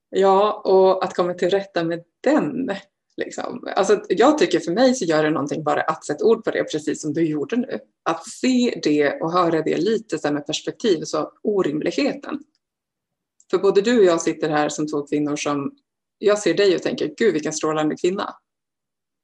Ja, 0.10 0.62
och 0.66 1.04
att 1.04 1.16
komma 1.16 1.34
till 1.34 1.50
rätta 1.50 1.84
med 1.84 2.04
den. 2.24 2.70
Liksom. 3.18 3.68
Alltså, 3.76 4.02
jag 4.10 4.38
tycker 4.38 4.60
för 4.60 4.72
mig 4.72 4.96
så 4.96 5.06
gör 5.06 5.24
det 5.24 5.30
någonting 5.30 5.64
bara 5.64 5.82
att 5.82 6.06
sätta 6.06 6.26
ord 6.26 6.44
på 6.44 6.52
det, 6.52 6.64
precis 6.64 7.02
som 7.02 7.14
du 7.14 7.26
gjorde 7.26 7.56
nu. 7.56 7.80
Att 8.04 8.28
se 8.28 8.80
det 8.84 9.22
och 9.22 9.32
höra 9.32 9.62
det 9.62 9.78
lite 9.78 10.18
så 10.18 10.34
med 10.34 10.46
perspektiv, 10.46 11.02
så 11.04 11.32
orimligheten. 11.44 12.40
För 13.52 13.58
både 13.58 13.82
du 13.82 14.00
och 14.00 14.06
jag 14.06 14.22
sitter 14.22 14.50
här 14.50 14.70
som 14.70 14.88
två 14.88 15.02
kvinnor 15.02 15.36
som, 15.36 15.76
jag 16.18 16.40
ser 16.40 16.54
dig 16.54 16.76
och 16.76 16.82
tänker, 16.82 17.14
gud 17.18 17.34
vilken 17.34 17.54
strålande 17.54 17.96
kvinna. 17.98 18.36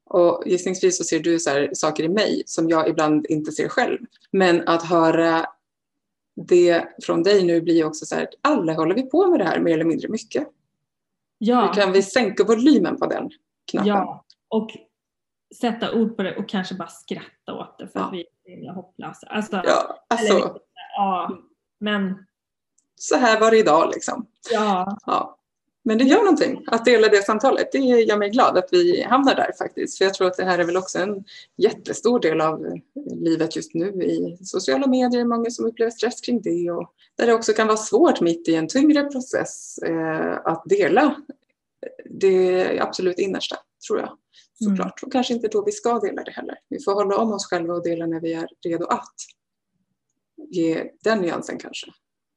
Och 0.05 0.43
gissningsvis 0.45 0.97
så 0.97 1.03
ser 1.03 1.19
du 1.19 1.39
så 1.39 1.49
här, 1.49 1.69
saker 1.74 2.03
i 2.03 2.09
mig 2.09 2.43
som 2.45 2.69
jag 2.69 2.89
ibland 2.89 3.26
inte 3.30 3.51
ser 3.51 3.69
själv. 3.69 3.99
Men 4.32 4.67
att 4.67 4.84
höra 4.84 5.45
det 6.36 6.88
från 7.03 7.24
dig 7.24 7.43
nu 7.43 7.61
blir 7.61 7.86
också 7.86 8.05
så 8.05 8.15
här, 8.15 8.28
alla 8.41 8.74
håller 8.74 8.95
vi 8.95 9.03
på 9.03 9.28
med 9.28 9.39
det 9.39 9.43
här 9.45 9.59
mer 9.59 9.74
eller 9.74 9.86
mindre 9.86 10.09
mycket. 10.09 10.47
Ja. 11.38 11.61
Hur 11.67 11.74
kan 11.74 11.91
vi 11.91 12.01
sänka 12.01 12.43
volymen 12.43 12.97
på 12.97 13.05
den 13.05 13.30
knappen? 13.71 13.88
Ja, 13.88 14.26
och 14.47 14.71
sätta 15.61 15.93
ord 15.93 16.17
på 16.17 16.24
det 16.24 16.36
och 16.36 16.49
kanske 16.49 16.76
bara 16.76 16.88
skratta 16.88 17.53
åt 17.53 17.80
det 17.80 17.88
för 17.88 17.99
Ja. 17.99 18.05
att 18.05 18.13
vi 18.13 18.26
är 18.67 18.74
hopplösa. 18.74 19.28
Alltså, 19.28 19.55
Ja, 19.55 19.61
eller, 19.61 20.32
alltså, 20.34 20.59
ja, 20.95 21.38
men 21.80 22.26
så 23.04 23.16
här 23.16 23.39
var 23.39 23.51
det 23.51 23.58
idag 23.58 23.91
liksom. 23.93 24.28
ja, 24.51 24.97
Ja. 25.06 25.39
Men 25.86 25.97
det 25.97 26.04
gör 26.04 26.18
någonting 26.18 26.64
att 26.68 26.86
dela 26.86 27.08
det 27.08 27.26
samtalet. 27.26 27.72
Det 27.72 27.78
gör 27.78 28.18
mig 28.18 28.30
glad 28.30 28.58
att 28.58 28.70
vi 28.72 29.01
hamnar 29.01 29.36
där 29.36 29.51
faktiskt. 29.58 29.97
För 29.97 30.06
jag 30.06 30.14
tror 30.14 30.28
att 30.28 30.38
det 30.38 30.45
här 30.45 30.60
är 30.60 30.64
väl 30.64 30.78
också 30.78 30.99
en 30.99 31.24
jättestor 31.58 32.20
del 32.20 32.41
av 32.41 32.80
livet 33.06 33.56
just 33.56 33.74
nu 33.74 34.04
i 34.04 34.38
sociala 34.41 34.88
medier. 34.88 35.26
Många 35.26 35.49
som 35.49 35.66
upplever 35.66 35.91
stress 35.91 36.22
kring 36.22 36.41
det 36.41 36.72
och 36.72 36.93
där 37.18 37.28
det 37.28 37.34
också 37.34 37.54
kan 37.54 37.68
vara 37.68 37.78
svårt 37.78 38.22
mitt 38.22 38.47
i 38.47 38.56
en 38.56 38.68
tyngre 38.68 39.04
process 39.04 39.78
eh, 39.78 40.38
att 40.45 40.64
dela 40.66 41.16
det 42.06 42.80
absolut 42.80 43.20
innersta, 43.20 43.56
tror 43.88 43.99
jag. 43.99 44.18
Såklart. 44.54 45.04
Och 45.04 45.12
kanske 45.12 45.34
inte 45.34 45.47
då 45.47 45.66
vi 45.66 45.72
ska 45.72 45.99
dela 45.99 46.24
det 46.24 46.32
heller. 46.32 46.56
Vi 46.70 46.84
får 46.84 46.93
hålla 46.93 47.18
om 47.18 47.34
oss 47.34 47.45
själva 47.45 47.74
och 47.74 47.84
dela 47.84 48.06
när 48.06 48.22
vi 48.22 48.34
är 48.34 48.47
redo 48.66 48.86
att. 48.86 49.16
Ge 50.49 50.91
den 51.04 51.20
nyansen 51.20 51.58
kanske 51.58 51.88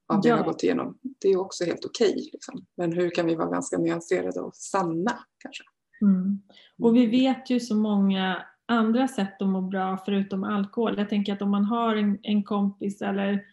av 0.08 0.20
det 0.20 0.28
Ja. 0.28 0.34
vi 0.34 0.40
har 0.40 0.46
gått 0.46 0.62
igenom. 0.62 0.98
Det 1.20 1.28
är 1.28 1.40
också 1.40 1.64
helt 1.64 1.84
okej. 1.84 2.30
liksom. 2.32 2.66
Men 2.76 2.92
hur 2.92 3.10
kan 3.10 3.26
vi 3.26 3.34
vara 3.34 3.50
ganska 3.50 3.78
nyanserade 3.78 4.40
och 4.40 4.54
sanna 4.54 5.18
kanske? 5.38 5.64
Mm. 6.00 6.40
Och 6.82 6.96
vi 6.96 7.06
vet 7.06 7.50
ju 7.50 7.60
så 7.60 7.76
många 7.76 8.42
andra 8.66 9.08
sätt 9.08 9.42
att 9.42 9.48
må 9.48 9.60
bra 9.60 9.98
förutom 10.04 10.44
alkohol. 10.44 10.98
Jag 10.98 11.08
tänker 11.08 11.32
att 11.32 11.42
om 11.42 11.50
man 11.50 11.64
har 11.64 11.96
en, 11.96 12.18
en 12.22 12.42
kompis 12.42 13.02
eller 13.02 13.44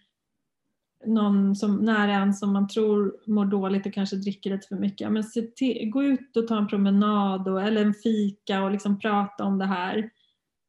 någon 1.05 1.55
som 1.55 1.75
nära 1.75 2.13
en 2.13 2.33
som 2.33 2.53
man 2.53 2.67
tror 2.67 3.15
mår 3.27 3.45
dåligt 3.45 3.85
och 3.85 3.93
kanske 3.93 4.15
dricker 4.15 4.49
lite 4.49 4.67
för 4.67 4.75
mycket. 4.75 5.11
Men 5.11 5.23
till, 5.55 5.89
gå 5.89 6.03
ut 6.03 6.37
och 6.37 6.47
ta 6.47 6.57
en 6.57 6.67
promenad 6.67 7.47
och, 7.47 7.61
eller 7.61 7.81
en 7.81 7.93
fika 7.93 8.63
och 8.63 8.71
liksom 8.71 8.99
prata 8.99 9.43
om 9.43 9.57
det 9.57 9.65
här. 9.65 10.09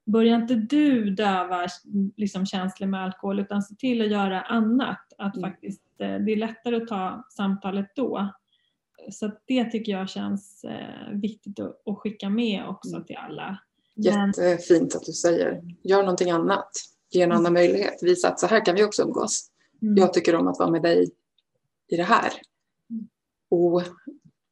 Börja 0.06 0.36
inte 0.36 0.54
du 0.54 1.10
döva 1.10 1.66
liksom, 2.16 2.46
känslor 2.46 2.88
med 2.88 3.04
alkohol 3.04 3.40
utan 3.40 3.62
se 3.62 3.74
till 3.74 4.00
att 4.00 4.10
göra 4.10 4.40
annat. 4.40 5.03
Att 5.18 5.36
Mm. 5.36 5.50
faktiskt, 5.50 5.82
eh, 5.98 6.14
det 6.18 6.32
är 6.32 6.36
lättare 6.36 6.76
att 6.76 6.88
ta 6.88 7.26
samtalet 7.30 7.86
då. 7.96 8.28
Så 9.10 9.30
det 9.46 9.64
tycker 9.64 9.92
jag 9.92 10.08
känns 10.08 10.64
eh, 10.64 11.10
viktigt 11.12 11.60
att, 11.60 11.98
skicka 11.98 12.28
med 12.30 12.66
också 12.68 12.94
Mm. 12.94 13.04
till 13.04 13.16
alla. 13.16 13.58
Jättefint 13.96 14.94
att 14.94 15.04
du 15.04 15.12
säger. 15.12 15.62
Gör 15.82 16.02
någonting 16.02 16.30
annat. 16.30 16.70
Ge 17.10 17.22
en 17.22 17.32
annan 17.32 17.52
möjlighet. 17.52 18.02
Visa 18.02 18.28
att 18.28 18.40
så 18.40 18.46
här 18.46 18.64
kan 18.64 18.74
vi 18.74 18.84
också 18.84 19.02
umgås. 19.02 19.50
Mm. 19.82 19.96
Jag 19.96 20.12
tycker 20.12 20.34
om 20.36 20.48
att 20.48 20.58
vara 20.58 20.70
med 20.70 20.82
dig 20.82 21.10
i 21.88 21.96
det 21.96 22.02
här. 22.02 22.32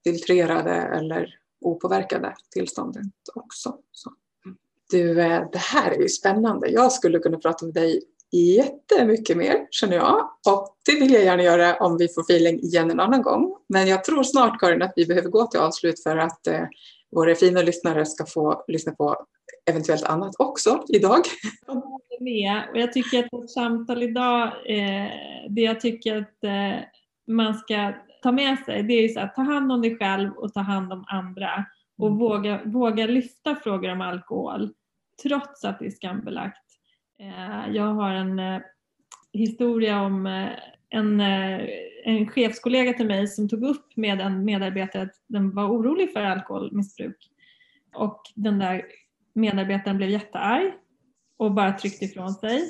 Ofiltrerade 0.04 0.74
eller 0.74 1.34
opåverkade 1.60 2.34
tillståndet 2.50 3.02
också. 3.34 3.78
Så. 3.92 4.12
Du, 4.90 5.20
eh, 5.20 5.50
det 5.52 5.58
här 5.58 5.90
är 5.90 5.98
ju 6.02 6.08
spännande. 6.08 6.68
Jag 6.68 6.92
skulle 6.92 7.18
kunna 7.18 7.38
prata 7.38 7.64
med 7.64 7.74
dig 7.74 8.02
jättemycket 8.32 9.36
mer 9.36 9.66
känner 9.70 9.96
jag. 9.96 10.30
Och 10.48 10.76
det 10.86 11.00
vill 11.00 11.12
jag 11.12 11.24
gärna 11.24 11.42
göra 11.42 11.76
om 11.76 11.96
vi 11.98 12.08
får 12.08 12.22
feeling 12.22 12.60
igen 12.60 12.90
en 12.90 13.00
annan 13.00 13.22
gång. 13.22 13.56
Men 13.68 13.88
jag 13.88 14.04
tror 14.04 14.22
snart 14.22 14.60
Karin 14.60 14.82
att 14.82 14.92
vi 14.96 15.06
behöver 15.06 15.28
gå 15.28 15.46
till 15.46 15.60
avslut 15.60 16.02
för 16.02 16.16
att 16.16 16.46
eh, 16.46 16.64
våra 17.10 17.34
fina 17.34 17.62
lyssnare 17.62 18.06
ska 18.06 18.26
få 18.26 18.64
lyssna 18.68 18.92
på 18.92 19.16
eventuellt 19.70 20.04
annat 20.04 20.34
också 20.38 20.84
idag. 20.88 21.20
Jag 22.18 22.64
och 22.70 22.78
jag 22.78 22.92
tycker 22.92 23.18
att 23.18 23.32
vårt 23.32 23.50
samtal 23.50 24.02
idag, 24.02 24.42
eh, 24.66 25.10
det 25.48 25.62
jag 25.62 25.80
tycker 25.80 26.16
att 26.16 26.44
eh, 26.44 26.84
man 27.26 27.54
ska 27.54 27.92
ta 28.22 28.32
med 28.32 28.58
sig 28.58 28.82
det 28.82 28.94
är 28.94 29.08
så 29.08 29.20
att 29.20 29.34
ta 29.34 29.42
hand 29.42 29.72
om 29.72 29.82
dig 29.82 29.98
själv 29.98 30.32
och 30.36 30.52
ta 30.52 30.60
hand 30.60 30.92
om 30.92 31.04
andra 31.08 31.64
och 31.98 32.06
Mm. 32.06 32.18
våga, 32.18 32.60
våga 32.64 33.06
lyfta 33.06 33.56
frågor 33.56 33.92
om 33.92 34.00
alkohol 34.00 34.70
trots 35.22 35.64
att 35.64 35.78
det 35.78 35.86
är 35.86 35.90
skambelagt. 35.90 36.61
Eh, 37.22 37.74
jag 37.74 37.94
har 37.94 38.10
en 38.10 38.38
eh, 38.38 38.60
historia 39.32 40.00
om 40.00 40.26
eh, 40.26 40.48
en, 40.88 41.20
en 42.04 42.28
chefskollega 42.28 42.92
till 42.92 43.06
mig 43.06 43.28
som 43.28 43.48
tog 43.48 43.62
upp 43.64 43.96
med 43.96 44.20
en 44.20 44.44
medarbetare 44.44 45.02
att 45.02 45.20
den 45.26 45.54
var 45.54 45.68
orolig 45.68 46.12
för 46.12 46.20
alkoholmissbruk. 46.20 47.30
Och 47.94 48.20
den 48.34 48.58
där 48.58 48.82
medarbetaren 49.34 49.96
blev 49.96 50.10
jättearg 50.10 50.72
och 51.36 51.52
bara 51.52 51.72
tryckte 51.72 52.04
ifrån 52.04 52.32
sig. 52.34 52.68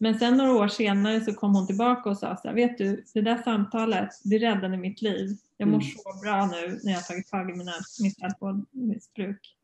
Men 0.00 0.18
sen 0.18 0.36
några 0.36 0.52
år 0.52 0.68
senare 0.68 1.20
så 1.20 1.34
kom 1.34 1.54
hon 1.54 1.66
tillbaka 1.66 2.10
och 2.10 2.18
sa 2.18 2.36
så 2.36 2.48
här, 2.48 2.54
vet 2.54 2.78
du, 2.78 3.04
det 3.14 3.20
där 3.20 3.42
samtalet, 3.42 4.08
det 4.24 4.38
räddade 4.38 4.76
mitt 4.76 5.02
liv. 5.02 5.36
Jag 5.56 5.68
mår 5.68 5.74
Mm. 5.74 5.86
så 5.86 6.20
bra 6.22 6.46
nu 6.46 6.80
när 6.82 6.92
jag 6.92 6.98
har 6.98 7.02
tagit 7.02 7.28
tag 7.28 7.50
i 7.50 7.52
mina, 7.52 7.72
mitt 8.02 8.22
alkoholmissbruk. 8.22 9.56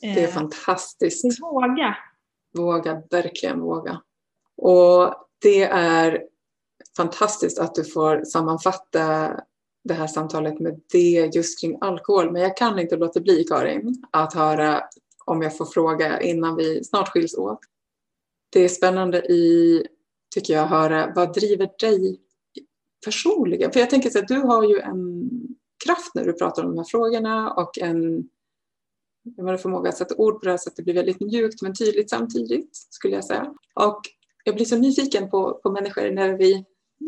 Det 0.00 0.24
är 0.24 0.28
fantastiskt. 0.28 1.42
våga. 1.42 1.96
Våga, 2.56 3.02
verkligen 3.10 3.60
våga. 3.60 4.00
Och 4.56 5.14
det 5.42 5.62
är 5.62 6.22
fantastiskt 6.96 7.58
att 7.58 7.74
du 7.74 7.84
får 7.84 8.24
sammanfatta 8.24 9.32
det 9.84 9.94
här 9.94 10.06
samtalet 10.06 10.60
med 10.60 10.80
det 10.92 11.30
just 11.34 11.60
kring 11.60 11.78
alkohol. 11.80 12.32
Men 12.32 12.42
jag 12.42 12.56
kan 12.56 12.78
inte 12.78 12.96
låta 12.96 13.20
bli, 13.20 13.44
Karin, 13.44 14.04
att 14.10 14.34
höra 14.34 14.82
om 15.24 15.42
jag 15.42 15.56
får 15.56 15.66
fråga 15.66 16.20
innan 16.20 16.56
vi 16.56 16.84
snart 16.84 17.08
skiljs 17.08 17.34
åt. 17.34 17.60
Det 18.50 18.60
är 18.60 18.68
spännande 18.68 19.18
i, 19.18 19.82
tycker 20.34 20.54
jag, 20.54 20.64
att 20.64 20.70
höra 20.70 21.12
vad 21.14 21.34
driver 21.34 21.70
dig 21.80 22.20
personligen? 23.04 23.72
För 23.72 23.80
jag 23.80 23.90
tänker 23.90 24.10
så 24.10 24.18
att 24.18 24.28
du 24.28 24.38
har 24.38 24.64
ju 24.64 24.80
en 24.80 25.30
kraft 25.86 26.14
när 26.14 26.24
du 26.24 26.32
pratar 26.32 26.64
om 26.64 26.70
de 26.70 26.78
här 26.78 26.84
frågorna 26.84 27.52
och 27.52 27.78
en 27.78 28.28
jag 29.36 29.44
har 29.44 29.56
förmåga 29.56 29.88
att 29.88 29.96
sätta 29.96 30.14
ord 30.16 30.40
på 30.40 30.44
det 30.44 30.50
här 30.50 30.58
så 30.58 30.70
att 30.70 30.76
det 30.76 30.82
blir 30.82 30.94
väldigt 30.94 31.20
mjukt 31.20 31.62
men 31.62 31.74
tydligt 31.74 32.10
samtidigt, 32.10 32.70
skulle 32.72 33.14
jag 33.14 33.24
säga. 33.24 33.54
Och 33.74 34.00
jag 34.44 34.54
blir 34.54 34.64
så 34.64 34.76
nyfiken 34.76 35.30
på, 35.30 35.60
på 35.62 35.70
människor 35.70 36.10
när 36.10 36.32
vi 36.32 36.64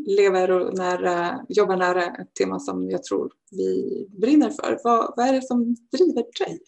lever 0.06 0.50
och 0.50 0.78
nära, 0.78 1.40
jobbar 1.48 1.76
nära 1.76 2.04
ett 2.04 2.34
tema 2.34 2.60
som 2.60 2.90
jag 2.90 3.02
tror 3.02 3.30
vi 3.50 4.06
brinner 4.08 4.50
för. 4.50 4.80
Vad, 4.84 5.14
vad 5.16 5.28
är 5.28 5.32
det 5.32 5.42
som 5.42 5.76
driver 5.92 6.46
dig 6.46 6.60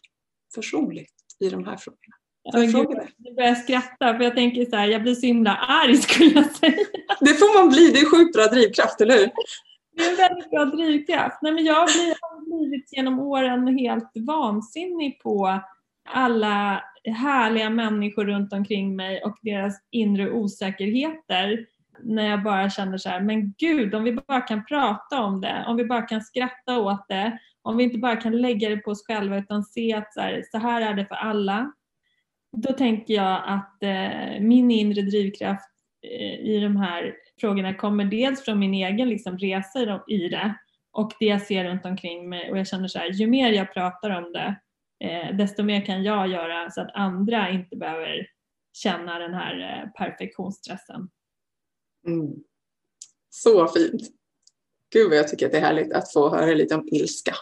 personligt 0.55 1.15
i 1.41 1.51
de 1.51 1.65
här 1.65 1.77
frågorna? 1.77 2.17
Det? 2.95 3.09
Nu 3.17 3.35
börjar 3.35 3.49
jag 3.49 3.59
skratta 3.59 4.17
för 4.17 4.25
jag 4.25 4.35
tänker 4.35 4.65
så 4.65 4.77
här, 4.77 4.87
jag 4.87 5.03
blir 5.03 5.15
så 5.15 5.27
himla 5.27 5.57
arg 5.57 5.97
skulle 5.97 6.31
jag 6.31 6.57
säga. 6.57 6.87
Det 7.21 7.35
får 7.35 7.59
man 7.59 7.69
bli, 7.73 7.91
det 7.91 7.99
är 7.99 8.11
sjukt 8.11 8.37
bra 8.37 8.47
drivkraft, 8.47 9.01
eller 9.01 9.19
hur? 9.19 9.31
Det 10.01 10.07
är 10.07 10.11
en 10.11 10.17
väldigt 10.17 10.51
bra 10.51 10.65
drivkraft. 10.65 11.39
Nej, 11.43 11.53
men 11.53 11.65
jag 11.65 11.75
har 11.75 12.45
blivit 12.45 12.93
genom 12.93 13.21
åren 13.21 13.79
helt 13.79 14.13
vansinnig 14.15 15.21
på 15.23 15.61
alla 16.09 16.85
härliga 17.05 17.71
människor 17.71 18.25
runt 18.25 18.53
omkring 18.53 18.97
mig 18.97 19.23
och 19.23 19.39
deras 19.43 19.75
inre 19.91 20.31
osäkerheter. 20.31 21.67
När 22.03 22.31
jag 22.31 22.43
bara 22.43 22.71
känner 22.71 22.99
så 22.99 23.09
här, 23.09 23.21
men 23.21 23.55
gud, 23.59 23.95
om 23.95 24.05
vi 24.05 24.13
bara 24.13 24.41
kan 24.41 24.65
prata 24.65 25.23
om 25.23 25.41
det, 25.41 25.65
om 25.67 25.77
vi 25.77 25.85
bara 25.85 26.03
kan 26.03 26.21
skratta 26.21 26.81
åt 26.81 27.09
det, 27.09 27.39
om 27.63 27.77
vi 27.77 27.85
inte 27.85 27.99
bara 27.99 28.17
kan 28.17 28.41
lägga 28.41 28.69
det 28.69 28.77
på 28.77 28.91
oss 28.91 29.07
själva 29.07 29.39
utan 29.39 29.65
se 29.65 29.95
att 29.95 30.15
så 30.15 30.21
här, 30.21 30.45
så 30.53 30.59
här 30.59 30.83
är 30.83 30.95
det 30.95 31.07
för 31.07 31.15
alla. 31.15 31.73
Då 32.57 32.73
tänker 32.73 33.15
jag 33.15 33.43
att 33.47 33.83
eh, 33.83 34.41
min 34.41 34.71
inre 34.71 35.03
drivkraft 35.03 35.71
eh, 36.03 36.41
i 36.41 36.61
de 36.63 36.77
här 36.77 37.15
frågorna 37.41 37.75
kommer 37.75 38.05
dels 38.05 38.45
från 38.45 38.59
min 38.59 38.75
egen 38.75 39.09
liksom, 39.09 39.39
resa 39.39 40.03
i 40.09 40.29
det 40.29 40.55
och 40.93 41.13
det 41.21 41.27
jag 41.27 41.43
ser 41.43 41.65
runt 41.65 41.85
omkring 41.85 42.29
mig 42.29 42.51
och 42.51 42.59
jag 42.59 42.67
känner 42.67 42.89
så 42.89 42.99
här, 42.99 43.11
ju 43.11 43.27
mer 43.27 43.53
jag 43.53 43.73
pratar 43.73 44.11
om 44.11 44.33
det 44.33 44.61
eh, 45.05 45.37
desto 45.37 45.63
mer 45.63 45.87
kan 45.87 46.03
jag 46.03 46.29
göra 46.29 46.71
så 46.71 46.81
att 46.81 46.95
andra 46.95 47.51
inte 47.51 47.77
behöver 47.77 48.27
känna 48.73 49.19
den 49.19 49.35
här 49.35 49.83
eh, 49.83 49.91
perfektionsstressen. 49.91 51.09
Mm. 52.07 52.35
Så 53.31 53.69
fint. 53.69 54.03
Gud 54.93 55.09
vad 55.09 55.19
jag 55.19 55.29
tycker 55.29 55.47
att 55.47 55.53
det 55.53 55.59
är 55.59 55.63
härligt 55.63 55.93
att 55.93 56.13
få 56.13 56.29
höra 56.29 56.55
lite 56.55 56.75
om 56.75 56.89
ilska 56.93 57.35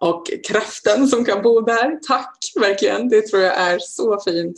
och 0.00 0.26
kraften 0.48 1.08
som 1.08 1.24
kan 1.24 1.42
bo 1.42 1.60
där. 1.60 1.98
Tack 2.08 2.38
verkligen, 2.60 3.08
det 3.08 3.22
tror 3.22 3.42
jag 3.42 3.60
är 3.60 3.78
så 3.78 4.20
fint. 4.20 4.56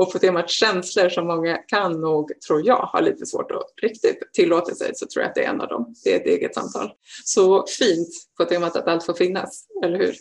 Och 0.00 0.12
på 0.12 0.18
temat 0.18 0.50
känslor 0.50 1.08
som 1.08 1.26
många 1.26 1.56
kan 1.56 2.00
nog, 2.00 2.40
tror 2.46 2.66
jag, 2.66 2.76
ha 2.76 3.00
lite 3.00 3.26
svårt 3.26 3.50
att 3.50 3.72
riktigt 3.82 4.32
tillåta 4.32 4.74
sig 4.74 4.90
så 4.94 5.06
tror 5.06 5.22
jag 5.22 5.28
att 5.28 5.34
det 5.34 5.44
är 5.44 5.48
en 5.48 5.60
av 5.60 5.68
dem. 5.68 5.94
Det 6.04 6.12
är 6.12 6.20
ett 6.20 6.26
eget 6.26 6.54
samtal. 6.54 6.92
Så 7.24 7.64
fint 7.78 8.08
på 8.36 8.44
temat 8.44 8.76
att 8.76 8.88
allt 8.88 9.06
får 9.06 9.14
finnas, 9.14 9.66
eller 9.84 9.98
hur? 9.98 10.14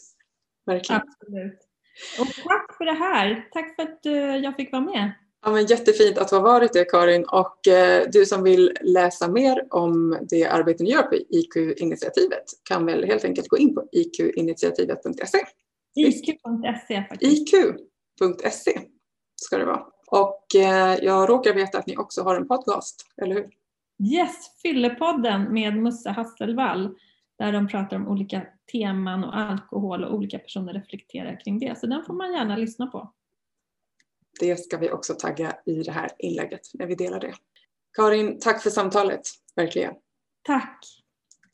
Verkligen. 0.66 1.02
Absolut. 1.02 1.60
Och 2.20 2.28
tack 2.28 2.78
för 2.78 2.86
det 2.86 2.94
här. 2.94 3.48
Tack 3.52 3.76
för 3.76 3.84
att 3.84 4.06
eh, 4.06 4.38
jag 4.38 4.56
fick 4.56 4.72
vara 4.72 4.82
med. 4.82 5.12
Ja, 5.46 5.52
men 5.52 5.66
jättefint 5.66 6.18
att 6.18 6.32
ha 6.32 6.40
varit 6.40 6.74
det 6.74 6.86
Karin 6.86 7.26
och 7.26 7.68
eh, 7.68 8.08
du 8.12 8.26
som 8.26 8.44
vill 8.44 8.78
läsa 8.82 9.32
mer 9.32 9.68
om 9.70 10.18
det 10.30 10.46
arbete 10.46 10.84
ni 10.84 10.92
gör 10.92 11.04
på 11.04 11.16
IQ-initiativet 11.16 12.44
kan 12.70 12.86
väl 12.86 13.04
helt 13.04 13.26
enkelt 13.26 13.48
gå 13.48 13.58
in 13.58 13.76
på 13.76 13.84
iqinitiativet.se. 13.92 15.40
IQ.se 15.96 17.04
faktiskt. 17.10 17.54
iq.se 17.54 18.80
ska 19.46 19.58
det 19.58 19.66
vara. 19.66 19.86
Och 20.08 20.56
eh, 20.56 20.98
jag 21.02 21.30
råkar 21.30 21.54
veta 21.54 21.78
att 21.80 21.88
ni 21.88 21.98
också 21.98 22.24
har 22.24 22.36
en 22.36 22.48
podcast, 22.48 23.06
eller 23.22 23.36
hur? 23.36 23.50
Yes, 24.04 24.62
Fyllepodden 24.62 25.54
med 25.54 25.76
Musse 25.76 26.10
Hasselvall 26.10 26.96
där 27.38 27.52
de 27.52 27.68
pratar 27.68 27.98
om 27.98 28.08
olika 28.08 28.42
teman 28.72 29.24
och 29.24 29.38
alkohol 29.38 30.04
och 30.04 30.16
olika 30.16 30.40
personer 30.40 30.74
reflekterar 30.74 31.40
kring 31.44 31.60
det. 31.60 31.80
Så 31.80 31.88
den 31.88 32.04
får 32.06 32.14
man 32.14 32.34
gärna 32.34 32.56
lyssna 32.56 32.88
på. 32.88 33.14
Det 34.40 34.58
ska 34.58 34.78
vi 34.78 34.92
också 34.92 35.14
tagga 35.14 35.56
i 35.66 35.84
det 35.84 35.92
här 35.92 36.10
inlägget 36.18 36.62
när 36.74 36.86
vi 36.86 36.96
delar 36.96 37.20
det. 37.20 37.34
Karin, 37.98 38.40
tack 38.40 38.64
för 38.64 38.70
samtalet, 38.70 39.22
verkligen. 39.56 39.94
Tack! 40.44 40.86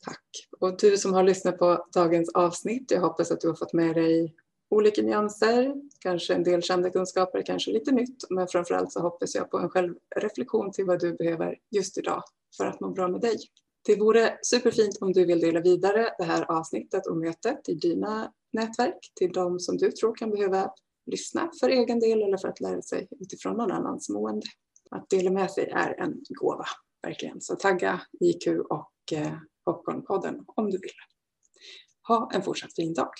Tack. 0.04 0.28
Och 0.60 0.78
du 0.78 0.98
som 0.98 1.14
har 1.14 1.22
lyssnat 1.22 1.58
på 1.58 1.86
dagens 1.92 2.34
avsnitt, 2.34 2.90
jag 2.90 3.00
hoppas 3.00 3.30
att 3.30 3.40
du 3.40 3.48
har 3.48 3.54
fått 3.54 3.72
med 3.72 3.94
dig 3.94 4.34
olika 4.70 5.02
nyanser, 5.02 5.74
kanske 5.98 6.34
en 6.34 6.44
del 6.44 6.62
kända 6.62 6.90
kunskaper, 6.90 7.42
kanske 7.42 7.70
lite 7.70 7.92
nytt, 7.92 8.30
men 8.30 8.48
framförallt 8.48 8.92
så 8.92 9.00
hoppas 9.00 9.34
jag 9.34 9.50
på 9.50 9.58
en 9.58 9.68
självreflektion 9.68 10.72
till 10.72 10.84
vad 10.84 11.00
du 11.00 11.12
behöver 11.12 11.58
just 11.70 11.98
idag 11.98 12.22
för 12.56 12.66
att 12.66 12.80
må 12.80 12.90
bra 12.90 13.08
med 13.08 13.20
dig. 13.20 13.38
Det 13.86 13.96
vore 13.96 14.38
superfint 14.42 14.98
om 15.00 15.12
du 15.12 15.24
vill 15.24 15.40
dela 15.40 15.60
vidare 15.60 16.14
det 16.18 16.24
här 16.24 16.50
avsnittet 16.50 17.06
och 17.06 17.16
mötet 17.16 17.68
i 17.68 17.74
dina 17.74 18.32
nätverk 18.52 19.12
till 19.14 19.32
de 19.32 19.60
som 19.60 19.76
du 19.76 19.92
tror 19.92 20.14
kan 20.14 20.30
behöva 20.30 20.72
lyssna 21.06 21.50
för 21.60 21.68
egen 21.68 22.00
del 22.00 22.22
eller 22.22 22.36
för 22.36 22.48
att 22.48 22.60
lära 22.60 22.82
sig 22.82 23.08
utifrån 23.20 23.56
någon 23.56 23.72
annans 23.72 24.08
mående. 24.08 24.46
Att 24.90 25.10
dela 25.10 25.30
med 25.30 25.50
sig 25.50 25.64
är 25.64 26.00
en 26.00 26.24
gåva, 26.28 26.66
verkligen. 27.02 27.40
Så 27.40 27.56
tagga 27.56 28.00
IQ 28.20 28.46
och 28.68 29.12
eh, 29.12 29.38
Popcornpodden 29.64 30.44
om 30.46 30.70
du 30.70 30.78
vill. 30.78 30.90
Ha 32.08 32.30
en 32.34 32.42
fortsatt 32.42 32.74
fin 32.74 32.94
dag. 32.94 33.12